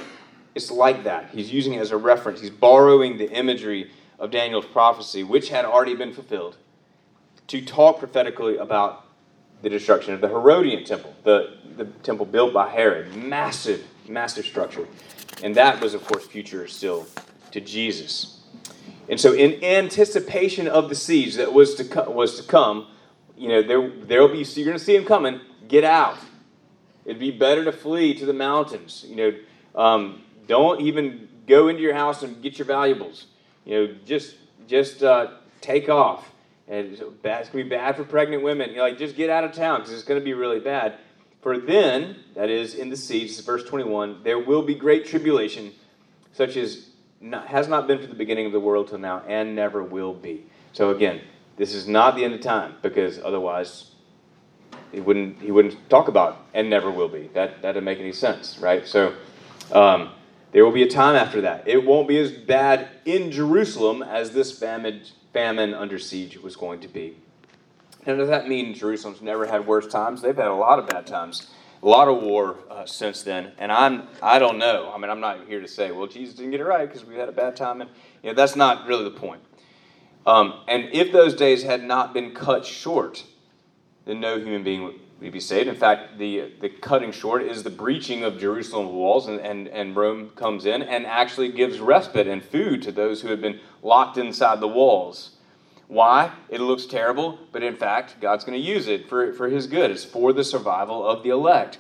it's 0.56 0.72
like 0.72 1.04
that. 1.04 1.32
He's 1.32 1.52
using 1.52 1.74
it 1.74 1.82
as 1.82 1.92
a 1.92 1.98
reference. 1.98 2.40
He's 2.40 2.50
borrowing 2.50 3.18
the 3.18 3.30
imagery 3.30 3.92
of 4.18 4.32
Daniel's 4.32 4.66
prophecy, 4.66 5.26
which 5.26 5.50
had 5.50 5.66
already 5.66 5.94
been 5.94 6.14
fulfilled, 6.14 6.56
to 7.48 7.62
talk 7.62 8.00
prophetically 8.00 8.56
about 8.56 9.06
the 9.62 9.68
destruction 9.70 10.14
of 10.14 10.22
the 10.22 10.30
Herodian 10.30 10.86
temple, 10.86 11.14
the, 11.24 11.58
the 11.76 11.84
temple 12.02 12.26
built 12.26 12.54
by 12.54 12.70
Herod. 12.70 13.14
Massive, 13.14 13.84
massive 14.08 14.46
structure. 14.46 14.88
And 15.44 15.54
that 15.56 15.82
was, 15.82 15.94
of 15.94 16.06
course, 16.06 16.26
future 16.26 16.66
still 16.68 17.08
to 17.52 17.62
Jesus. 17.62 18.40
And 19.10 19.20
so, 19.20 19.34
in 19.34 19.64
anticipation 19.64 20.68
of 20.68 20.90
the 20.90 20.96
siege 20.96 21.36
that 21.36 21.54
was 21.54 21.76
to, 21.76 21.84
co- 21.84 22.10
was 22.10 22.40
to 22.40 22.44
come, 22.44 22.88
you 23.38 23.50
know, 23.50 23.62
there, 23.62 23.90
there'll 23.90 24.28
be, 24.30 24.40
you're 24.40 24.66
going 24.66 24.78
to 24.78 24.84
see 24.84 24.96
him 24.96 25.06
coming, 25.06 25.42
get 25.68 25.84
out. 25.84 26.18
It'd 27.06 27.20
be 27.20 27.32
better 27.32 27.66
to 27.66 27.72
flee 27.72 28.14
to 28.16 28.26
the 28.26 28.34
mountains. 28.34 29.06
You 29.08 29.16
know, 29.16 29.34
um, 29.76 30.22
don't 30.48 30.82
even 30.82 31.28
go 31.48 31.68
into 31.68 31.82
your 31.82 31.94
house 31.94 32.24
and 32.24 32.42
get 32.42 32.58
your 32.58 32.66
valuables. 32.66 33.26
You 33.66 33.74
know, 33.74 33.96
just 34.06 34.36
just 34.68 35.04
uh, 35.04 35.32
take 35.60 35.90
off. 35.90 36.32
And 36.68 36.94
it's, 36.94 37.02
it's 37.02 37.50
gonna 37.50 37.64
be 37.64 37.70
bad 37.70 37.96
for 37.98 38.04
pregnant 38.04 38.44
women. 38.44 38.70
You 38.70 38.78
know, 38.78 38.84
like 38.84 38.98
just 38.98 39.16
get 39.16 39.30
out 39.30 39.44
of 39.44 39.52
town 39.52 39.82
because 39.82 39.94
it's 39.94 40.04
gonna 40.04 40.22
be 40.22 40.34
really 40.34 40.60
bad. 40.60 40.98
For 41.42 41.58
then, 41.58 42.18
that 42.36 42.50
is 42.50 42.76
in 42.76 42.90
the 42.90 42.98
siege, 42.98 43.30
this 43.30 43.40
is 43.40 43.46
verse 43.46 43.64
21, 43.66 44.22
there 44.24 44.38
will 44.38 44.62
be 44.62 44.76
great 44.76 45.08
tribulation, 45.08 45.72
such 46.34 46.56
as 46.56 46.91
not, 47.22 47.48
has 47.48 47.68
not 47.68 47.88
been 47.88 48.00
from 48.00 48.10
the 48.10 48.16
beginning 48.16 48.46
of 48.46 48.52
the 48.52 48.60
world 48.60 48.88
till 48.90 48.98
now, 48.98 49.22
and 49.28 49.56
never 49.56 49.84
will 49.84 50.14
be. 50.14 50.46
So 50.74 50.90
again, 50.90 51.22
this 51.58 51.74
is 51.74 51.88
not 51.88 52.16
the 52.16 52.24
end 52.24 52.34
of 52.34 52.42
time 52.42 52.76
because 52.82 53.20
otherwise 53.20 53.92
he 54.92 55.00
wouldn't 55.00 55.42
he 55.42 55.52
wouldn't 55.52 55.90
talk 55.90 56.08
about 56.08 56.46
and 56.54 56.70
never 56.70 56.90
will 56.90 57.10
be. 57.10 57.30
That 57.34 57.62
that 57.62 57.74
doesn't 57.74 57.84
make 57.84 58.00
any 58.00 58.14
sense, 58.14 58.58
right? 58.60 58.88
So 58.88 59.14
um, 59.72 60.12
there 60.52 60.66
will 60.66 60.72
be 60.72 60.84
a 60.84 60.90
time 60.90 61.16
after 61.16 61.42
that. 61.42 61.68
It 61.68 61.86
won't 61.86 62.08
be 62.08 62.18
as 62.18 62.32
bad 62.32 62.90
in 63.06 63.32
Jerusalem 63.32 64.02
as 64.02 64.32
this 64.32 64.58
famine 64.58 65.02
famine 65.34 65.74
under 65.74 66.00
siege 66.00 66.38
was 66.38 66.56
going 66.56 66.82
to 66.82 66.88
be. 66.88 67.16
Now, 68.06 68.16
does 68.16 68.30
that 68.30 68.48
mean 68.48 68.74
Jerusalem's 68.74 69.22
never 69.22 69.46
had 69.46 69.68
worse 69.68 69.88
times? 69.88 70.22
They've 70.22 70.36
had 70.36 70.48
a 70.48 70.56
lot 70.56 70.80
of 70.80 70.88
bad 70.88 71.06
times. 71.06 71.52
A 71.84 71.88
lot 71.88 72.08
of 72.08 72.22
war 72.22 72.58
uh, 72.70 72.86
since 72.86 73.24
then, 73.24 73.52
and 73.58 73.72
I'm 73.72 74.08
I 74.22 74.40
don't 74.40 74.58
know. 74.58 74.92
I 74.94 74.98
mean, 74.98 75.10
I'm 75.10 75.20
not 75.20 75.48
here 75.48 75.62
to 75.62 75.68
say, 75.68 75.92
well, 75.92 76.08
Jesus 76.08 76.36
didn't 76.36 76.52
get 76.52 76.60
it 76.60 76.66
right 76.66 76.88
because 76.88 77.06
we 77.06 77.16
had 77.16 77.30
a 77.30 77.32
bad 77.32 77.56
time, 77.56 77.82
and 77.82 77.90
you 78.22 78.30
know 78.30 78.36
that's 78.36 78.56
not 78.56 78.88
really 78.88 79.04
the 79.04 79.12
point. 79.12 79.42
Um, 80.26 80.62
and 80.68 80.90
if 80.92 81.12
those 81.12 81.34
days 81.34 81.64
had 81.64 81.84
not 81.84 82.14
been 82.14 82.34
cut 82.34 82.66
short, 82.66 83.24
then 84.06 84.20
no 84.20 84.38
human 84.38 84.64
being 84.64 84.84
would 84.84 85.32
be 85.32 85.40
saved. 85.40 85.68
In 85.68 85.76
fact, 85.76 86.20
the 86.20 86.52
the 86.62 86.70
cutting 86.70 87.12
short 87.12 87.42
is 87.42 87.64
the 87.64 87.70
breaching 87.70 88.24
of 88.24 88.40
Jerusalem 88.40 88.94
walls, 88.94 89.28
and, 89.28 89.40
and, 89.40 89.68
and 89.68 89.96
Rome 89.96 90.30
comes 90.36 90.66
in 90.66 90.84
and 90.84 91.06
actually 91.08 91.52
gives 91.52 91.80
respite 91.80 92.28
and 92.28 92.44
food 92.44 92.84
to 92.84 92.92
those 92.92 93.22
who 93.22 93.30
have 93.30 93.42
been 93.42 93.60
locked 93.82 94.18
inside 94.18 94.60
the 94.60 94.68
walls. 94.68 95.38
Why? 95.92 96.32
It 96.48 96.62
looks 96.62 96.86
terrible, 96.86 97.38
but 97.52 97.64
in 97.64 97.76
fact, 97.76 98.22
God's 98.22 98.46
going 98.46 98.58
to 98.58 98.66
use 98.66 98.88
it 98.88 99.10
for, 99.10 99.34
for 99.34 99.50
His 99.50 99.68
good. 99.68 99.92
It's 99.92 100.06
for 100.06 100.32
the 100.32 100.46
survival 100.46 101.06
of 101.06 101.22
the 101.22 101.32
elect. 101.32 101.80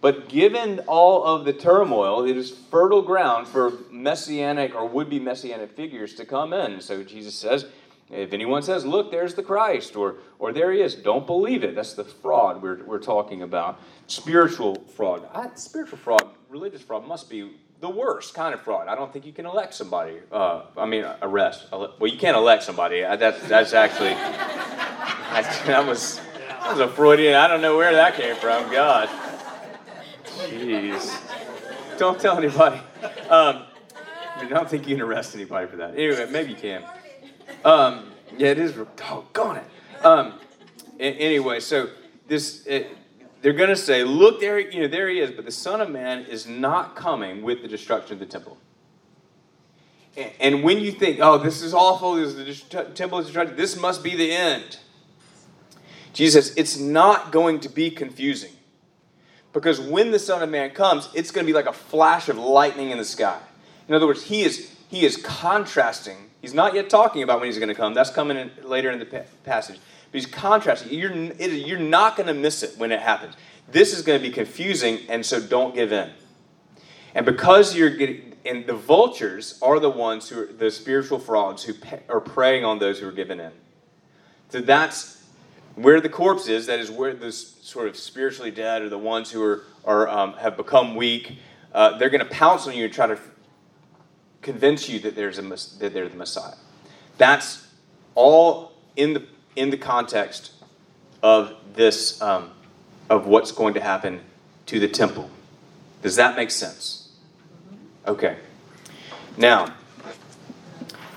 But 0.00 0.28
given 0.28 0.78
all 0.86 1.24
of 1.24 1.44
the 1.44 1.52
turmoil, 1.52 2.24
it 2.24 2.36
is 2.36 2.52
fertile 2.70 3.02
ground 3.02 3.48
for 3.48 3.72
messianic 3.90 4.72
or 4.72 4.86
would 4.86 5.10
be 5.10 5.18
messianic 5.18 5.72
figures 5.72 6.14
to 6.14 6.24
come 6.24 6.52
in. 6.52 6.80
So 6.80 7.02
Jesus 7.02 7.34
says, 7.34 7.66
if 8.08 8.32
anyone 8.32 8.62
says, 8.62 8.86
Look, 8.86 9.10
there's 9.10 9.34
the 9.34 9.42
Christ, 9.42 9.96
or, 9.96 10.18
or 10.38 10.52
there 10.52 10.70
he 10.70 10.80
is, 10.80 10.94
don't 10.94 11.26
believe 11.26 11.64
it. 11.64 11.74
That's 11.74 11.94
the 11.94 12.04
fraud 12.04 12.62
we're, 12.62 12.84
we're 12.84 13.00
talking 13.00 13.42
about. 13.42 13.80
Spiritual 14.06 14.76
fraud. 14.94 15.28
I, 15.34 15.48
spiritual 15.56 15.98
fraud, 15.98 16.22
religious 16.48 16.82
fraud 16.82 17.04
must 17.04 17.28
be 17.28 17.50
the 17.80 17.88
worst 17.88 18.34
kind 18.34 18.54
of 18.54 18.60
fraud. 18.60 18.88
I 18.88 18.94
don't 18.94 19.12
think 19.12 19.24
you 19.24 19.32
can 19.32 19.46
elect 19.46 19.74
somebody. 19.74 20.18
Uh, 20.30 20.62
I 20.76 20.86
mean, 20.86 21.04
arrest. 21.22 21.66
Well, 21.72 21.94
you 22.02 22.18
can't 22.18 22.36
elect 22.36 22.62
somebody. 22.62 23.00
That's 23.00 23.46
that's 23.48 23.72
actually 23.72 24.10
that 25.66 25.84
was 25.86 26.20
that 26.48 26.70
was 26.70 26.80
a 26.80 26.88
Freudian. 26.88 27.34
I 27.34 27.48
don't 27.48 27.62
know 27.62 27.76
where 27.76 27.92
that 27.92 28.14
came 28.14 28.36
from. 28.36 28.70
God, 28.70 29.08
jeez. 30.48 31.18
Don't 31.98 32.20
tell 32.20 32.36
anybody. 32.36 32.80
Um, 33.28 33.64
I 34.36 34.46
don't 34.48 34.68
think 34.68 34.88
you 34.88 34.96
can 34.96 35.04
arrest 35.04 35.34
anybody 35.34 35.66
for 35.66 35.76
that. 35.76 35.94
Anyway, 35.94 36.26
maybe 36.30 36.50
you 36.50 36.56
can. 36.56 36.84
Um, 37.64 38.12
yeah, 38.36 38.48
it 38.48 38.58
is. 38.58 38.74
Doggone 38.96 39.56
it. 39.56 40.04
Um, 40.04 40.34
anyway, 40.98 41.60
so 41.60 41.88
this. 42.26 42.66
They're 43.42 43.52
going 43.52 43.70
to 43.70 43.76
say, 43.76 44.04
look, 44.04 44.40
there, 44.40 44.58
you 44.58 44.80
know, 44.80 44.88
there 44.88 45.08
he 45.08 45.20
is, 45.20 45.30
but 45.30 45.44
the 45.44 45.52
Son 45.52 45.80
of 45.80 45.90
Man 45.90 46.24
is 46.24 46.46
not 46.46 46.94
coming 46.94 47.42
with 47.42 47.62
the 47.62 47.68
destruction 47.68 48.14
of 48.14 48.18
the 48.18 48.26
temple. 48.26 48.58
And 50.38 50.62
when 50.62 50.80
you 50.80 50.92
think, 50.92 51.20
oh, 51.20 51.38
this 51.38 51.62
is 51.62 51.72
awful, 51.72 52.14
this 52.14 52.34
is 52.34 52.62
the 52.64 52.84
temple 52.84 53.20
is 53.20 53.26
destroyed, 53.26 53.56
this 53.56 53.80
must 53.80 54.02
be 54.02 54.16
the 54.16 54.32
end. 54.32 54.78
Jesus 56.12 56.54
it's 56.56 56.78
not 56.78 57.30
going 57.30 57.60
to 57.60 57.68
be 57.68 57.90
confusing. 57.90 58.52
Because 59.52 59.80
when 59.80 60.10
the 60.10 60.18
Son 60.18 60.42
of 60.42 60.50
Man 60.50 60.70
comes, 60.70 61.08
it's 61.14 61.30
going 61.30 61.44
to 61.44 61.50
be 61.50 61.54
like 61.54 61.66
a 61.66 61.72
flash 61.72 62.28
of 62.28 62.38
lightning 62.38 62.90
in 62.90 62.98
the 62.98 63.04
sky. 63.04 63.40
In 63.88 63.94
other 63.94 64.06
words, 64.06 64.24
he 64.24 64.42
is, 64.42 64.72
he 64.88 65.04
is 65.04 65.16
contrasting. 65.16 66.30
He's 66.40 66.54
not 66.54 66.74
yet 66.74 66.88
talking 66.88 67.22
about 67.22 67.40
when 67.40 67.46
he's 67.46 67.58
going 67.58 67.68
to 67.68 67.74
come. 67.74 67.94
That's 67.94 68.10
coming 68.10 68.36
in, 68.36 68.50
later 68.62 68.90
in 68.90 68.98
the 68.98 69.24
passage. 69.44 69.80
But 70.10 70.20
he's 70.20 70.26
contrasting. 70.26 70.92
You're, 70.92 71.14
you're 71.14 71.78
not 71.78 72.16
going 72.16 72.26
to 72.26 72.34
miss 72.34 72.62
it 72.62 72.76
when 72.78 72.92
it 72.92 73.00
happens. 73.00 73.34
This 73.70 73.96
is 73.96 74.02
going 74.02 74.20
to 74.20 74.26
be 74.26 74.32
confusing, 74.32 74.98
and 75.08 75.24
so 75.24 75.40
don't 75.40 75.74
give 75.74 75.92
in. 75.92 76.10
And 77.14 77.24
because 77.24 77.76
you're 77.76 77.90
getting, 77.90 78.34
and 78.44 78.66
the 78.66 78.74
vultures 78.74 79.58
are 79.62 79.78
the 79.78 79.90
ones 79.90 80.28
who 80.28 80.42
are 80.42 80.46
the 80.46 80.70
spiritual 80.70 81.18
frauds 81.18 81.64
who 81.64 81.74
are 82.08 82.20
preying 82.20 82.64
on 82.64 82.78
those 82.78 83.00
who 83.00 83.08
are 83.08 83.12
given 83.12 83.38
in. 83.40 83.52
So 84.48 84.60
that's 84.60 85.24
where 85.74 86.00
the 86.00 86.08
corpse 86.08 86.48
is. 86.48 86.66
That 86.66 86.80
is 86.80 86.90
where 86.90 87.14
the 87.14 87.32
sort 87.32 87.88
of 87.88 87.96
spiritually 87.96 88.50
dead 88.50 88.82
or 88.82 88.88
the 88.88 88.98
ones 88.98 89.30
who 89.30 89.42
are, 89.42 89.64
are 89.84 90.08
um, 90.08 90.32
have 90.34 90.56
become 90.56 90.96
weak. 90.96 91.38
Uh, 91.72 91.98
they're 91.98 92.10
going 92.10 92.24
to 92.24 92.30
pounce 92.30 92.66
on 92.66 92.74
you 92.74 92.84
and 92.84 92.92
try 92.92 93.06
to 93.06 93.18
convince 94.42 94.88
you 94.88 94.98
that 95.00 95.14
there's 95.14 95.38
a 95.38 95.42
that 95.42 95.94
they're 95.94 96.08
the 96.08 96.16
Messiah. 96.16 96.54
That's 97.18 97.66
all 98.14 98.72
in 98.96 99.14
the 99.14 99.24
in 99.56 99.70
the 99.70 99.76
context 99.76 100.52
of 101.22 101.54
this, 101.74 102.20
um, 102.22 102.50
of 103.08 103.26
what's 103.26 103.52
going 103.52 103.74
to 103.74 103.80
happen 103.80 104.20
to 104.66 104.80
the 104.80 104.88
temple. 104.88 105.30
Does 106.02 106.16
that 106.16 106.36
make 106.36 106.50
sense? 106.50 107.10
Okay. 108.06 108.36
Now, 109.36 109.74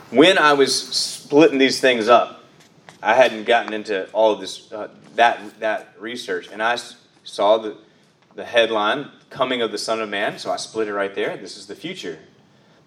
when 0.10 0.38
I 0.38 0.54
was 0.54 0.74
splitting 0.76 1.58
these 1.58 1.80
things 1.80 2.08
up, 2.08 2.44
I 3.02 3.16
hadn't 3.16 3.46
gotten 3.46 3.74
into 3.74 4.10
all 4.12 4.32
of 4.32 4.40
this, 4.40 4.72
uh, 4.72 4.90
that, 5.16 5.60
that 5.60 5.94
research, 6.00 6.50
and 6.52 6.62
I 6.62 6.78
saw 7.24 7.58
the, 7.58 7.78
the 8.36 8.46
headline, 8.46 9.10
Coming 9.30 9.64
of 9.64 9.72
the 9.72 9.80
Son 9.80 10.00
of 10.00 10.10
Man, 10.10 10.38
so 10.38 10.52
I 10.52 10.58
split 10.58 10.88
it 10.88 10.94
right 10.94 11.16
there. 11.16 11.36
This 11.38 11.58
is 11.58 11.66
the 11.66 11.76
future. 11.76 12.20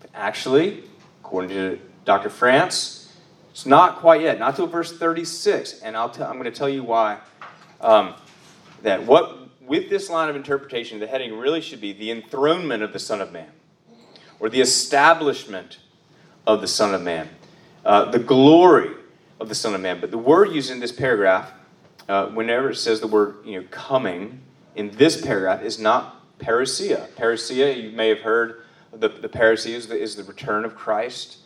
But 0.00 0.10
actually, 0.14 0.84
according 1.20 1.50
to 1.50 1.80
Dr. 2.04 2.30
France, 2.30 3.05
it's 3.56 3.64
not 3.64 4.00
quite 4.00 4.20
yet, 4.20 4.38
not 4.38 4.54
till 4.54 4.66
verse 4.66 4.92
36. 4.92 5.80
And 5.80 5.96
I'll 5.96 6.10
t- 6.10 6.22
I'm 6.22 6.34
going 6.34 6.44
to 6.44 6.50
tell 6.50 6.68
you 6.68 6.82
why. 6.82 7.20
Um, 7.80 8.12
that 8.82 9.06
what, 9.06 9.48
with 9.62 9.88
this 9.88 10.10
line 10.10 10.28
of 10.28 10.36
interpretation, 10.36 11.00
the 11.00 11.06
heading 11.06 11.38
really 11.38 11.62
should 11.62 11.80
be 11.80 11.94
the 11.94 12.10
enthronement 12.10 12.82
of 12.82 12.92
the 12.92 12.98
Son 12.98 13.22
of 13.22 13.32
Man, 13.32 13.48
or 14.40 14.50
the 14.50 14.60
establishment 14.60 15.78
of 16.46 16.60
the 16.60 16.68
Son 16.68 16.92
of 16.92 17.00
Man, 17.00 17.30
uh, 17.82 18.10
the 18.10 18.18
glory 18.18 18.90
of 19.40 19.48
the 19.48 19.54
Son 19.54 19.74
of 19.74 19.80
Man. 19.80 20.02
But 20.02 20.10
the 20.10 20.18
word 20.18 20.52
used 20.52 20.70
in 20.70 20.78
this 20.78 20.92
paragraph, 20.92 21.50
uh, 22.10 22.26
whenever 22.26 22.68
it 22.68 22.76
says 22.76 23.00
the 23.00 23.06
word 23.06 23.36
you 23.46 23.62
know, 23.62 23.66
coming, 23.70 24.42
in 24.74 24.90
this 24.90 25.18
paragraph 25.18 25.62
is 25.62 25.78
not 25.78 26.38
parousia. 26.40 27.08
Parousia, 27.12 27.74
you 27.82 27.90
may 27.92 28.10
have 28.10 28.20
heard, 28.20 28.64
the, 28.92 29.08
the 29.08 29.30
parousia 29.30 29.70
is 29.70 29.88
the, 29.88 29.98
is 29.98 30.14
the 30.14 30.24
return 30.24 30.66
of 30.66 30.74
Christ. 30.74 31.38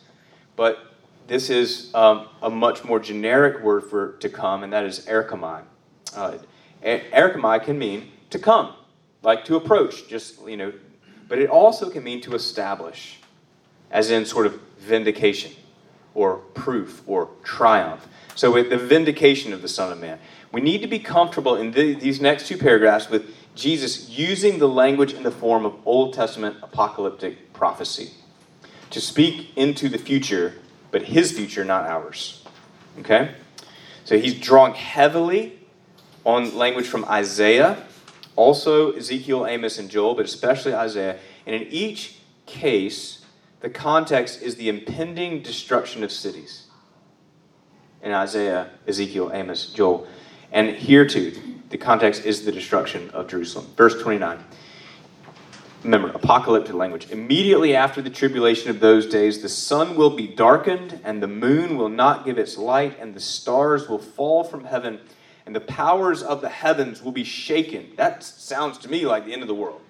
But 0.57 0.90
this 1.31 1.49
is 1.49 1.95
um, 1.95 2.27
a 2.41 2.49
much 2.49 2.83
more 2.83 2.99
generic 2.99 3.63
word 3.63 3.85
for 3.85 4.17
to 4.17 4.27
come, 4.27 4.63
and 4.65 4.73
that 4.73 4.83
is 4.83 5.05
erchomai. 5.05 5.61
Uh, 6.13 6.37
erchomai 6.83 7.63
can 7.63 7.79
mean 7.79 8.11
to 8.31 8.37
come, 8.37 8.73
like 9.23 9.45
to 9.45 9.55
approach, 9.55 10.09
just, 10.09 10.45
you 10.45 10.57
know, 10.57 10.73
but 11.29 11.39
it 11.39 11.49
also 11.49 11.89
can 11.89 12.03
mean 12.03 12.19
to 12.19 12.35
establish, 12.35 13.19
as 13.91 14.11
in 14.11 14.25
sort 14.25 14.45
of 14.45 14.59
vindication 14.77 15.53
or 16.13 16.35
proof 16.35 17.01
or 17.07 17.29
triumph. 17.45 18.09
So, 18.35 18.51
with 18.51 18.69
the 18.69 18.77
vindication 18.77 19.53
of 19.53 19.61
the 19.61 19.69
Son 19.69 19.89
of 19.89 20.01
Man, 20.01 20.19
we 20.51 20.59
need 20.59 20.81
to 20.81 20.87
be 20.87 20.99
comfortable 20.99 21.55
in 21.55 21.71
the, 21.71 21.93
these 21.93 22.19
next 22.19 22.47
two 22.47 22.57
paragraphs 22.57 23.09
with 23.09 23.33
Jesus 23.55 24.09
using 24.09 24.59
the 24.59 24.67
language 24.67 25.13
in 25.13 25.23
the 25.23 25.31
form 25.31 25.65
of 25.65 25.75
Old 25.85 26.13
Testament 26.13 26.57
apocalyptic 26.61 27.53
prophecy 27.53 28.11
to 28.89 28.99
speak 28.99 29.55
into 29.55 29.87
the 29.87 29.97
future 29.97 30.55
but 30.91 31.03
his 31.03 31.31
future, 31.31 31.65
not 31.65 31.85
ours. 31.85 32.43
Okay? 32.99 33.33
So 34.03 34.19
he's 34.19 34.39
drawing 34.39 34.73
heavily 34.73 35.59
on 36.25 36.55
language 36.55 36.87
from 36.87 37.05
Isaiah, 37.05 37.83
also 38.35 38.91
Ezekiel, 38.91 39.47
Amos, 39.47 39.79
and 39.79 39.89
Joel, 39.89 40.15
but 40.15 40.25
especially 40.25 40.73
Isaiah. 40.73 41.17
And 41.45 41.55
in 41.55 41.67
each 41.69 42.19
case, 42.45 43.25
the 43.61 43.69
context 43.69 44.41
is 44.41 44.55
the 44.55 44.69
impending 44.69 45.41
destruction 45.41 46.03
of 46.03 46.11
cities. 46.11 46.67
In 48.01 48.11
Isaiah, 48.11 48.71
Ezekiel, 48.87 49.31
Amos, 49.33 49.71
Joel. 49.73 50.07
And 50.51 50.75
here 50.75 51.07
too, 51.07 51.39
the 51.69 51.77
context 51.77 52.25
is 52.25 52.43
the 52.43 52.51
destruction 52.51 53.09
of 53.11 53.27
Jerusalem. 53.27 53.67
Verse 53.77 53.99
29 54.01 54.43
remember, 55.83 56.09
apocalyptic 56.09 56.73
language. 56.73 57.09
Immediately 57.09 57.75
after 57.75 58.01
the 58.01 58.09
tribulation 58.09 58.69
of 58.69 58.79
those 58.79 59.07
days, 59.07 59.41
the 59.41 59.49
sun 59.49 59.95
will 59.95 60.11
be 60.11 60.27
darkened, 60.27 60.99
and 61.03 61.21
the 61.21 61.27
moon 61.27 61.77
will 61.77 61.89
not 61.89 62.25
give 62.25 62.37
its 62.37 62.57
light, 62.57 62.97
and 62.99 63.13
the 63.13 63.19
stars 63.19 63.87
will 63.89 63.99
fall 63.99 64.43
from 64.43 64.65
heaven, 64.65 64.99
and 65.45 65.55
the 65.55 65.61
powers 65.61 66.21
of 66.21 66.41
the 66.41 66.49
heavens 66.49 67.01
will 67.01 67.11
be 67.11 67.23
shaken. 67.23 67.91
That 67.95 68.23
sounds 68.23 68.77
to 68.79 68.89
me 68.89 69.05
like 69.05 69.25
the 69.25 69.33
end 69.33 69.41
of 69.41 69.47
the 69.47 69.55
world. 69.55 69.81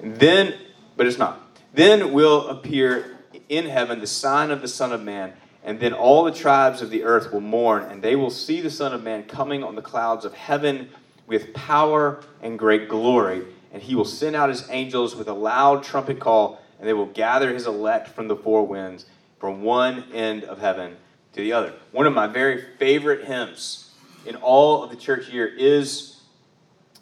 And 0.00 0.16
then, 0.16 0.54
but 0.96 1.06
it's 1.06 1.18
not. 1.18 1.40
Then 1.74 2.12
will 2.12 2.48
appear 2.48 3.18
in 3.48 3.66
heaven 3.66 4.00
the 4.00 4.06
sign 4.06 4.50
of 4.50 4.60
the 4.60 4.68
Son 4.68 4.92
of 4.92 5.02
Man, 5.02 5.32
and 5.62 5.78
then 5.78 5.92
all 5.92 6.24
the 6.24 6.32
tribes 6.32 6.82
of 6.82 6.90
the 6.90 7.04
earth 7.04 7.32
will 7.32 7.40
mourn, 7.40 7.84
and 7.84 8.02
they 8.02 8.16
will 8.16 8.30
see 8.30 8.60
the 8.60 8.70
Son 8.70 8.92
of 8.92 9.02
Man 9.02 9.24
coming 9.24 9.62
on 9.62 9.76
the 9.76 9.82
clouds 9.82 10.24
of 10.24 10.34
heaven 10.34 10.88
with 11.26 11.52
power 11.52 12.22
and 12.40 12.58
great 12.58 12.88
glory 12.88 13.44
and 13.72 13.82
he 13.82 13.94
will 13.94 14.04
send 14.04 14.34
out 14.36 14.48
his 14.48 14.68
angels 14.70 15.14
with 15.14 15.28
a 15.28 15.32
loud 15.32 15.82
trumpet 15.82 16.18
call, 16.20 16.60
and 16.78 16.88
they 16.88 16.92
will 16.92 17.06
gather 17.06 17.52
his 17.52 17.66
elect 17.66 18.08
from 18.08 18.28
the 18.28 18.36
four 18.36 18.66
winds, 18.66 19.06
from 19.38 19.62
one 19.62 20.04
end 20.12 20.44
of 20.44 20.58
heaven 20.58 20.96
to 21.32 21.40
the 21.40 21.52
other. 21.52 21.74
One 21.92 22.06
of 22.06 22.12
my 22.12 22.26
very 22.26 22.64
favorite 22.78 23.24
hymns 23.24 23.90
in 24.26 24.36
all 24.36 24.82
of 24.82 24.90
the 24.90 24.96
church 24.96 25.28
year 25.28 25.46
is 25.46 26.20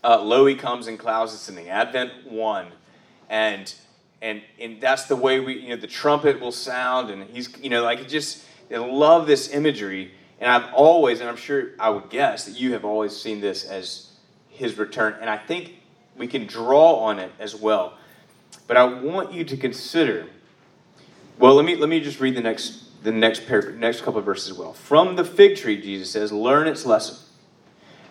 uh, 0.05 0.23
Lo 0.23 0.47
He 0.47 0.55
Comes 0.55 0.87
in 0.87 0.97
Clouds. 0.97 1.35
It's 1.35 1.49
in 1.49 1.57
the 1.57 1.69
Advent 1.69 2.31
one. 2.31 2.69
And 3.29 3.75
and 4.23 4.43
and 4.61 4.81
that's 4.81 5.05
the 5.05 5.17
way 5.17 5.41
we, 5.41 5.59
you 5.59 5.69
know, 5.71 5.77
the 5.77 5.87
trumpet 5.87 6.41
will 6.41 6.53
sound, 6.53 7.11
and 7.11 7.25
he's, 7.25 7.57
you 7.59 7.71
know, 7.71 7.83
like 7.83 8.09
just 8.09 8.45
I 8.73 8.79
love 8.79 9.27
this 9.27 9.53
imagery. 9.53 10.13
And 10.39 10.51
I've 10.51 10.73
always, 10.75 11.21
and 11.21 11.29
I'm 11.31 11.37
sure 11.37 11.71
I 11.81 11.89
would 11.89 12.11
guess 12.11 12.45
that 12.45 12.61
you 12.61 12.75
have 12.75 12.85
always 12.85 13.17
seen 13.17 13.41
this 13.41 13.65
as 13.65 14.13
his 14.51 14.77
return. 14.77 15.17
And 15.21 15.31
I 15.31 15.39
think 15.39 15.77
we 16.17 16.27
can 16.27 16.47
draw 16.47 16.97
on 16.97 17.19
it 17.19 17.33
as 17.39 17.55
well. 17.55 17.95
But 18.67 18.77
I 18.77 18.85
want 18.85 19.33
you 19.33 19.45
to 19.45 19.57
consider. 19.57 20.27
Well, 21.39 21.55
let 21.55 21.65
me 21.65 21.77
let 21.77 21.89
me 21.89 22.01
just 22.01 22.21
read 22.21 22.35
the 22.35 22.41
next 22.41 23.03
the 23.03 23.13
next 23.13 23.49
next 23.49 24.01
couple 24.01 24.19
of 24.19 24.25
verses 24.25 24.51
as 24.51 24.59
well. 24.59 24.73
From 24.73 25.17
the 25.17 25.25
fig 25.25 25.57
tree, 25.57 25.81
Jesus 25.81 26.11
says, 26.11 26.33
learn 26.33 26.67
its 26.67 26.85
lesson. 26.85 27.17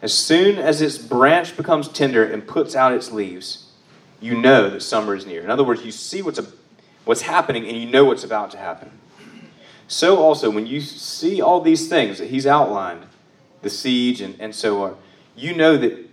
As 0.02 0.14
soon 0.14 0.58
as 0.58 0.82
its 0.82 0.98
branch 0.98 1.58
becomes 1.58 1.88
tender 1.88 2.24
and 2.24 2.48
puts 2.48 2.76
out 2.76 2.94
its 2.94 3.12
leaves, 3.12 3.72
you 4.20 4.40
know 4.40 4.70
that 4.70 4.82
summer 4.82 5.16
is 5.16 5.26
near. 5.26 5.42
In 5.42 5.50
other 5.50 5.64
words, 5.64 5.84
you 5.84 5.92
see 5.92 6.22
what's 6.22 6.38
a, 6.38 6.46
what's 7.06 7.22
happening 7.22 7.68
and 7.68 7.78
you 7.78 7.88
know 7.88 8.06
what's 8.06 8.24
about 8.24 8.52
to 8.52 8.58
happen. 8.58 8.92
So 9.88 10.18
also, 10.18 10.50
when 10.50 10.66
you 10.66 10.82
see 10.82 11.42
all 11.42 11.62
these 11.62 11.88
things 11.88 12.18
that 12.18 12.30
he's 12.30 12.48
outlined, 12.48 13.06
the 13.62 13.70
siege 13.70 14.22
and, 14.22 14.36
and 14.40 14.54
so 14.54 14.84
on, 14.84 14.98
you 15.36 15.56
know 15.56 15.78
that 15.78 16.05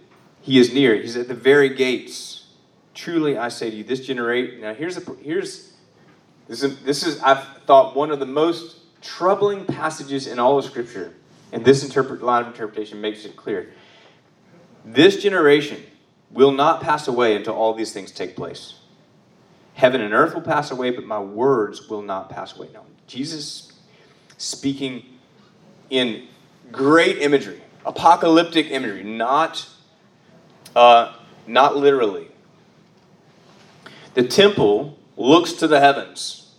he 0.42 0.59
is 0.59 0.74
near. 0.74 0.94
He's 0.96 1.16
at 1.16 1.28
the 1.28 1.35
very 1.35 1.70
gates. 1.70 2.46
Truly, 2.94 3.38
I 3.38 3.48
say 3.48 3.70
to 3.70 3.76
you, 3.76 3.85
this 3.85 4.00
generation. 4.00 4.61
Now, 4.61 4.74
here's 4.74 4.98
a, 4.98 5.14
here's 5.22 5.72
this 6.48 6.62
is 6.62 6.83
this 6.83 7.02
is 7.02 7.20
I've 7.22 7.42
thought 7.66 7.96
one 7.96 8.11
of 8.11 8.18
the 8.18 8.26
most 8.26 8.76
troubling 9.00 9.64
passages 9.64 10.26
in 10.26 10.38
all 10.38 10.59
of 10.59 10.64
Scripture, 10.64 11.14
and 11.52 11.64
this 11.64 11.83
interpret, 11.83 12.22
line 12.22 12.42
of 12.42 12.48
interpretation 12.48 13.00
makes 13.00 13.24
it 13.24 13.37
clear. 13.37 13.72
This 14.85 15.22
generation 15.22 15.83
will 16.31 16.52
not 16.52 16.83
pass 16.83 17.09
away 17.09 17.37
until 17.37 17.55
all 17.55 17.72
these 17.74 17.92
things 17.92 18.11
take 18.11 18.37
place. 18.37 18.74
Heaven 19.74 20.00
and 20.00 20.12
earth 20.12 20.35
will 20.35 20.42
pass 20.42 20.70
away, 20.70 20.90
but 20.90 21.05
my 21.05 21.20
words 21.20 21.88
will 21.88 22.02
not 22.02 22.28
pass 22.28 22.57
away. 22.57 22.68
Now, 22.72 22.85
Jesus 23.07 23.72
speaking 24.37 25.05
in 25.88 26.26
great 26.70 27.18
imagery, 27.18 27.61
apocalyptic 27.87 28.70
imagery, 28.70 29.05
not, 29.05 29.68
uh, 30.75 31.15
not 31.47 31.77
literally. 31.77 32.29
The 34.15 34.23
temple 34.23 34.99
looks 35.17 35.53
to 35.55 35.67
the 35.67 35.81
heavens. 35.81 36.51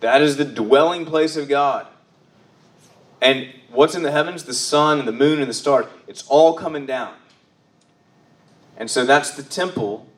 That 0.00 0.20
is 0.20 0.36
the 0.36 0.44
dwelling 0.44 1.04
place 1.04 1.36
of 1.36 1.48
God. 1.48 1.86
And 3.20 3.48
what's 3.70 3.94
in 3.94 4.02
the 4.02 4.10
heavens? 4.10 4.44
The 4.44 4.54
sun 4.54 4.98
and 4.98 5.06
the 5.06 5.12
moon 5.12 5.40
and 5.40 5.48
the 5.48 5.54
stars. 5.54 5.86
It's 6.08 6.26
all 6.28 6.54
coming 6.54 6.86
down. 6.86 7.14
And 8.76 8.90
so 8.90 9.04
that's 9.04 9.30
the 9.32 9.42
temple 9.42 10.08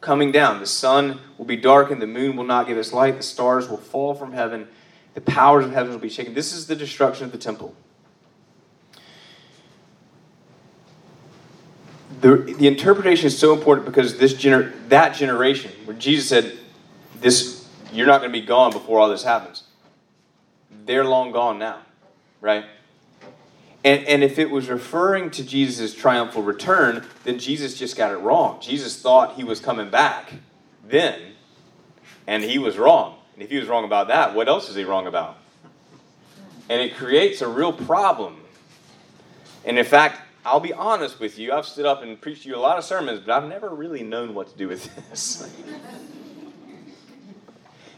coming 0.00 0.32
down. 0.32 0.60
The 0.60 0.66
sun 0.66 1.20
will 1.36 1.44
be 1.44 1.56
darkened, 1.56 2.00
the 2.00 2.06
moon 2.06 2.36
will 2.36 2.44
not 2.44 2.66
give 2.66 2.78
its 2.78 2.92
light, 2.92 3.16
the 3.16 3.22
stars 3.22 3.68
will 3.68 3.76
fall 3.76 4.14
from 4.14 4.32
heaven, 4.32 4.68
the 5.14 5.20
powers 5.20 5.64
of 5.64 5.72
heaven 5.72 5.92
will 5.92 5.98
be 5.98 6.08
shaken. 6.08 6.34
This 6.34 6.52
is 6.52 6.66
the 6.66 6.76
destruction 6.76 7.24
of 7.24 7.32
the 7.32 7.38
temple. 7.38 7.74
The, 12.20 12.36
the 12.58 12.66
interpretation 12.66 13.26
is 13.26 13.38
so 13.38 13.54
important 13.54 13.86
because 13.86 14.18
this 14.18 14.34
gener- 14.34 14.72
that 14.88 15.14
generation, 15.14 15.72
where 15.84 15.96
Jesus 15.96 16.28
said, 16.28 16.58
"This 17.20 17.68
you're 17.92 18.06
not 18.06 18.20
going 18.20 18.32
to 18.32 18.40
be 18.40 18.44
gone 18.44 18.72
before 18.72 18.98
all 18.98 19.08
this 19.08 19.22
happens," 19.22 19.64
they're 20.84 21.04
long 21.04 21.32
gone 21.32 21.58
now, 21.58 21.80
right? 22.40 22.64
And, 23.84 24.04
and 24.06 24.24
if 24.24 24.38
it 24.38 24.50
was 24.50 24.68
referring 24.68 25.30
to 25.30 25.44
Jesus' 25.44 25.94
triumphal 25.94 26.42
return, 26.42 27.06
then 27.24 27.38
Jesus 27.38 27.78
just 27.78 27.96
got 27.96 28.10
it 28.10 28.16
wrong. 28.16 28.60
Jesus 28.60 29.00
thought 29.00 29.36
he 29.36 29.44
was 29.44 29.60
coming 29.60 29.88
back 29.88 30.32
then, 30.86 31.20
and 32.26 32.42
he 32.42 32.58
was 32.58 32.76
wrong. 32.76 33.18
And 33.34 33.42
if 33.42 33.50
he 33.50 33.56
was 33.56 33.68
wrong 33.68 33.84
about 33.84 34.08
that, 34.08 34.34
what 34.34 34.48
else 34.48 34.68
is 34.68 34.74
he 34.74 34.82
wrong 34.82 35.06
about? 35.06 35.38
And 36.68 36.80
it 36.82 36.96
creates 36.96 37.40
a 37.40 37.48
real 37.48 37.72
problem. 37.72 38.40
And 39.64 39.78
in 39.78 39.84
fact, 39.84 40.20
I'll 40.48 40.60
be 40.60 40.72
honest 40.72 41.20
with 41.20 41.38
you, 41.38 41.52
I've 41.52 41.66
stood 41.66 41.86
up 41.86 42.02
and 42.02 42.20
preached 42.20 42.44
you 42.44 42.56
a 42.56 42.58
lot 42.58 42.78
of 42.78 42.84
sermons, 42.84 43.20
but 43.20 43.32
I've 43.32 43.48
never 43.48 43.68
really 43.68 44.02
known 44.02 44.34
what 44.34 44.48
to 44.48 44.56
do 44.56 44.68
with 44.68 45.10
this. 45.10 45.42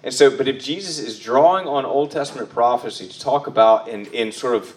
and 0.03 0.13
so, 0.13 0.37
but 0.37 0.49
if 0.49 0.63
Jesus 0.63 0.99
is 0.99 1.19
drawing 1.19 1.67
on 1.67 1.85
Old 1.85 2.11
Testament 2.11 2.51
prophecy 2.51 3.09
to 3.09 3.21
talk 3.21 3.47
about 3.47 3.89
in, 3.89 4.07
in 4.07 4.33
sort 4.33 4.57
of 4.57 4.75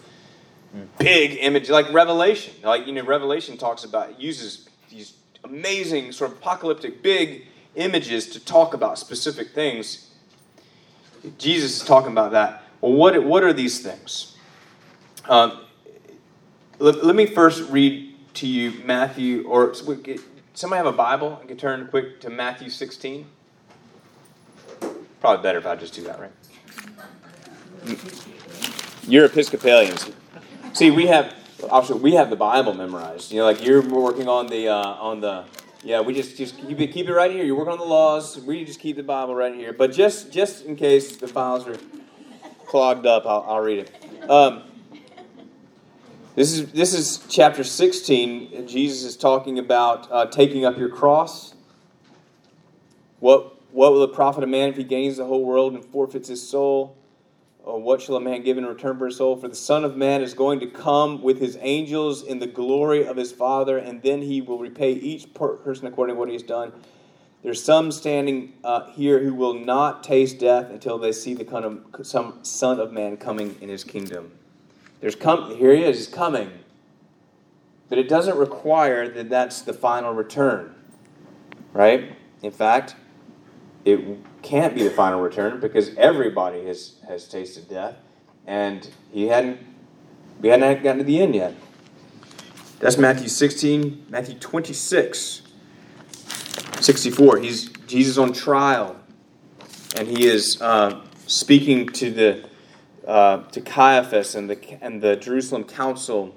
big 0.98 1.38
image, 1.40 1.70
like 1.70 1.92
Revelation. 1.92 2.54
Like, 2.62 2.86
you 2.86 2.92
know, 2.92 3.04
Revelation 3.04 3.56
talks 3.56 3.84
about, 3.84 4.20
uses 4.20 4.68
these 4.90 5.14
amazing, 5.42 6.12
sort 6.12 6.32
of 6.32 6.38
apocalyptic, 6.38 7.02
big 7.02 7.46
images 7.74 8.28
to 8.30 8.40
talk 8.40 8.74
about 8.74 8.98
specific 8.98 9.50
things. 9.50 10.10
Jesus 11.38 11.80
is 11.80 11.86
talking 11.86 12.12
about 12.12 12.32
that. 12.32 12.62
Well, 12.80 12.92
what, 12.92 13.24
what 13.24 13.42
are 13.42 13.52
these 13.52 13.80
things? 13.80 14.36
Um, 15.28 15.63
let, 16.78 17.04
let 17.04 17.16
me 17.16 17.26
first 17.26 17.70
read 17.70 18.14
to 18.34 18.46
you 18.46 18.82
Matthew, 18.84 19.46
or 19.46 19.74
somebody 19.74 20.76
have 20.76 20.86
a 20.86 20.92
Bible? 20.92 21.40
I 21.42 21.46
can 21.46 21.56
turn 21.56 21.86
quick 21.88 22.20
to 22.20 22.30
Matthew 22.30 22.70
16. 22.70 23.26
Probably 25.20 25.42
better 25.42 25.58
if 25.58 25.66
I 25.66 25.76
just 25.76 25.94
do 25.94 26.02
that, 26.02 26.20
right? 26.20 26.32
You're 29.06 29.26
Episcopalians. 29.26 30.10
See, 30.72 30.90
we 30.90 31.06
have 31.06 31.34
we 32.00 32.14
have 32.14 32.30
the 32.30 32.36
Bible 32.36 32.74
memorized. 32.74 33.32
You 33.32 33.40
know, 33.40 33.44
like 33.44 33.64
you're 33.64 33.82
working 33.82 34.28
on 34.28 34.48
the 34.48 34.68
uh, 34.68 34.76
on 34.76 35.20
the 35.20 35.44
yeah. 35.82 36.00
We 36.00 36.14
just 36.14 36.36
just 36.36 36.58
keep 36.58 36.80
it 36.80 36.88
keep 36.88 37.08
it 37.08 37.14
right 37.14 37.30
here. 37.30 37.44
You 37.44 37.54
work 37.54 37.68
on 37.68 37.78
the 37.78 37.84
laws. 37.84 38.38
We 38.38 38.64
just 38.64 38.80
keep 38.80 38.96
the 38.96 39.02
Bible 39.02 39.34
right 39.34 39.54
here. 39.54 39.72
But 39.72 39.92
just 39.92 40.32
just 40.32 40.64
in 40.64 40.76
case 40.76 41.16
the 41.16 41.28
files 41.28 41.66
are 41.66 41.78
clogged 42.66 43.06
up, 43.06 43.24
I'll, 43.26 43.44
I'll 43.46 43.60
read 43.60 43.78
it. 43.78 44.30
Um, 44.30 44.62
this 46.34 46.52
is 46.52 46.72
this 46.72 46.94
is 46.94 47.24
chapter 47.28 47.64
sixteen. 47.64 48.66
Jesus 48.66 49.04
is 49.04 49.16
talking 49.16 49.58
about 49.58 50.10
uh, 50.10 50.26
taking 50.26 50.64
up 50.64 50.76
your 50.76 50.88
cross. 50.88 51.54
What 53.20 53.56
what 53.72 53.92
will 53.92 54.02
it 54.04 54.12
profit 54.12 54.44
a 54.44 54.46
man 54.46 54.68
if 54.68 54.76
he 54.76 54.84
gains 54.84 55.16
the 55.16 55.24
whole 55.24 55.44
world 55.44 55.74
and 55.74 55.84
forfeits 55.84 56.28
his 56.28 56.46
soul? 56.46 56.96
What 57.66 58.02
shall 58.02 58.16
a 58.16 58.20
man 58.20 58.42
give 58.42 58.58
in 58.58 58.66
return 58.66 58.98
for 58.98 59.06
his 59.06 59.16
soul? 59.16 59.36
For 59.36 59.48
the 59.48 59.54
Son 59.54 59.84
of 59.84 59.96
Man 59.96 60.20
is 60.20 60.34
going 60.34 60.60
to 60.60 60.66
come 60.66 61.22
with 61.22 61.40
his 61.40 61.56
angels 61.62 62.22
in 62.22 62.38
the 62.38 62.46
glory 62.46 63.06
of 63.06 63.16
his 63.16 63.32
Father, 63.32 63.78
and 63.78 64.02
then 64.02 64.20
he 64.20 64.42
will 64.42 64.58
repay 64.58 64.92
each 64.92 65.32
person 65.32 65.86
according 65.86 66.14
to 66.14 66.18
what 66.18 66.28
he 66.28 66.34
has 66.34 66.42
done. 66.42 66.72
There's 67.42 67.64
some 67.64 67.90
standing 67.90 68.52
uh, 68.62 68.90
here 68.90 69.18
who 69.20 69.32
will 69.32 69.54
not 69.54 70.04
taste 70.04 70.40
death 70.40 70.68
until 70.68 70.98
they 70.98 71.12
see 71.12 71.32
the 71.32 71.46
kind 71.46 71.64
of, 71.64 72.06
some 72.06 72.40
Son 72.42 72.78
of 72.80 72.92
Man 72.92 73.16
coming 73.16 73.56
in 73.62 73.70
his 73.70 73.82
kingdom. 73.82 74.32
There's 75.00 75.14
come, 75.14 75.56
here 75.56 75.74
he 75.74 75.84
is, 75.84 75.98
he's 75.98 76.06
coming. 76.06 76.50
But 77.88 77.98
it 77.98 78.08
doesn't 78.08 78.36
require 78.36 79.08
that 79.08 79.28
that's 79.28 79.62
the 79.62 79.72
final 79.72 80.12
return, 80.12 80.74
right? 81.72 82.16
In 82.42 82.50
fact, 82.50 82.96
it 83.84 84.18
can't 84.42 84.74
be 84.74 84.82
the 84.82 84.90
final 84.90 85.20
return 85.20 85.60
because 85.60 85.94
everybody 85.96 86.64
has, 86.66 86.96
has 87.06 87.28
tasted 87.28 87.68
death, 87.68 87.96
and 88.46 88.88
he 89.12 89.28
hadn't 89.28 89.58
we 90.40 90.48
hadn't 90.48 90.82
gotten 90.82 90.98
to 90.98 91.04
the 91.04 91.20
end 91.20 91.34
yet. 91.34 91.54
That's 92.78 92.98
Matthew 92.98 93.28
16, 93.28 94.06
Matthew 94.10 94.38
26, 94.38 95.42
64. 96.80 97.38
He's 97.38 97.68
Jesus 97.86 98.18
on 98.18 98.32
trial, 98.32 98.96
and 99.96 100.08
he 100.08 100.26
is 100.26 100.60
uh, 100.60 101.00
speaking 101.26 101.88
to 101.90 102.10
the 102.10 102.48
uh, 103.06 103.42
to 103.44 103.60
Caiaphas 103.60 104.34
and 104.34 104.48
the 104.48 104.78
and 104.82 105.02
the 105.02 105.16
Jerusalem 105.16 105.64
council, 105.64 106.34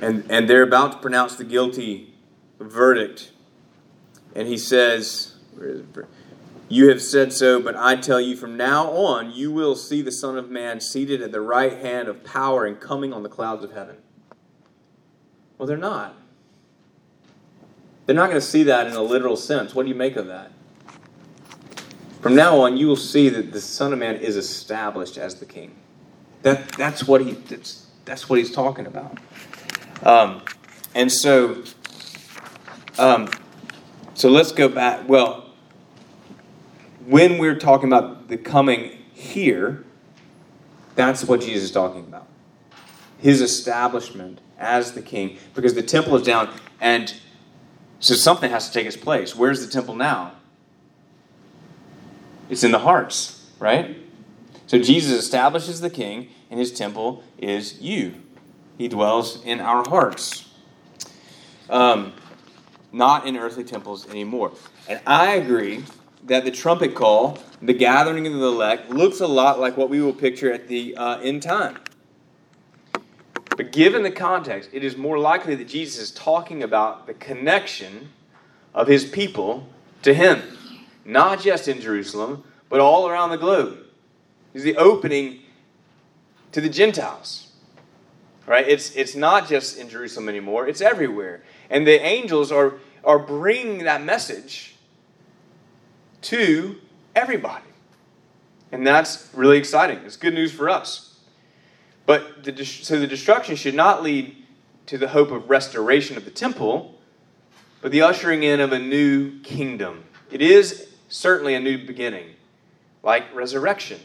and 0.00 0.24
and 0.30 0.48
they're 0.48 0.62
about 0.62 0.92
to 0.92 0.98
pronounce 0.98 1.36
the 1.36 1.44
guilty 1.44 2.14
verdict 2.58 3.32
and 4.34 4.48
he 4.48 4.58
says, 4.58 5.34
You 6.68 6.88
have 6.88 7.00
said 7.00 7.32
so, 7.32 7.60
but 7.60 7.76
I 7.76 7.96
tell 7.96 8.20
you 8.20 8.36
from 8.36 8.56
now 8.56 8.90
on, 8.90 9.30
you 9.30 9.52
will 9.52 9.76
see 9.76 10.02
the 10.02 10.12
Son 10.12 10.36
of 10.36 10.50
Man 10.50 10.80
seated 10.80 11.22
at 11.22 11.32
the 11.32 11.40
right 11.40 11.78
hand 11.78 12.08
of 12.08 12.24
power 12.24 12.64
and 12.64 12.80
coming 12.80 13.12
on 13.12 13.22
the 13.22 13.28
clouds 13.28 13.62
of 13.62 13.72
heaven. 13.72 13.96
Well, 15.56 15.68
they're 15.68 15.76
not. 15.76 16.16
They're 18.06 18.16
not 18.16 18.28
going 18.28 18.40
to 18.40 18.46
see 18.46 18.64
that 18.64 18.86
in 18.86 18.94
a 18.94 19.02
literal 19.02 19.36
sense. 19.36 19.74
What 19.74 19.84
do 19.84 19.88
you 19.88 19.94
make 19.94 20.16
of 20.16 20.26
that? 20.26 20.50
From 22.24 22.36
now 22.36 22.60
on, 22.60 22.78
you 22.78 22.86
will 22.86 22.96
see 22.96 23.28
that 23.28 23.52
the 23.52 23.60
Son 23.60 23.92
of 23.92 23.98
Man 23.98 24.16
is 24.16 24.36
established 24.38 25.18
as 25.18 25.34
the 25.34 25.44
King. 25.44 25.74
That, 26.40 26.72
that's, 26.72 27.06
what 27.06 27.20
he, 27.20 27.32
that's, 27.32 27.88
that's 28.06 28.30
what 28.30 28.38
he's 28.38 28.50
talking 28.50 28.86
about. 28.86 29.18
Um, 30.02 30.40
and 30.94 31.12
so, 31.12 31.62
um, 32.98 33.28
so 34.14 34.30
let's 34.30 34.52
go 34.52 34.70
back. 34.70 35.06
Well, 35.06 35.50
when 37.04 37.36
we're 37.36 37.58
talking 37.58 37.90
about 37.90 38.28
the 38.28 38.38
coming 38.38 39.04
here, 39.12 39.84
that's 40.94 41.24
what 41.24 41.42
Jesus 41.42 41.64
is 41.64 41.72
talking 41.72 42.00
about. 42.00 42.26
His 43.18 43.42
establishment 43.42 44.40
as 44.58 44.92
the 44.92 45.02
king, 45.02 45.36
because 45.54 45.74
the 45.74 45.82
temple 45.82 46.16
is 46.16 46.22
down, 46.22 46.48
and 46.80 47.12
so 48.00 48.14
something 48.14 48.50
has 48.50 48.68
to 48.68 48.72
take 48.72 48.86
its 48.86 48.96
place. 48.96 49.36
Where's 49.36 49.60
the 49.60 49.70
temple 49.70 49.94
now? 49.94 50.32
It's 52.48 52.64
in 52.64 52.72
the 52.72 52.80
hearts, 52.80 53.48
right? 53.58 53.96
So 54.66 54.78
Jesus 54.78 55.18
establishes 55.18 55.80
the 55.80 55.90
king, 55.90 56.28
and 56.50 56.58
his 56.58 56.72
temple 56.72 57.22
is 57.38 57.80
you. 57.80 58.14
He 58.78 58.88
dwells 58.88 59.44
in 59.44 59.60
our 59.60 59.88
hearts. 59.88 60.48
Um, 61.70 62.12
not 62.92 63.26
in 63.26 63.36
earthly 63.36 63.64
temples 63.64 64.08
anymore. 64.08 64.52
And 64.88 65.00
I 65.06 65.34
agree 65.34 65.84
that 66.24 66.44
the 66.44 66.50
trumpet 66.50 66.94
call, 66.94 67.38
the 67.60 67.74
gathering 67.74 68.26
of 68.26 68.32
the 68.32 68.46
elect, 68.46 68.90
looks 68.90 69.20
a 69.20 69.26
lot 69.26 69.58
like 69.58 69.76
what 69.76 69.90
we 69.90 70.00
will 70.00 70.12
picture 70.12 70.52
at 70.52 70.68
the 70.68 70.96
uh, 70.96 71.18
end 71.18 71.42
time. 71.42 71.78
But 73.56 73.72
given 73.72 74.02
the 74.02 74.10
context, 74.10 74.70
it 74.72 74.82
is 74.82 74.96
more 74.96 75.18
likely 75.18 75.54
that 75.56 75.68
Jesus 75.68 76.02
is 76.02 76.10
talking 76.10 76.62
about 76.62 77.06
the 77.06 77.14
connection 77.14 78.10
of 78.74 78.88
his 78.88 79.04
people 79.04 79.68
to 80.02 80.12
him, 80.12 80.53
not 81.04 81.40
just 81.40 81.68
in 81.68 81.80
Jerusalem, 81.80 82.44
but 82.68 82.80
all 82.80 83.08
around 83.08 83.30
the 83.30 83.38
globe. 83.38 83.78
He's 84.52 84.64
the 84.64 84.76
opening 84.76 85.40
to 86.52 86.60
the 86.60 86.68
Gentiles. 86.68 87.52
Right? 88.46 88.68
It's, 88.68 88.94
it's 88.94 89.14
not 89.14 89.48
just 89.48 89.78
in 89.78 89.88
Jerusalem 89.88 90.28
anymore, 90.28 90.68
it's 90.68 90.80
everywhere. 90.80 91.42
And 91.70 91.86
the 91.86 92.00
angels 92.00 92.52
are, 92.52 92.74
are 93.02 93.18
bringing 93.18 93.84
that 93.84 94.02
message 94.02 94.74
to 96.22 96.76
everybody. 97.14 97.64
And 98.70 98.86
that's 98.86 99.30
really 99.34 99.56
exciting. 99.56 99.98
It's 100.04 100.16
good 100.16 100.34
news 100.34 100.52
for 100.52 100.68
us. 100.68 101.18
But 102.06 102.44
the, 102.44 102.64
so 102.64 102.98
the 102.98 103.06
destruction 103.06 103.56
should 103.56 103.74
not 103.74 104.02
lead 104.02 104.36
to 104.86 104.98
the 104.98 105.08
hope 105.08 105.30
of 105.30 105.48
restoration 105.48 106.16
of 106.16 106.24
the 106.24 106.30
temple, 106.30 106.98
but 107.80 107.92
the 107.92 108.02
ushering 108.02 108.42
in 108.42 108.60
of 108.60 108.72
a 108.72 108.78
new 108.78 109.40
kingdom. 109.40 110.04
It 110.30 110.42
is 110.42 110.93
certainly 111.14 111.54
a 111.54 111.60
new 111.60 111.78
beginning, 111.78 112.26
like 113.02 113.32
resurrection, 113.34 114.00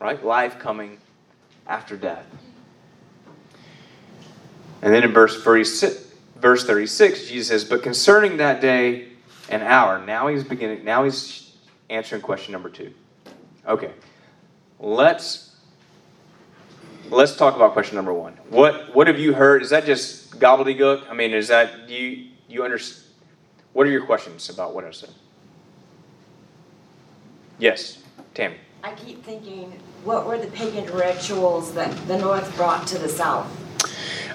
right? 0.00 0.24
Life 0.24 0.58
coming 0.58 0.98
after 1.66 1.96
death. 1.96 2.26
And 4.80 4.92
then 4.92 5.04
in 5.04 5.12
verse 5.12 5.42
36, 5.42 6.14
verse 6.36 6.64
36, 6.66 7.28
Jesus 7.28 7.48
says, 7.48 7.64
But 7.64 7.82
concerning 7.82 8.38
that 8.38 8.60
day 8.60 9.08
and 9.50 9.62
hour, 9.62 10.04
now 10.04 10.28
he's 10.28 10.42
beginning, 10.42 10.84
now 10.84 11.04
he's 11.04 11.52
answering 11.90 12.22
question 12.22 12.52
number 12.52 12.70
two. 12.70 12.92
Okay. 13.66 13.92
Let's 14.80 15.56
let's 17.10 17.36
talk 17.36 17.56
about 17.56 17.72
question 17.72 17.96
number 17.96 18.12
one. 18.12 18.34
What 18.48 18.94
what 18.94 19.06
have 19.06 19.18
you 19.18 19.32
heard? 19.32 19.62
Is 19.62 19.70
that 19.70 19.86
just 19.86 20.38
gobbledygook? 20.38 21.08
I 21.08 21.14
mean, 21.14 21.32
is 21.32 21.48
that 21.48 21.86
do 21.86 21.94
you 21.94 22.30
you 22.48 22.64
understand? 22.64 23.02
What 23.72 23.86
are 23.86 23.90
your 23.90 24.04
questions 24.04 24.50
about 24.50 24.74
what 24.74 24.84
I 24.84 24.90
said? 24.90 25.10
Yes, 27.58 28.02
Tammy. 28.34 28.56
I 28.82 28.92
keep 28.92 29.24
thinking, 29.24 29.80
what 30.04 30.26
were 30.26 30.38
the 30.38 30.48
pagan 30.48 30.92
rituals 30.92 31.72
that 31.74 31.90
the 32.06 32.18
North 32.18 32.54
brought 32.56 32.86
to 32.88 32.98
the 32.98 33.08
South? 33.08 33.46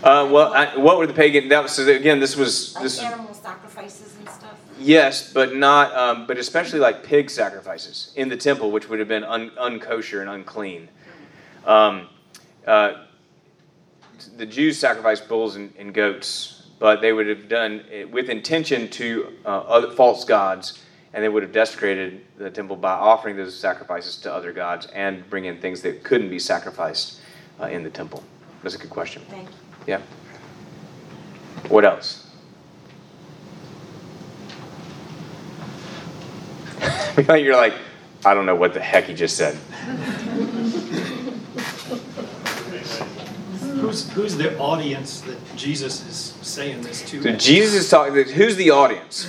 Uh, 0.03 0.27
well, 0.31 0.53
I, 0.53 0.77
what 0.77 0.97
were 0.97 1.07
the 1.07 1.13
pagan? 1.13 1.49
That 1.49 1.61
was 1.61 1.73
so 1.73 1.85
again. 1.87 2.19
This 2.19 2.37
was 2.37 2.73
Like 2.75 2.83
this. 2.83 2.99
animal 2.99 3.33
sacrifices 3.33 4.15
and 4.17 4.29
stuff? 4.29 4.57
Yes, 4.79 5.33
but 5.33 5.55
not. 5.55 5.93
Um, 5.93 6.25
but 6.25 6.37
especially 6.37 6.79
like 6.79 7.03
pig 7.03 7.29
sacrifices 7.29 8.13
in 8.15 8.29
the 8.29 8.37
temple, 8.37 8.71
which 8.71 8.87
would 8.87 8.99
have 8.99 9.09
been 9.09 9.25
un, 9.25 9.51
unkosher 9.59 10.21
and 10.21 10.29
unclean. 10.29 10.87
Um, 11.65 12.07
uh, 12.65 13.03
the 14.37 14.45
Jews 14.45 14.79
sacrificed 14.79 15.27
bulls 15.27 15.57
and, 15.57 15.73
and, 15.77 15.93
goats, 15.93 16.67
but 16.79 17.01
they 17.01 17.11
would 17.11 17.27
have 17.27 17.49
done 17.49 17.83
it 17.91 18.09
with 18.09 18.29
intention 18.29 18.89
to 18.91 19.33
uh, 19.45 19.49
other 19.49 19.91
false 19.91 20.23
gods, 20.23 20.81
and 21.13 21.23
they 21.23 21.29
would 21.29 21.43
have 21.43 21.51
desecrated 21.51 22.21
the 22.37 22.49
temple 22.49 22.75
by 22.75 22.91
offering 22.91 23.35
those 23.35 23.57
sacrifices 23.57 24.17
to 24.17 24.33
other 24.33 24.51
gods 24.51 24.85
and 24.87 25.27
bring 25.29 25.45
in 25.45 25.59
things 25.59 25.81
that 25.81 26.03
couldn't 26.03 26.29
be 26.29 26.39
sacrificed 26.39 27.19
uh, 27.59 27.65
in 27.65 27.83
the 27.83 27.89
temple. 27.89 28.23
That's 28.61 28.75
a 28.75 28.77
good 28.77 28.89
question. 28.89 29.23
Thank 29.29 29.49
you. 29.49 29.55
Yeah. 29.87 30.01
What 31.67 31.85
else? 31.85 32.27
You're 37.27 37.55
like, 37.55 37.73
I 38.25 38.33
don't 38.33 38.45
know 38.45 38.55
what 38.55 38.73
the 38.73 38.81
heck 38.81 39.05
he 39.05 39.13
just 39.13 39.35
said. 39.37 39.55
Who's, 43.79 44.09
who's 44.11 44.35
the 44.35 44.57
audience 44.59 45.21
that 45.21 45.37
Jesus 45.55 46.05
is 46.05 46.47
saying 46.47 46.81
this 46.81 47.01
to? 47.09 47.21
So 47.23 47.31
Jesus 47.31 47.85
is 47.85 47.89
talking. 47.89 48.13
Who's 48.13 48.57
the 48.57 48.71
audience? 48.71 49.25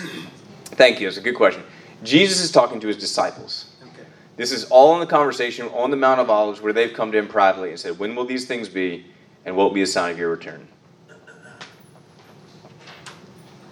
Thank 0.81 0.99
you. 0.99 1.09
It's 1.09 1.19
a 1.19 1.21
good 1.21 1.35
question. 1.35 1.63
Jesus 2.03 2.41
is 2.41 2.51
talking 2.51 2.81
to 2.81 2.87
his 2.87 2.97
disciples. 2.97 3.67
Okay. 3.83 4.09
This 4.37 4.51
is 4.51 4.65
all 4.71 4.95
in 4.95 5.01
the 5.01 5.07
conversation 5.07 5.69
on 5.75 5.91
the 5.91 5.97
Mount 5.99 6.21
of 6.21 6.31
Olives 6.31 6.63
where 6.63 6.73
they've 6.73 6.95
come 6.95 7.13
to 7.13 7.19
him 7.19 7.29
privately 7.29 7.69
and 7.69 7.79
said, 7.79 7.99
When 7.99 8.15
will 8.17 8.25
these 8.25 8.47
things 8.47 8.67
be, 8.67 9.05
and 9.45 9.55
what 9.55 9.65
will 9.65 9.75
be 9.75 9.83
the 9.83 9.87
sign 9.87 10.11
of 10.11 10.19
your 10.19 10.31
return? 10.31 10.67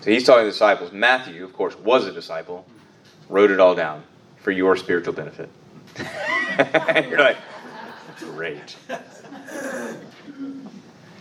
So 0.03 0.11
he's 0.11 0.23
talking 0.23 0.43
to 0.43 0.45
the 0.45 0.51
disciples. 0.51 0.93
Matthew, 0.93 1.43
of 1.45 1.55
course, 1.55 1.79
was 1.79 2.05
a 2.05 2.13
disciple, 2.13 2.67
wrote 3.31 3.51
it 3.51 3.59
all 3.59 3.75
down 3.75 4.03
for 4.37 4.51
your 4.51 4.77
spiritual 4.77 5.15
benefit. 5.15 5.49
You're 7.09 7.21
like, 7.21 7.39
great. 8.19 8.77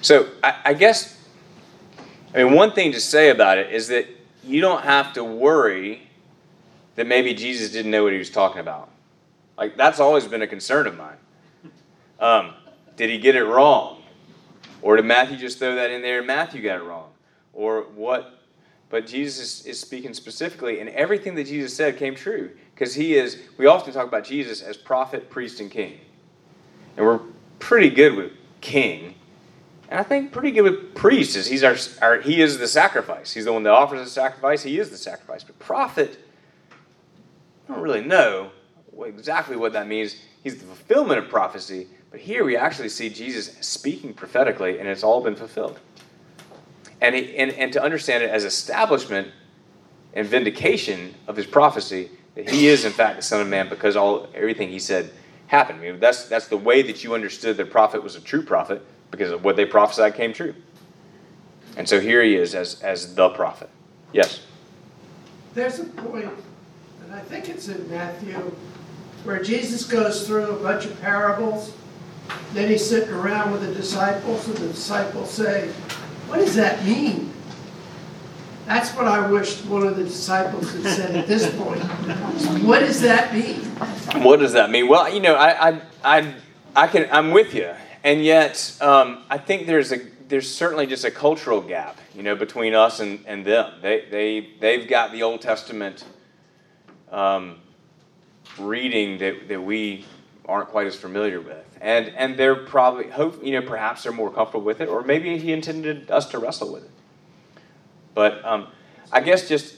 So 0.02 0.28
I, 0.43 0.56
I 0.65 0.73
guess, 0.73 1.17
I 2.36 2.43
mean, 2.43 2.54
one 2.54 2.73
thing 2.73 2.91
to 2.91 3.00
say 3.00 3.30
about 3.30 3.58
it 3.58 3.71
is 3.71 3.88
that 3.88 4.16
you 4.47 4.62
don't 4.62 4.83
have 4.83 5.13
to 5.13 5.23
worry 5.23 6.07
that 6.95 7.05
maybe 7.05 7.33
Jesus 7.33 7.71
didn't 7.71 7.91
know 7.91 8.03
what 8.03 8.13
he 8.13 8.19
was 8.19 8.29
talking 8.29 8.60
about. 8.60 8.89
Like, 9.57 9.77
that's 9.77 9.99
always 9.99 10.25
been 10.25 10.41
a 10.41 10.47
concern 10.47 10.88
of 10.88 10.97
mine. 10.97 11.17
Um, 12.19 12.53
did 12.95 13.10
he 13.10 13.17
get 13.17 13.36
it 13.36 13.43
wrong? 13.43 14.01
Or 14.81 14.95
did 14.95 15.05
Matthew 15.05 15.38
just 15.38 15.60
throw 15.60 15.75
that 15.75 15.91
in 15.91 16.01
there 16.01 16.19
and 16.19 16.27
Matthew 16.27 16.62
got 16.62 16.79
it 16.79 16.83
wrong? 16.83 17.10
Or 17.53 17.81
what? 17.95 18.41
But 18.89 19.05
Jesus 19.05 19.65
is 19.65 19.79
speaking 19.79 20.13
specifically, 20.13 20.79
and 20.79 20.89
everything 20.89 21.36
that 21.36 21.47
Jesus 21.47 21.75
said 21.75 21.97
came 21.97 22.15
true. 22.15 22.51
Because 22.73 22.95
he 22.95 23.15
is, 23.15 23.41
we 23.57 23.65
often 23.65 23.93
talk 23.93 24.07
about 24.07 24.23
Jesus 24.23 24.62
as 24.62 24.77
prophet, 24.77 25.29
priest, 25.29 25.60
and 25.60 25.69
king. 25.69 25.99
And 26.95 27.05
we're 27.05 27.19
pretty 27.60 27.89
good 27.89 28.15
with 28.15 28.31
king. 28.62 29.15
And 29.89 30.00
I 30.00 30.04
think 30.04 30.32
pretty 30.32 30.52
good 30.52 30.63
with 30.63 30.95
priest 30.95 31.36
is 31.36 31.47
he's 31.47 31.63
our, 31.63 31.78
our 32.02 32.21
he 32.21 32.41
is 32.41 32.58
the 32.58 32.67
sacrifice. 32.67 33.32
He's 33.34 33.45
the 33.45 33.54
one 33.54 33.63
that 33.63 33.71
offers 33.71 34.04
the 34.04 34.10
sacrifice. 34.10 34.63
He 34.63 34.80
is 34.80 34.89
the 34.89 34.97
sacrifice. 34.97 35.43
But 35.43 35.58
prophet, 35.60 36.19
I 37.67 37.73
don't 37.73 37.82
really 37.82 38.04
know 38.04 38.52
exactly 39.00 39.56
what 39.56 39.73
that 39.73 39.88
means. 39.88 40.17
He's 40.43 40.58
the 40.58 40.65
fulfillment 40.65 41.19
of 41.19 41.30
prophecy. 41.30 41.88
But 42.12 42.19
here 42.19 42.43
we 42.43 42.58
actually 42.58 42.89
see 42.89 43.10
Jesus 43.10 43.56
speaking 43.62 44.13
prophetically, 44.13 44.80
and 44.80 44.88
it's 44.88 45.04
all 45.04 45.21
been 45.21 45.36
fulfilled. 45.36 45.80
And, 47.00 47.15
he, 47.15 47.36
and, 47.38 47.52
and 47.52 47.71
to 47.73 47.84
understand 47.84 48.23
it 48.23 48.30
as 48.30 48.43
establishment 48.43 49.30
and 50.13 50.28
vindication 50.28 51.13
of 51.28 51.36
his 51.36 51.45
prophecy 51.45 52.10
that 52.36 52.50
he 52.50 52.67
is 52.67 52.86
in 52.86 52.91
fact 52.91 53.17
the 53.17 53.21
Son 53.21 53.41
of 53.41 53.47
Man 53.47 53.69
because 53.69 53.95
all 53.95 54.30
everything 54.34 54.69
he 54.69 54.80
said 54.80 55.12
happened. 55.47 55.80
I 55.80 55.91
mean, 55.91 56.00
that's 56.00 56.26
that's 56.28 56.47
the 56.47 56.58
way 56.58 56.82
that 56.82 57.04
you 57.04 57.13
understood 57.13 57.58
that 57.58 57.71
prophet 57.71 58.04
was 58.04 58.15
a 58.15 58.21
true 58.21 58.41
prophet 58.41 58.82
because 59.11 59.31
of 59.31 59.43
what 59.43 59.55
they 59.55 59.65
prophesied 59.65 60.15
came 60.15 60.33
true. 60.33 60.55
And 61.75 61.87
so 61.87 61.99
here 61.99 62.23
he 62.23 62.35
is 62.35 62.55
as 62.55 62.81
as 62.81 63.15
the 63.15 63.29
prophet. 63.29 63.69
Yes. 64.11 64.41
There's 65.53 65.79
a 65.79 65.85
point, 65.85 66.29
and 67.03 67.13
I 67.13 67.19
think 67.19 67.49
it's 67.49 67.67
in 67.67 67.89
Matthew, 67.89 68.35
where 69.23 69.41
Jesus 69.41 69.85
goes 69.85 70.27
through 70.27 70.51
a 70.51 70.59
bunch 70.59 70.85
of 70.85 70.99
parables. 71.01 71.73
Then 72.53 72.69
he's 72.69 72.87
sitting 72.87 73.13
around 73.13 73.51
with 73.51 73.61
the 73.61 73.73
disciples, 73.73 74.47
and 74.47 74.57
the 74.57 74.67
disciples 74.67 75.31
say, 75.31 75.69
What 76.27 76.37
does 76.37 76.55
that 76.55 76.83
mean? 76.83 77.33
That's 78.67 78.91
what 78.91 79.07
I 79.07 79.29
wished 79.31 79.65
one 79.65 79.87
of 79.87 79.95
the 79.95 80.03
disciples 80.03 80.73
had 80.73 80.83
said 80.83 81.15
at 81.15 81.27
this 81.27 81.49
point. 81.55 81.81
What 82.63 82.81
does 82.81 82.99
that 83.01 83.33
mean? 83.33 83.61
What 84.23 84.39
does 84.39 84.53
that 84.53 84.69
mean? 84.69 84.89
Well, 84.89 85.11
you 85.11 85.21
know, 85.21 85.35
I, 85.35 85.69
I, 85.69 85.81
I, 86.03 86.33
I 86.75 86.87
can, 86.87 87.07
I'm 87.09 87.31
with 87.31 87.53
you, 87.53 87.73
and 88.07 88.23
yet 88.23 88.77
um, 88.79 89.21
I 89.29 89.37
think 89.37 89.67
there's 89.67 89.91
a, 89.91 89.99
there's 90.29 90.49
certainly 90.49 90.87
just 90.87 91.03
a 91.03 91.11
cultural 91.11 91.59
gap, 91.59 91.97
you 92.15 92.23
know, 92.23 92.35
between 92.35 92.73
us 92.73 93.01
and, 93.01 93.19
and 93.27 93.43
them. 93.43 93.73
They, 93.81 94.05
they, 94.09 94.49
they've 94.61 94.87
got 94.87 95.11
the 95.11 95.23
Old 95.23 95.41
Testament 95.41 96.05
um, 97.12 97.60
reading 98.58 99.17
that, 99.17 99.49
that 99.49 99.62
we 99.62 100.05
aren't 100.45 100.69
quite 100.69 100.87
as 100.87 100.95
familiar 100.95 101.41
with, 101.41 101.65
and 101.81 102.08
and 102.15 102.37
they're 102.37 102.55
probably 102.55 103.10
hope, 103.10 103.43
you 103.43 103.51
know, 103.51 103.67
perhaps 103.67 104.03
they're 104.03 104.13
more 104.13 104.31
comfortable 104.31 104.63
with 104.63 104.79
it, 104.79 104.87
or 104.87 105.01
maybe 105.01 105.37
he 105.37 105.51
intended 105.51 106.10
us 106.10 106.29
to 106.29 106.39
wrestle 106.39 106.71
with 106.71 106.85
it. 106.85 106.91
But 108.13 108.43
um, 108.45 108.67
I 109.12 109.19
guess 109.19 109.49
just 109.49 109.75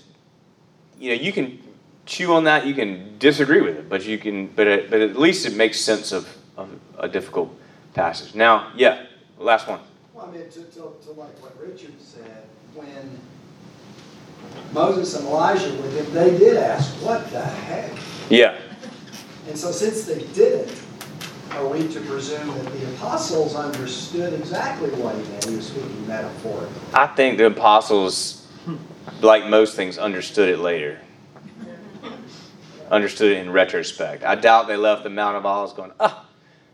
you 0.99 1.15
know, 1.15 1.19
you 1.19 1.33
can 1.33 1.59
chew 2.05 2.33
on 2.33 2.43
that. 2.43 2.67
You 2.67 2.75
can 2.75 3.17
disagree 3.17 3.61
with 3.61 3.75
it, 3.75 3.89
but 3.89 4.05
you 4.05 4.19
can. 4.19 4.45
But 4.45 4.67
it, 4.67 4.91
but 4.91 5.01
at 5.01 5.17
least 5.17 5.47
it 5.47 5.55
makes 5.55 5.79
sense 5.81 6.11
of, 6.11 6.37
of 6.55 6.69
a 6.99 7.07
difficult 7.07 7.51
passage. 7.93 8.35
Now, 8.35 8.71
yeah, 8.75 9.05
last 9.37 9.67
one. 9.67 9.79
Well, 10.13 10.27
I 10.27 10.31
mean, 10.31 10.49
to, 10.49 10.61
to, 10.61 10.93
to 11.03 11.11
like 11.11 11.37
what 11.41 11.59
Richard 11.61 11.99
said, 11.99 12.43
when 12.75 13.19
Moses 14.73 15.15
and 15.17 15.27
Elijah 15.27 15.71
were 15.81 15.87
them, 15.89 16.13
they 16.13 16.37
did 16.37 16.57
ask, 16.57 16.93
"What 17.03 17.29
the 17.31 17.41
heck?" 17.41 17.91
Yeah. 18.29 18.57
And 19.47 19.57
so 19.57 19.71
since 19.71 20.03
they 20.03 20.23
didn't, 20.33 20.79
are 21.51 21.67
we 21.67 21.87
to 21.87 21.99
presume 22.01 22.47
that 22.47 22.71
the 22.71 22.93
apostles 22.93 23.55
understood 23.55 24.33
exactly 24.33 24.89
what 24.91 25.15
he 25.15 25.23
meant? 25.23 25.45
He 25.45 25.55
was 25.55 25.67
speaking 25.67 26.07
metaphorically. 26.07 26.75
I 26.93 27.07
think 27.07 27.39
the 27.39 27.47
apostles, 27.47 28.47
like 29.21 29.47
most 29.47 29.75
things, 29.75 29.97
understood 29.97 30.49
it 30.49 30.59
later. 30.59 30.99
Understood 32.91 33.31
it 33.31 33.37
in 33.37 33.51
retrospect. 33.51 34.23
I 34.23 34.35
doubt 34.35 34.67
they 34.67 34.77
left 34.77 35.03
the 35.03 35.09
Mount 35.09 35.37
of 35.37 35.45
Olives 35.45 35.73
going, 35.73 35.91
ah, 35.99 36.25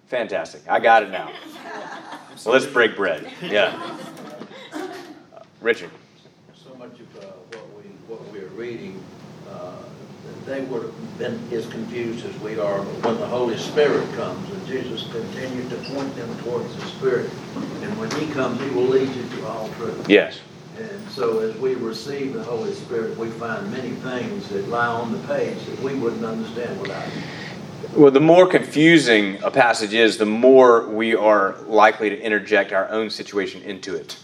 fantastic, 0.07 0.61
I 0.67 0.79
got 0.79 1.03
it 1.03 1.09
now. 1.09 1.31
So 2.35 2.51
let's 2.51 2.65
break 2.65 2.95
bread. 2.95 3.31
Yeah. 3.41 3.97
Richard. 5.61 5.89
so 6.53 6.75
much 6.75 6.99
of 6.99 7.23
uh, 7.23 7.27
what 7.27 7.83
we, 7.83 7.89
what 8.07 8.21
we're 8.31 8.49
reading, 8.49 9.03
uh, 9.49 9.71
they 10.45 10.61
would 10.61 10.83
have 10.83 11.17
been 11.17 11.41
as 11.51 11.65
confused 11.67 12.25
as 12.25 12.37
we 12.39 12.59
are, 12.59 12.79
but 12.83 13.05
when 13.05 13.19
the 13.19 13.25
Holy 13.25 13.57
Spirit 13.57 14.07
comes, 14.15 14.47
and 14.51 14.67
Jesus 14.67 15.09
continued 15.11 15.69
to 15.71 15.77
point 15.77 16.15
them 16.15 16.37
towards 16.39 16.75
the 16.75 16.81
Spirit, 16.85 17.31
and 17.55 17.97
when 17.97 18.11
He 18.11 18.31
comes, 18.33 18.61
He 18.61 18.69
will 18.69 18.83
lead 18.83 19.09
you 19.15 19.27
to 19.37 19.47
all 19.47 19.69
truth. 19.77 20.07
Yes. 20.07 20.39
And 20.77 21.09
so 21.09 21.39
as 21.39 21.55
we 21.57 21.73
receive 21.75 22.33
the 22.33 22.43
Holy 22.43 22.73
Spirit, 22.73 23.17
we 23.17 23.29
find 23.29 23.71
many 23.71 23.91
things 23.91 24.49
that 24.49 24.67
lie 24.67 24.87
on 24.87 25.13
the 25.13 25.27
page 25.27 25.57
that 25.65 25.79
we 25.81 25.95
wouldn't 25.95 26.25
understand 26.25 26.79
without 26.79 27.03
Him. 27.05 27.23
Well, 27.95 28.11
the 28.11 28.19
more 28.19 28.45
confusing 28.45 29.41
a 29.41 29.49
passage 29.49 29.93
is, 29.93 30.17
the 30.17 30.25
more 30.25 30.85
we 30.85 31.15
are 31.15 31.55
likely 31.61 32.09
to 32.09 32.19
interject 32.19 32.73
our 32.73 32.89
own 32.89 33.09
situation 33.09 33.61
into 33.61 33.95
it. 33.95 34.17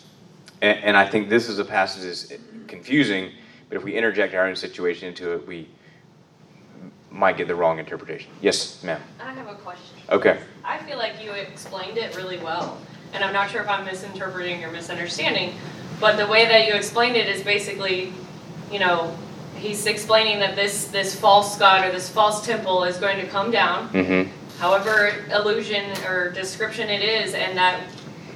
And, 0.61 0.77
and 0.79 0.97
I 0.97 1.07
think 1.07 1.29
this 1.29 1.47
is 1.47 1.57
a 1.57 1.63
passage 1.63 2.03
that's 2.03 2.33
confusing, 2.67 3.31
but 3.69 3.77
if 3.77 3.85
we 3.85 3.95
interject 3.95 4.33
our 4.33 4.45
own 4.45 4.57
situation 4.57 5.07
into 5.07 5.31
it, 5.31 5.47
we 5.47 5.69
might 7.09 7.37
get 7.37 7.47
the 7.47 7.55
wrong 7.55 7.79
interpretation. 7.79 8.29
Yes, 8.41 8.83
ma'am. 8.83 8.99
I 9.21 9.31
have 9.31 9.47
a 9.47 9.55
question. 9.55 9.95
Okay. 10.09 10.41
I 10.65 10.79
feel 10.79 10.97
like 10.97 11.23
you 11.23 11.31
explained 11.31 11.97
it 11.97 12.13
really 12.17 12.39
well, 12.39 12.77
and 13.13 13.23
I'm 13.23 13.31
not 13.31 13.49
sure 13.51 13.61
if 13.61 13.69
I'm 13.69 13.85
misinterpreting 13.85 14.65
or 14.65 14.71
misunderstanding, 14.71 15.53
but 16.01 16.17
the 16.17 16.27
way 16.27 16.45
that 16.45 16.67
you 16.67 16.73
explained 16.73 17.15
it 17.15 17.29
is 17.29 17.41
basically, 17.41 18.11
you 18.69 18.79
know, 18.79 19.17
he's 19.61 19.85
explaining 19.85 20.39
that 20.39 20.55
this 20.55 20.87
this 20.87 21.15
false 21.19 21.57
god 21.57 21.85
or 21.85 21.91
this 21.91 22.09
false 22.09 22.45
temple 22.45 22.83
is 22.83 22.97
going 22.97 23.19
to 23.19 23.27
come 23.27 23.51
down, 23.51 23.89
Mm-hmm. 23.89 24.29
however 24.59 25.13
illusion 25.31 25.85
or 26.07 26.31
description 26.31 26.89
it 26.89 27.01
is, 27.03 27.33
and 27.33 27.57
that 27.57 27.81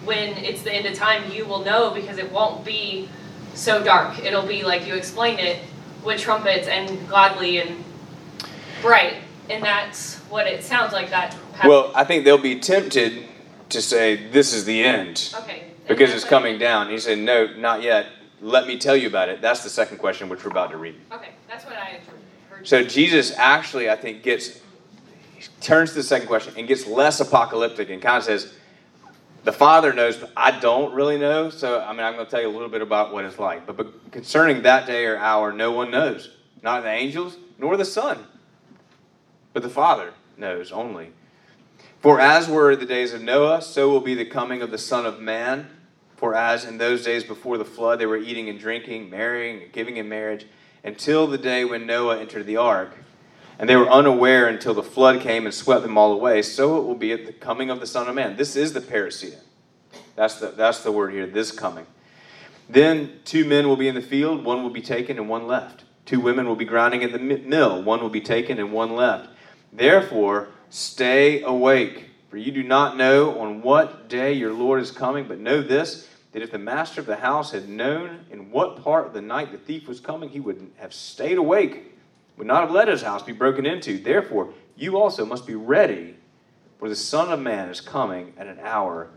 when 0.06 0.30
it's 0.38 0.62
the 0.62 0.72
end 0.74 0.86
of 0.86 0.94
time, 0.94 1.32
you 1.32 1.46
will 1.46 1.64
know 1.66 1.90
because 1.92 2.18
it 2.20 2.32
won't 2.32 2.64
be 2.64 3.10
so 3.56 3.84
dark. 3.84 4.20
It'll 4.20 4.46
be 4.48 4.64
like 4.64 4.86
you 4.88 4.96
explained 4.96 5.40
it 5.40 5.60
with 6.04 6.20
trumpets 6.22 6.68
and 6.68 6.86
godly 7.10 7.58
and 7.60 7.84
bright, 8.82 9.16
and 9.50 9.64
that's 9.64 10.18
what 10.30 10.46
it 10.48 10.64
sounds 10.64 10.94
like 10.94 11.10
that. 11.10 11.34
hap- 11.54 11.66
Well, 11.68 11.92
I 11.96 12.04
think 12.04 12.24
they'll 12.24 12.38
be 12.38 12.60
tempted 12.60 13.24
to 13.70 13.82
say, 13.82 14.28
This 14.30 14.54
is 14.54 14.66
the 14.66 14.84
end, 14.84 15.34
okay. 15.42 15.64
because 15.88 16.14
it's 16.14 16.24
coming 16.26 16.60
down. 16.60 16.90
He 16.90 17.00
said, 17.00 17.18
No, 17.18 17.48
not 17.58 17.82
yet. 17.82 18.06
Let 18.46 18.68
me 18.68 18.78
tell 18.78 18.96
you 18.96 19.08
about 19.08 19.30
it. 19.30 19.42
That's 19.42 19.64
the 19.64 19.72
second 19.72 19.98
question, 19.98 20.30
which 20.30 20.46
we're 20.46 20.52
about 20.52 20.70
to 20.70 20.78
read. 20.78 20.94
Okay, 21.12 21.32
that's 21.48 21.66
what 21.66 21.78
I 21.78 22.00
heard. 22.52 22.68
So 22.68 22.84
Jesus 22.84 23.34
actually, 23.36 23.90
I 23.90 23.96
think, 23.96 24.22
gets 24.22 24.62
turns 25.62 25.90
to 25.92 25.96
the 25.96 26.04
second 26.04 26.28
question 26.28 26.54
and 26.56 26.68
gets 26.68 26.86
less 26.86 27.20
apocalyptic 27.20 27.90
and 27.90 28.00
kind 28.00 28.18
of 28.18 28.24
says, 28.24 28.54
"The 29.46 29.52
Father 29.52 29.94
knows, 29.94 30.18
but 30.18 30.32
I 30.38 30.60
don't 30.60 30.94
really 30.94 31.18
know." 31.18 31.50
So, 31.50 31.82
I 31.82 31.92
mean, 31.94 32.02
I'm 32.02 32.14
going 32.14 32.26
to 32.26 32.30
tell 32.30 32.40
you 32.40 32.48
a 32.48 32.54
little 32.54 32.70
bit 32.70 32.84
about 32.84 33.12
what 33.12 33.26
it's 33.26 33.40
like. 33.40 33.66
But, 33.66 33.78
but 33.78 34.12
concerning 34.12 34.62
that 34.62 34.86
day 34.86 35.06
or 35.06 35.18
hour, 35.18 35.52
no 35.52 35.72
one 35.72 35.90
knows, 35.90 36.30
not 36.62 36.84
the 36.84 36.90
angels 36.90 37.38
nor 37.58 37.78
the 37.78 37.86
Son, 37.86 38.28
but 39.54 39.64
the 39.64 39.70
Father 39.70 40.14
knows 40.38 40.72
only. 40.72 41.14
For 42.00 42.20
as 42.20 42.48
were 42.48 42.76
the 42.76 42.86
days 42.86 43.12
of 43.12 43.24
Noah, 43.24 43.64
so 43.64 43.90
will 43.90 44.02
be 44.02 44.14
the 44.14 44.26
coming 44.26 44.62
of 44.62 44.70
the 44.70 44.78
Son 44.78 45.08
of 45.08 45.20
Man. 45.20 45.68
For 46.16 46.34
as 46.34 46.66
in 46.66 46.78
those 46.78 47.04
days 47.04 47.24
before 47.24 47.58
the 47.58 47.66
flood, 47.66 48.00
they 48.00 48.06
were 48.06 48.18
eating 48.18 48.50
and 48.50 48.60
drinking, 48.60 49.10
marrying 49.10 49.62
and 49.64 49.72
giving 49.72 49.98
in 49.98 50.08
marriage, 50.08 50.46
until 50.84 51.28
the 51.28 51.38
day 51.38 51.66
when 51.66 51.86
Noah 51.86 52.20
entered 52.20 52.46
the 52.46 52.58
ark. 52.58 52.96
And 53.58 53.70
they 53.70 53.76
were 53.76 53.90
unaware 53.90 54.48
until 54.48 54.74
the 54.74 54.84
flood 54.84 55.22
came 55.22 55.46
and 55.46 55.54
swept 55.54 55.82
them 55.82 55.98
all 55.98 56.12
away. 56.14 56.42
So 56.42 56.78
it 56.78 56.84
will 56.84 56.96
be 56.96 57.12
at 57.12 57.26
the 57.26 57.34
coming 57.34 57.70
of 57.70 57.80
the 57.80 57.88
Son 57.88 58.08
of 58.08 58.16
Man. 58.16 58.36
This 58.36 58.56
is 58.56 58.74
the 58.74 58.82
parousia. 58.82 59.40
That's 60.16 60.40
the, 60.40 60.48
that's 60.48 60.84
the 60.84 60.92
word 60.92 61.14
here, 61.14 61.26
this 61.26 61.52
coming. 61.52 61.86
Then 62.70 63.20
two 63.26 63.46
men 63.46 63.68
will 63.68 63.76
be 63.76 63.88
in 63.88 63.96
the 63.96 64.02
field, 64.02 64.44
one 64.44 64.64
will 64.64 64.70
be 64.70 64.82
taken 64.82 65.18
and 65.18 65.30
one 65.30 65.48
left. 65.48 65.84
Two 66.06 66.20
women 66.20 66.48
will 66.48 66.56
be 66.56 66.66
grinding 66.66 67.04
at 67.04 67.12
the 67.12 67.20
mill, 67.20 67.82
one 67.82 68.02
will 68.02 68.10
be 68.10 68.22
taken 68.22 68.60
and 68.60 68.72
one 68.72 68.96
left. 68.96 69.30
Therefore, 69.72 70.50
stay 70.70 71.42
awake, 71.42 72.10
for 72.36 72.40
you 72.40 72.52
do 72.52 72.64
not 72.64 72.98
know 72.98 73.40
on 73.40 73.62
what 73.62 74.10
day 74.10 74.34
your 74.34 74.52
Lord 74.52 74.82
is 74.82 74.92
coming, 74.92 75.26
but 75.26 75.40
know 75.40 75.62
this 75.62 76.10
that 76.34 76.42
if 76.42 76.52
the 76.52 76.60
master 76.60 77.00
of 77.00 77.08
the 77.08 77.16
house 77.16 77.54
had 77.54 77.70
known 77.70 78.26
in 78.30 78.52
what 78.52 78.84
part 78.84 79.08
of 79.08 79.14
the 79.14 79.22
night 79.22 79.54
the 79.54 79.58
thief 79.58 79.88
was 79.88 80.02
coming, 80.02 80.28
he 80.28 80.42
would 80.42 80.70
have 80.76 80.94
stayed 80.94 81.38
awake, 81.38 81.98
would 82.36 82.46
not 82.46 82.60
have 82.60 82.72
let 82.72 82.90
his 82.90 83.02
house 83.02 83.24
be 83.24 83.32
broken 83.32 83.66
into. 83.66 83.98
Therefore, 83.98 84.50
you 84.76 84.98
also 84.98 85.26
must 85.26 85.48
be 85.48 85.56
ready, 85.56 86.18
for 86.78 86.90
the 86.90 86.96
Son 86.98 87.32
of 87.32 87.40
Man 87.40 87.70
is 87.70 87.80
coming 87.80 88.34
at 88.38 88.48
an 88.48 88.60
hour 88.60 89.08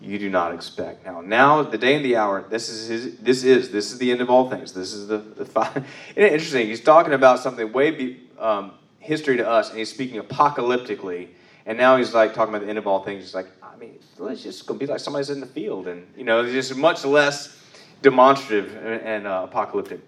you 0.00 0.18
do 0.18 0.28
not 0.28 0.52
expect. 0.52 1.06
Now, 1.06 1.20
now 1.20 1.62
the 1.62 1.78
day 1.78 1.94
and 1.94 2.04
the 2.04 2.16
hour. 2.16 2.44
This 2.50 2.68
is 2.68 2.88
his. 2.88 3.16
This 3.18 3.44
is 3.44 3.70
this 3.70 3.92
is 3.92 3.98
the 3.98 4.10
end 4.10 4.22
of 4.22 4.28
all 4.28 4.50
things. 4.50 4.72
This 4.72 4.92
is 4.92 5.06
the 5.06 5.18
the. 5.18 5.84
Interesting. 6.16 6.66
He's 6.66 6.82
talking 6.82 7.12
about 7.12 7.38
something 7.38 7.72
way 7.72 7.92
be, 7.92 8.28
um, 8.40 8.72
history 8.98 9.36
to 9.36 9.48
us, 9.48 9.70
and 9.70 9.78
he's 9.78 9.88
speaking 9.88 10.20
apocalyptically. 10.20 11.28
And 11.66 11.76
now 11.76 11.96
he's 11.96 12.14
like 12.14 12.32
talking 12.32 12.54
about 12.54 12.64
the 12.64 12.70
end 12.70 12.78
of 12.78 12.86
all 12.86 13.02
things. 13.02 13.24
He's 13.24 13.34
like, 13.34 13.48
I 13.62 13.76
mean, 13.76 13.98
it's 14.20 14.42
just 14.42 14.66
gonna 14.66 14.78
be 14.78 14.86
like 14.86 15.00
somebody's 15.00 15.30
in 15.30 15.40
the 15.40 15.46
field, 15.46 15.88
and 15.88 16.06
you 16.16 16.24
know, 16.24 16.42
it's 16.42 16.52
just 16.52 16.76
much 16.76 17.04
less 17.04 17.60
demonstrative 18.02 18.74
and, 18.76 19.02
and 19.02 19.26
uh, 19.26 19.46
apocalyptic. 19.48 20.00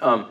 Um, 0.00 0.28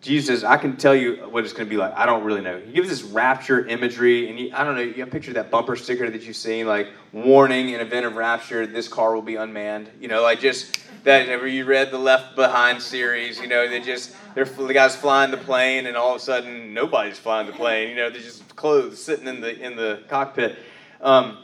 Jesus 0.00 0.44
I 0.44 0.56
can 0.56 0.76
tell 0.76 0.94
you 0.94 1.16
what 1.28 1.42
it's 1.44 1.52
going 1.52 1.66
to 1.66 1.70
be 1.70 1.76
like. 1.76 1.92
I 1.96 2.06
don't 2.06 2.22
really 2.22 2.40
know. 2.40 2.60
He 2.60 2.72
gives 2.72 2.88
this 2.88 3.02
rapture 3.02 3.66
imagery, 3.66 4.30
and 4.30 4.54
I 4.54 4.62
don't 4.62 4.76
know. 4.76 4.82
You 4.82 5.04
picture 5.06 5.32
that 5.32 5.50
bumper 5.50 5.74
sticker 5.74 6.08
that 6.08 6.22
you've 6.22 6.36
seen, 6.36 6.66
like 6.66 6.88
warning 7.12 7.70
in 7.70 7.80
event 7.80 8.06
of 8.06 8.14
rapture, 8.14 8.66
this 8.66 8.86
car 8.86 9.14
will 9.14 9.22
be 9.22 9.36
unmanned. 9.36 9.90
You 10.00 10.08
know, 10.08 10.22
like 10.22 10.38
just 10.38 10.78
that. 11.08 11.26
Ever 11.30 11.46
you 11.46 11.64
read 11.64 11.90
the 11.90 11.98
Left 11.98 12.36
Behind 12.36 12.82
series? 12.82 13.40
You 13.40 13.46
know, 13.46 13.66
they 13.66 13.80
just 13.80 14.14
they're 14.34 14.44
the 14.44 14.74
guys 14.74 14.94
flying 14.94 15.30
the 15.30 15.38
plane, 15.38 15.86
and 15.86 15.96
all 15.96 16.10
of 16.10 16.20
a 16.20 16.22
sudden 16.22 16.74
nobody's 16.74 17.18
flying 17.18 17.46
the 17.46 17.52
plane. 17.54 17.88
You 17.88 17.96
know, 17.96 18.10
they're 18.10 18.20
just 18.20 18.54
clothes 18.56 19.02
sitting 19.02 19.26
in 19.26 19.40
the 19.40 19.58
in 19.58 19.74
the 19.74 20.02
cockpit, 20.08 20.58
um, 21.00 21.38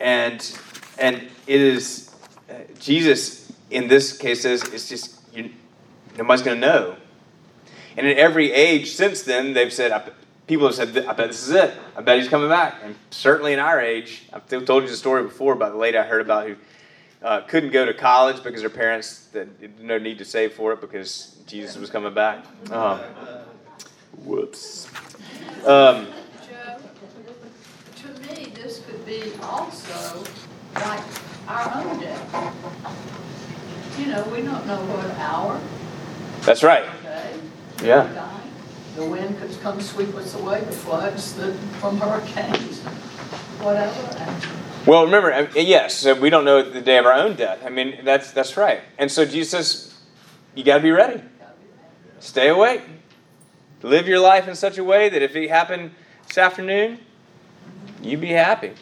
and 0.00 0.58
and 0.98 1.22
it 1.46 1.60
is 1.60 2.16
uh, 2.50 2.54
Jesus 2.80 3.52
in 3.70 3.86
this 3.86 4.16
case 4.16 4.42
says 4.42 4.64
it's 4.64 4.88
just 4.88 5.20
you, 5.32 5.50
nobody's 6.18 6.42
going 6.42 6.60
to 6.60 6.66
know. 6.66 6.96
And 7.96 8.08
in 8.08 8.18
every 8.18 8.50
age 8.50 8.90
since 8.90 9.22
then, 9.22 9.54
they've 9.54 9.72
said, 9.72 10.12
people 10.48 10.66
have 10.66 10.74
said, 10.74 10.88
I 11.06 11.12
bet 11.12 11.28
this 11.28 11.48
is 11.48 11.54
it. 11.54 11.74
I 11.96 12.02
bet 12.02 12.18
he's 12.18 12.28
coming 12.28 12.50
back. 12.50 12.80
And 12.82 12.94
certainly 13.10 13.54
in 13.54 13.58
our 13.58 13.80
age, 13.80 14.24
I've 14.32 14.46
told 14.48 14.82
you 14.82 14.88
the 14.88 14.96
story 14.96 15.22
before 15.22 15.54
about 15.54 15.72
the 15.72 15.78
lady 15.78 15.96
I 15.96 16.02
heard 16.02 16.20
about 16.20 16.46
who 16.46 16.56
uh, 17.22 17.40
couldn't 17.42 17.70
go 17.70 17.84
to 17.84 17.94
college 17.94 18.42
because 18.42 18.62
her 18.62 18.68
parents 18.68 19.26
that 19.32 19.80
no 19.80 19.98
need 19.98 20.18
to 20.18 20.24
save 20.24 20.52
for 20.52 20.72
it 20.72 20.80
because 20.80 21.36
Jesus 21.46 21.76
was 21.76 21.90
coming 21.90 22.14
back. 22.14 22.44
Um, 22.70 23.00
whoops. 24.24 24.88
Um, 25.64 26.06
Joe, 26.48 26.78
to 27.96 28.08
me, 28.22 28.46
this 28.54 28.82
could 28.86 29.04
be 29.06 29.32
also 29.42 30.24
like 30.74 31.02
our 31.48 31.82
own 31.82 32.00
death. 32.00 32.86
You 33.98 34.06
know, 34.06 34.24
we 34.24 34.42
don't 34.42 34.66
know 34.66 34.76
what 34.76 35.10
hour, 35.18 35.60
that's 36.42 36.62
right. 36.62 36.84
day, 37.02 37.34
Yeah. 37.82 38.30
The 38.94 39.04
wind 39.04 39.38
could 39.38 39.50
come 39.60 39.80
sweep 39.80 40.14
us 40.14 40.34
away, 40.34 40.60
the 40.60 40.72
floods, 40.72 41.34
the, 41.34 41.52
from 41.80 41.98
hurricanes, 41.98 42.80
whatever. 43.60 44.65
Well, 44.86 45.04
remember, 45.04 45.48
yes, 45.58 46.04
we 46.04 46.30
don't 46.30 46.44
know 46.44 46.62
the 46.62 46.80
day 46.80 46.98
of 46.98 47.06
our 47.06 47.12
own 47.12 47.34
death. 47.34 47.60
I 47.64 47.70
mean, 47.70 48.04
that's 48.04 48.30
that's 48.30 48.56
right. 48.56 48.82
And 48.98 49.10
so 49.10 49.24
Jesus 49.24 49.50
says, 49.50 49.94
you 50.54 50.62
got 50.62 50.76
to 50.76 50.82
be 50.82 50.92
ready. 50.92 51.20
Stay 52.20 52.48
awake. 52.48 52.82
Live 53.82 54.06
your 54.06 54.20
life 54.20 54.48
in 54.48 54.54
such 54.54 54.78
a 54.78 54.84
way 54.84 55.08
that 55.08 55.22
if 55.22 55.34
it 55.36 55.50
happened 55.50 55.90
this 56.26 56.38
afternoon, 56.38 56.98
you'd 58.00 58.20
be 58.20 58.28
happy. 58.28 58.72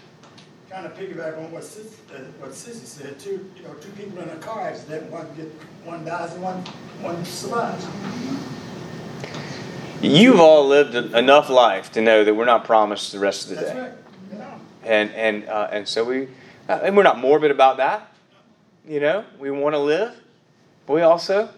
Kind 0.71 0.87
of 0.87 0.97
piggyback 0.97 1.39
on 1.39 1.51
what 1.51 1.63
Sissy, 1.63 1.95
uh, 2.15 2.19
what 2.39 2.51
Sissy 2.51 2.85
said, 2.85 3.19
two, 3.19 3.51
you 3.57 3.63
know, 3.63 3.75
two 3.75 3.91
people 3.91 4.21
in 4.21 4.29
a 4.29 4.37
car 4.37 4.69
accident, 4.69 5.11
one 5.11 5.27
get, 5.37 5.47
one 5.85 6.05
dies 6.05 6.33
and 6.33 6.43
one, 6.43 6.59
one 7.01 7.25
survives. 7.25 7.87
You've 10.03 10.41
all 10.41 10.67
lived 10.67 10.95
enough 10.95 11.49
life 11.49 11.93
to 11.93 12.01
know 12.01 12.25
that 12.25 12.35
we're 12.35 12.45
not 12.45 12.65
promised 12.65 13.13
the 13.13 13.19
rest 13.19 13.45
of 13.45 13.51
the 13.51 13.55
That's 13.57 13.71
day. 13.73 13.81
right. 13.81 14.04
And 14.85 15.11
and 15.13 15.49
uh, 15.49 15.69
and 15.71 15.89
so 15.89 16.05
we, 16.05 16.29
uh, 16.69 16.81
and 16.83 16.97
we're 16.97 17.03
not 17.03 17.19
morbid 17.19 17.51
about 17.51 17.79
that. 17.79 18.13
You 18.87 19.01
know, 19.01 19.25
we 19.39 19.51
want 19.51 19.75
to 19.75 19.79
live, 19.79 20.15
but 20.87 20.95
we 20.95 21.03
also 21.03 21.49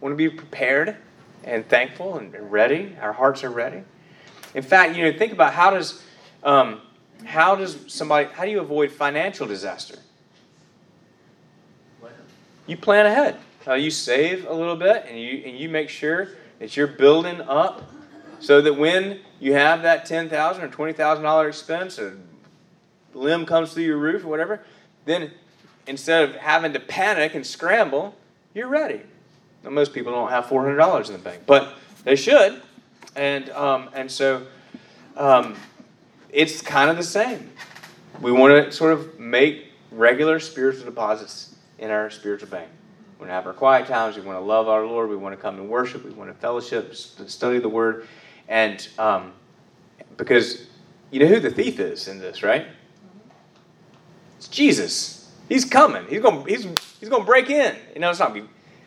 want 0.00 0.12
to 0.12 0.16
be 0.16 0.28
prepared 0.28 0.96
and 1.44 1.68
thankful 1.68 2.16
and 2.16 2.34
ready. 2.50 2.96
Our 3.00 3.12
hearts 3.12 3.42
are 3.42 3.50
ready. 3.50 3.82
In 4.54 4.62
fact, 4.62 4.96
you 4.96 5.04
know, 5.04 5.16
think 5.16 5.32
about 5.32 5.52
how 5.52 5.70
does 5.70 6.02
um, 6.42 6.80
how 7.24 7.56
does 7.56 7.78
somebody, 7.88 8.28
how 8.32 8.44
do 8.44 8.50
you 8.50 8.60
avoid 8.60 8.90
financial 8.90 9.46
disaster? 9.46 9.98
You 12.66 12.76
plan 12.76 13.06
ahead. 13.06 13.38
Uh, 13.66 13.74
you 13.74 13.90
save 13.90 14.46
a 14.46 14.52
little 14.52 14.76
bit 14.76 15.06
and 15.08 15.18
you, 15.20 15.42
and 15.44 15.56
you 15.58 15.68
make 15.68 15.88
sure 15.88 16.30
that 16.58 16.76
you're 16.76 16.86
building 16.86 17.40
up 17.42 17.82
so 18.38 18.60
that 18.60 18.74
when 18.74 19.20
you 19.40 19.52
have 19.54 19.82
that 19.82 20.04
10,000 20.04 20.62
or 20.62 20.68
$20,000 20.68 21.48
expense, 21.48 22.00
limb 23.16 23.46
comes 23.46 23.72
through 23.72 23.84
your 23.84 23.96
roof 23.96 24.24
or 24.24 24.28
whatever, 24.28 24.62
then 25.04 25.30
instead 25.86 26.28
of 26.28 26.36
having 26.36 26.72
to 26.72 26.80
panic 26.80 27.34
and 27.34 27.46
scramble, 27.46 28.14
you're 28.54 28.68
ready. 28.68 29.00
Now, 29.64 29.70
most 29.70 29.92
people 29.92 30.12
don't 30.12 30.30
have 30.30 30.46
$400 30.46 31.06
in 31.06 31.12
the 31.12 31.18
bank, 31.18 31.42
but 31.46 31.74
they 32.04 32.16
should. 32.16 32.62
And, 33.14 33.50
um, 33.50 33.88
and 33.94 34.10
so 34.10 34.46
um, 35.16 35.56
it's 36.30 36.60
kind 36.60 36.90
of 36.90 36.96
the 36.96 37.02
same. 37.02 37.50
We 38.20 38.32
want 38.32 38.64
to 38.64 38.72
sort 38.72 38.92
of 38.92 39.18
make 39.18 39.72
regular 39.90 40.38
spiritual 40.40 40.84
deposits 40.84 41.56
in 41.78 41.90
our 41.90 42.10
spiritual 42.10 42.48
bank. 42.48 42.68
We 43.14 43.22
want 43.22 43.30
to 43.30 43.34
have 43.34 43.46
our 43.46 43.52
quiet 43.52 43.86
times. 43.86 44.16
We 44.16 44.22
want 44.22 44.38
to 44.38 44.44
love 44.44 44.68
our 44.68 44.86
Lord. 44.86 45.08
We 45.08 45.16
want 45.16 45.34
to 45.34 45.40
come 45.40 45.56
and 45.58 45.68
worship. 45.68 46.04
We 46.04 46.10
want 46.10 46.30
to 46.30 46.36
fellowship, 46.38 46.94
study 46.94 47.58
the 47.58 47.68
Word. 47.68 48.06
And 48.48 48.86
um, 48.98 49.32
because 50.16 50.66
you 51.10 51.20
know 51.20 51.26
who 51.26 51.40
the 51.40 51.50
thief 51.50 51.80
is 51.80 52.08
in 52.08 52.18
this, 52.18 52.42
right? 52.42 52.66
It's 54.46 54.54
Jesus. 54.54 55.28
He's 55.48 55.64
coming. 55.64 56.06
He's 56.08 56.20
going. 56.20 56.46
He's 56.46 56.64
he's 57.00 57.08
going 57.08 57.22
to 57.22 57.26
break 57.26 57.50
in. 57.50 57.74
You 57.94 58.00
know, 58.00 58.10
it's 58.10 58.20
not. 58.20 58.32
Be, 58.32 58.44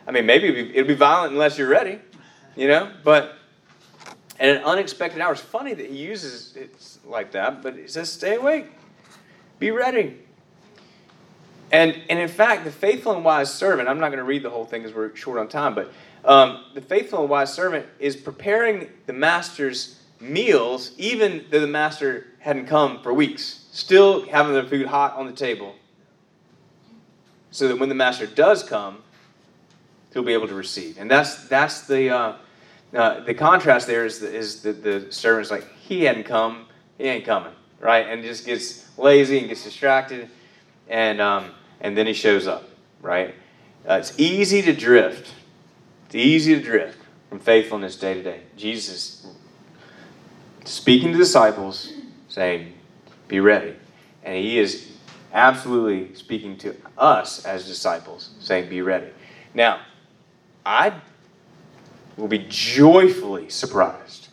I 0.08 0.12
mean, 0.12 0.26
maybe 0.26 0.48
it'll 0.48 0.88
be, 0.88 0.94
be 0.94 0.94
violent 0.94 1.34
unless 1.34 1.58
you're 1.58 1.68
ready. 1.68 2.00
You 2.56 2.70
know, 2.70 2.92
but 3.04 3.36
at 4.40 4.56
an 4.56 4.64
unexpected 4.64 5.22
hour. 5.22 5.34
It's 5.34 5.42
funny 5.42 5.74
that 5.74 5.90
he 5.90 5.98
uses 5.98 6.56
it 6.56 6.74
like 7.06 7.32
that, 7.34 7.62
but 7.62 7.76
he 7.76 7.88
says, 7.88 8.10
"Stay 8.12 8.36
awake, 8.36 8.68
be 9.60 9.72
ready." 9.72 10.20
And 11.72 12.02
and 12.10 12.20
in 12.20 12.30
fact, 12.30 12.64
the 12.64 12.72
faithful 12.72 13.14
and 13.14 13.26
wise 13.26 13.54
servant. 13.54 13.90
I'm 13.90 14.00
not 14.00 14.10
going 14.10 14.20
to 14.20 14.24
read 14.24 14.44
the 14.44 14.50
whole 14.50 14.66
thing 14.66 14.84
because 14.84 14.96
we're 14.96 15.14
short 15.16 15.40
on 15.40 15.50
time, 15.50 15.76
but 15.76 15.92
um, 16.24 16.64
the 16.74 16.82
faithful 16.82 17.20
and 17.20 17.30
wise 17.30 17.54
servant 17.54 17.86
is 18.00 18.16
preparing 18.16 18.90
the 19.08 19.14
master's 19.14 19.99
meals, 20.20 20.92
even 20.98 21.46
though 21.50 21.60
the 21.60 21.68
master 21.68 22.28
hadn't 22.40 22.66
come 22.66 23.02
for 23.02 23.14
weeks. 23.14 23.68
Still 23.72 24.28
having 24.28 24.54
the 24.54 24.64
food 24.64 24.88
hot 24.88 25.16
on 25.16 25.26
the 25.26 25.32
table, 25.32 25.76
so 27.52 27.68
that 27.68 27.80
when 27.80 27.90
the 27.90 27.96
master 27.96 28.26
does 28.26 28.64
come, 28.64 29.04
he'll 30.14 30.24
be 30.24 30.34
able 30.34 30.48
to 30.48 30.56
receive. 30.56 30.98
And 30.98 31.10
that's 31.10 31.48
that's 31.48 31.88
the 31.88 32.10
uh, 32.10 32.34
uh, 32.94 33.20
the 33.22 33.34
contrast 33.34 33.88
there 33.88 34.06
is 34.06 34.20
the, 34.20 34.34
is 34.34 34.62
the, 34.62 34.74
the 34.74 35.12
servant's 35.12 35.52
like 35.52 35.68
he 35.78 36.04
hadn't 36.04 36.24
come, 36.24 36.66
he 36.98 37.06
ain't 37.06 37.26
coming, 37.26 37.54
right? 37.80 38.08
And 38.08 38.24
just 38.24 38.46
gets 38.46 38.98
lazy 38.98 39.40
and 39.40 39.48
gets 39.48 39.64
distracted, 39.64 40.30
and 40.88 41.22
um, 41.22 41.52
and 41.82 41.98
then 41.98 42.08
he 42.08 42.14
shows 42.14 42.48
up, 42.48 42.68
right? 43.02 43.36
Uh, 43.88 43.94
it's 43.94 44.20
easy 44.20 44.62
to 44.64 44.74
drift. 44.74 45.34
It's 46.08 46.16
easy 46.16 46.56
to 46.56 46.62
drift 46.62 46.98
from 47.30 47.40
faithfulness 47.40 47.96
day 47.96 48.16
to 48.16 48.24
day. 48.24 48.42
Jesus 48.58 49.28
speaking 50.70 51.12
to 51.12 51.18
disciples, 51.18 51.92
saying, 52.28 52.74
"Be 53.28 53.40
ready," 53.40 53.76
and 54.24 54.36
he 54.36 54.60
is 54.60 54.88
absolutely 55.34 56.14
speaking 56.16 56.58
to 56.58 56.76
us 56.98 57.44
as 57.44 57.66
disciples, 57.66 58.30
saying, 58.40 58.70
"Be 58.70 58.82
ready." 58.82 59.08
Now, 59.54 59.80
I 60.66 60.94
will 62.18 62.28
be 62.28 62.46
joyfully 62.50 63.50
surprised 63.50 64.28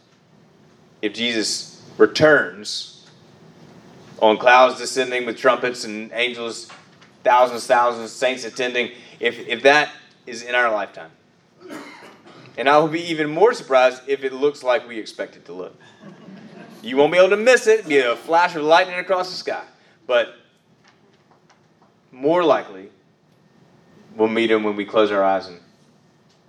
if 1.00 1.14
Jesus 1.14 1.82
returns 1.96 3.06
on 4.20 4.36
clouds 4.36 4.78
descending 4.78 5.24
with 5.24 5.38
trumpets 5.38 5.84
and 5.84 6.10
angels, 6.12 6.68
thousands, 7.24 7.66
thousands, 7.66 8.12
saints 8.12 8.44
attending, 8.44 8.90
if, 9.20 9.38
if 9.46 9.62
that 9.62 9.90
is 10.26 10.42
in 10.42 10.54
our 10.54 10.70
lifetime. 10.70 11.10
And 12.58 12.68
I 12.68 12.78
will 12.78 12.88
be 12.88 13.02
even 13.10 13.30
more 13.30 13.52
surprised 13.52 14.02
if 14.06 14.24
it 14.24 14.32
looks 14.32 14.62
like 14.62 14.88
we 14.88 14.98
expect 14.98 15.36
it 15.36 15.44
to 15.46 15.52
look. 15.52 15.76
You 16.86 16.96
won't 16.96 17.10
be 17.12 17.18
able 17.18 17.30
to 17.30 17.36
miss 17.36 17.66
it, 17.66 17.88
be 17.88 17.98
a 17.98 18.14
flash 18.14 18.54
of 18.54 18.62
lightning 18.62 18.98
across 18.98 19.28
the 19.30 19.36
sky. 19.36 19.64
But 20.06 20.36
more 22.12 22.44
likely, 22.44 22.90
we'll 24.14 24.28
meet 24.28 24.50
him 24.50 24.62
when 24.62 24.76
we 24.76 24.84
close 24.84 25.10
our 25.10 25.24
eyes 25.24 25.48
and, 25.48 25.58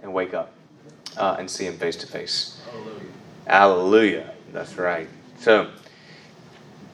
and 0.03 0.13
wake 0.13 0.35
up 0.35 0.53
uh, 1.17 1.35
and 1.39 1.49
see 1.49 1.65
Him 1.65 1.77
face 1.77 1.95
to 1.97 2.07
face. 2.07 2.61
Hallelujah. 3.45 4.31
That's 4.53 4.77
right. 4.77 5.07
So, 5.39 5.71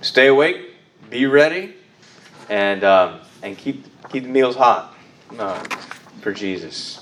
stay 0.02 0.28
awake, 0.28 0.74
be 1.10 1.26
ready, 1.26 1.76
and 2.50 2.84
um, 2.84 3.20
and 3.42 3.58
keep 3.58 3.86
keep 4.10 4.24
the 4.24 4.30
meals 4.30 4.56
hot 4.56 4.96
uh, 5.38 5.60
for 6.22 6.32
Jesus. 6.32 7.00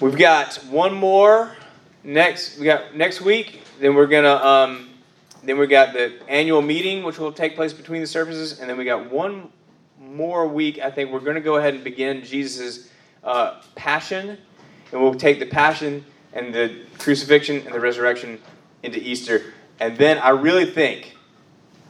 We've 0.00 0.16
got 0.16 0.54
one 0.70 0.94
more 0.94 1.56
next. 2.04 2.58
We 2.58 2.64
got 2.64 2.96
next 2.96 3.20
week. 3.20 3.62
Then 3.80 3.94
we're 3.94 4.06
gonna. 4.06 4.34
Um, 4.34 4.90
then 5.42 5.58
we 5.58 5.66
got 5.66 5.92
the 5.92 6.14
annual 6.28 6.62
meeting, 6.62 7.04
which 7.04 7.18
will 7.18 7.32
take 7.32 7.54
place 7.54 7.72
between 7.72 8.00
the 8.00 8.06
services, 8.06 8.58
and 8.58 8.68
then 8.68 8.76
we 8.76 8.84
got 8.84 9.10
one 9.10 9.50
more 10.00 10.48
week. 10.48 10.80
I 10.80 10.90
think 10.90 11.12
we're 11.12 11.20
going 11.20 11.36
to 11.36 11.40
go 11.40 11.56
ahead 11.56 11.74
and 11.74 11.84
begin 11.84 12.24
Jesus' 12.24 12.90
uh, 13.22 13.60
passion 13.74 14.38
and 14.92 15.02
we'll 15.02 15.14
take 15.14 15.38
the 15.38 15.46
passion 15.46 16.04
and 16.32 16.54
the 16.54 16.84
crucifixion 16.98 17.62
and 17.64 17.74
the 17.74 17.80
resurrection 17.80 18.40
into 18.82 19.00
Easter. 19.00 19.52
And 19.80 19.96
then 19.96 20.18
I 20.18 20.30
really 20.30 20.66
think 20.66 21.16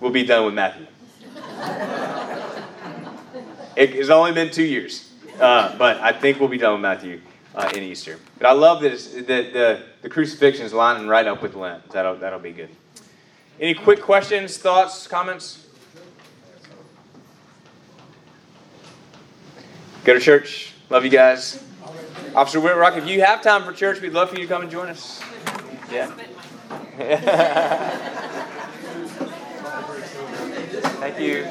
we'll 0.01 0.11
be 0.11 0.25
done 0.25 0.47
with 0.47 0.55
Matthew. 0.55 0.87
it 3.77 3.95
has 3.95 4.11
only 4.11 4.33
been 4.33 4.51
two 4.51 4.65
years, 4.65 5.13
uh, 5.41 5.77
but 5.79 5.99
I 5.99 6.13
think 6.13 6.41
we'll 6.41 6.49
be 6.49 6.59
done 6.59 6.75
with 6.75 6.83
Matthew 6.83 7.21
uh, 7.59 7.71
in 7.75 7.83
Easter. 7.83 8.19
But 8.39 8.47
I 8.47 8.53
love 8.53 8.81
that, 8.83 8.93
that 9.27 9.53
the, 9.53 9.83
the 10.03 10.09
crucifixion 10.09 10.65
is 10.65 10.73
lining 10.73 11.09
right 11.09 11.27
up 11.27 11.43
with 11.43 11.55
Lent. 11.55 11.91
That'll, 11.91 12.17
that'll 12.17 12.39
be 12.39 12.53
good. 12.53 12.71
Any 13.61 13.75
quick 13.75 14.01
questions, 14.01 14.57
thoughts, 14.57 15.09
comments? 15.09 15.67
Go 20.05 20.15
to 20.15 20.21
church. 20.21 20.73
Love 20.89 21.05
you 21.05 21.11
guys. 21.11 21.63
Officer 22.35 22.61
Whitrock, 22.61 22.97
if 22.97 23.09
you 23.09 23.21
have 23.23 23.43
time 23.43 23.65
for 23.65 23.73
church, 23.73 24.01
we'd 24.01 24.13
love 24.13 24.31
for 24.31 24.37
you 24.37 24.43
to 24.43 24.49
come 24.49 24.63
and 24.63 24.71
join 24.71 24.89
us. 24.89 25.21
Yeah. 25.91 26.07
Thank 31.01 31.19
you. 31.21 31.45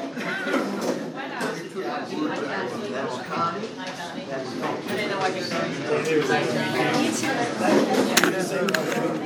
I 4.30 4.36
didn't 4.40 5.08
know 5.08 5.18
what 5.20 5.34
you. 5.34 5.40
Were 5.40 6.28
I 6.28 6.44
could. 8.92 9.18